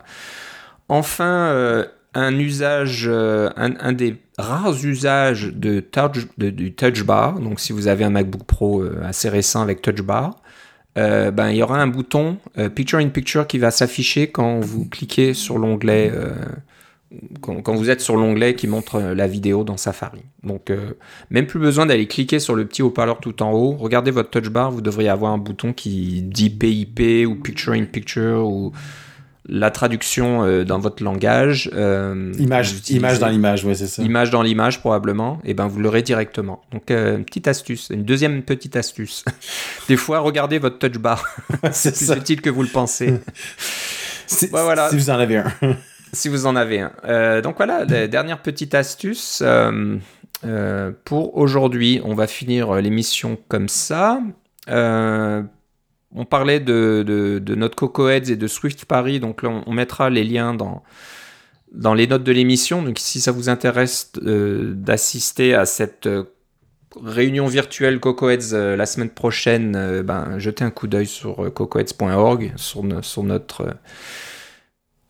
[0.89, 7.39] enfin, euh, un usage, euh, un, des rares usages de touch, du Touch Bar.
[7.39, 10.41] Donc, si vous avez un MacBook Pro euh, assez récent avec Touch Bar,
[10.97, 12.37] ben, il y aura un bouton
[12.73, 16.09] Picture in Picture qui va s'afficher quand vous cliquez sur l'onglet
[17.41, 20.21] quand, vous êtes sur l'onglet qui montre euh, la vidéo dans Safari.
[20.43, 20.93] Donc, euh,
[21.29, 23.75] même plus besoin d'aller cliquer sur le petit haut-parleur tout en haut.
[23.77, 27.85] Regardez votre touch bar, vous devriez avoir un bouton qui dit PIP ou Picture in
[27.85, 28.71] Picture ou
[29.47, 31.69] la traduction euh, dans votre langage.
[31.73, 34.01] image, image dans l'image, ouais, c'est ça.
[34.01, 35.39] Image dans l'image, probablement.
[35.43, 36.61] Et ben, vous l'aurez directement.
[36.71, 39.23] Donc, une petite astuce, une deuxième petite astuce.
[39.87, 41.23] Des fois, regardez votre touch bar.
[41.71, 43.13] c'est plus utile que vous le pensez.
[44.51, 44.89] voilà.
[44.89, 45.51] Si vous en avez un
[46.15, 46.91] si vous en avez un.
[47.05, 49.97] Euh, donc voilà, dernière petite astuce euh,
[50.45, 52.01] euh, pour aujourd'hui.
[52.03, 54.19] On va finir l'émission comme ça.
[54.67, 60.23] on parlait de, notre Coco Heads et de Swift Paris, donc là on, mettra les
[60.23, 60.83] liens dans,
[61.71, 62.81] dans les notes de l'émission.
[62.81, 66.09] Donc si ça vous intéresse d'assister à cette
[67.03, 73.75] réunion virtuelle CocoHeads la semaine prochaine, ben, jetez un coup d'œil sur cocoheads.org, sur notre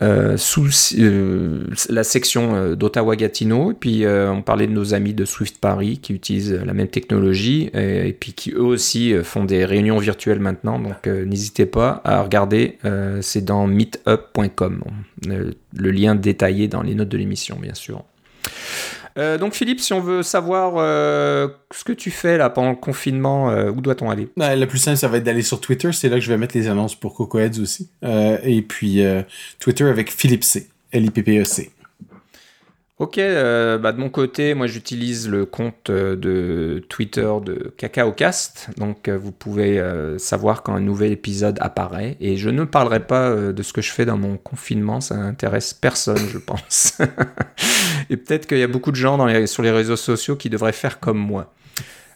[0.04, 0.68] euh, sous
[1.00, 3.72] euh, la section euh, d'Ottawa-Gatineau.
[3.72, 7.70] Et puis, on parlait de nos amis de Swift Paris qui utilisent la même technologie
[7.74, 10.80] et, puis qui eux aussi font des réunions virtuelles maintenant.
[10.80, 12.78] Donc, n'hésitez pas à regarder.
[13.22, 14.84] C'est dans meetup.com.
[15.28, 18.04] le lien détaillé dans les notes de l'émission, bien sûr.
[19.18, 22.76] Euh, donc Philippe, si on veut savoir euh, ce que tu fais là pendant le
[22.76, 24.28] confinement, euh, où doit-on aller?
[24.36, 25.92] Ben, Le plus simple, ça va être d'aller sur Twitter.
[25.94, 27.90] C'est là que je vais mettre les annonces pour CocoHeads aussi.
[28.04, 29.04] et puis
[29.60, 30.70] Twitter avec Philippe C.
[30.92, 31.72] L-I-P-P-E-C.
[32.98, 38.70] Ok, euh, bah de mon côté, moi j'utilise le compte euh, de Twitter de CacaoCast,
[38.78, 39.84] donc euh, vous pouvez
[40.18, 42.16] savoir quand un nouvel épisode apparaît.
[42.22, 45.74] Et je ne parlerai pas de ce que je fais dans mon confinement, ça n'intéresse
[45.74, 46.98] personne, je pense.
[48.10, 51.02] et peut-être qu'il y a beaucoup de gens sur les réseaux sociaux qui devraient faire
[51.02, 51.54] comme moi.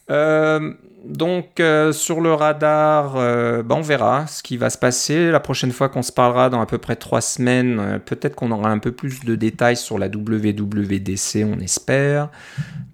[0.10, 0.74] Euh,
[1.06, 5.32] donc euh, sur le radar, euh, bah, on verra ce qui va se passer.
[5.32, 8.70] La prochaine fois qu'on se parlera dans à peu près trois semaines, peut-être qu'on aura
[8.70, 12.30] un peu plus de détails sur la WWDC, on espère.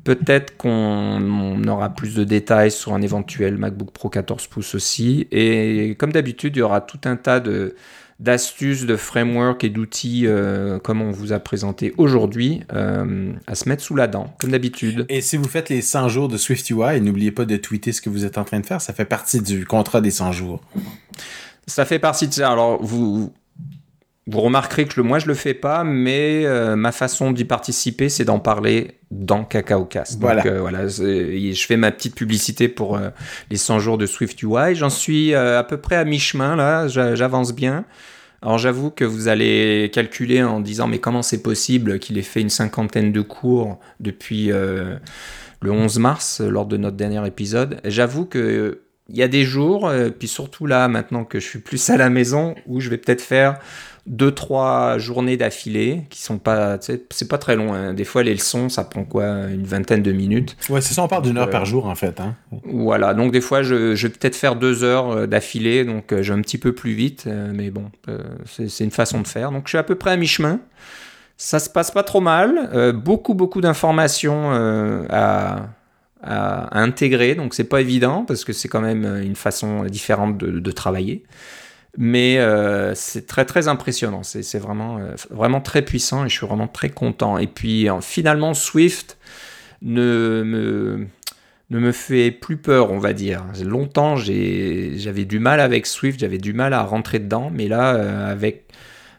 [0.04, 5.28] Peut-être qu'on aura plus de détails sur un éventuel MacBook Pro 14 pouces aussi.
[5.32, 7.76] Et comme d'habitude, il y aura tout un tas de
[8.20, 13.68] d'astuces, de frameworks et d'outils euh, comme on vous a présenté aujourd'hui euh, à se
[13.68, 15.06] mettre sous la dent, comme d'habitude.
[15.10, 18.10] Et si vous faites les 100 jours de SwiftUI, n'oubliez pas de tweeter ce que
[18.10, 20.62] vous êtes en train de faire, ça fait partie du contrat des 100 jours.
[21.68, 22.52] Ça fait partie de ça.
[22.52, 23.34] Alors, vous,
[24.28, 28.26] vous remarquerez que moi, je le fais pas, mais euh, ma façon d'y participer, c'est
[28.26, 30.20] d'en parler dans CacaoCast.
[30.20, 30.42] Voilà.
[30.42, 33.00] Donc, voilà, je fais ma petite publicité pour
[33.52, 34.74] les 100 jours de SwiftUI.
[34.74, 37.86] J'en suis à peu près à mi-chemin, là, j'avance bien.
[38.46, 42.42] Alors j'avoue que vous allez calculer en disant mais comment c'est possible qu'il ait fait
[42.42, 44.98] une cinquantaine de cours depuis euh,
[45.62, 47.82] le 11 mars lors de notre dernier épisode.
[47.86, 51.60] J'avoue que il y a des jours, euh, puis surtout là maintenant que je suis
[51.60, 53.58] plus à la maison, où je vais peut-être faire
[54.06, 57.94] deux trois journées d'affilée qui sont pas c'est pas très long hein.
[57.94, 60.56] des fois les leçons ça prend quoi une vingtaine de minutes.
[60.70, 62.36] Ouais c'est ça on parle d'une heure par euh, jour en fait hein.
[62.66, 63.16] voilà.
[63.16, 66.32] Donc des fois je, je vais peut-être faire deux heures euh, d'affilée donc euh, je
[66.32, 67.90] vais un petit peu plus vite mais bon
[68.46, 69.52] c'est une façon de faire.
[69.52, 70.60] Donc je suis à peu près à mi chemin
[71.38, 72.94] ça se passe pas trop mal.
[72.94, 74.52] Beaucoup beaucoup d'informations
[75.10, 75.68] à,
[76.24, 77.36] à, intégrer.
[77.36, 81.24] Donc c'est pas évident parce que c'est quand même une façon différente de, de travailler
[81.98, 84.24] mais euh, c'est très très impressionnant.
[84.24, 87.38] C'est vraiment, euh, vraiment très puissant et je suis vraiment très content.
[87.38, 89.18] Et puis finalement, Swift
[89.82, 91.08] ne me,
[91.70, 93.44] ne me fait plus peur, on va dire.
[93.64, 98.32] Longtemps, j'avais du mal avec Swift, j'avais du mal à rentrer dedans, mais là, euh,
[98.32, 98.66] avec,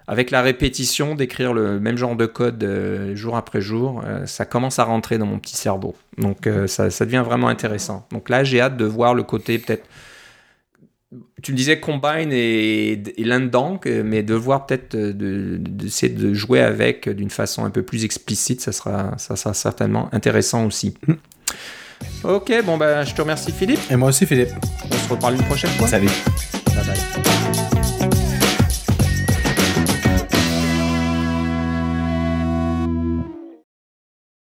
[0.06, 2.66] avec la répétition, d'écrire le même genre de code
[3.14, 5.96] jour après jour, ça commence à rentrer dans mon petit cerveau.
[6.18, 8.06] Donc ça, ça devient vraiment intéressant.
[8.12, 9.84] Donc là, j'ai hâte de voir le côté peut-être
[11.42, 17.08] tu me disais Combine et, là-dedans, mais de voir peut-être d'essayer de, de, jouer avec
[17.08, 20.94] d'une façon un peu plus explicite, ça sera, ça sera certainement intéressant aussi.
[21.06, 21.14] Hmm.
[22.24, 23.80] Ok, bon ben je te remercie Philippe.
[23.90, 24.50] Et moi aussi Philippe.
[24.90, 25.88] On se reparle une prochaine fois.
[25.88, 26.10] Salut.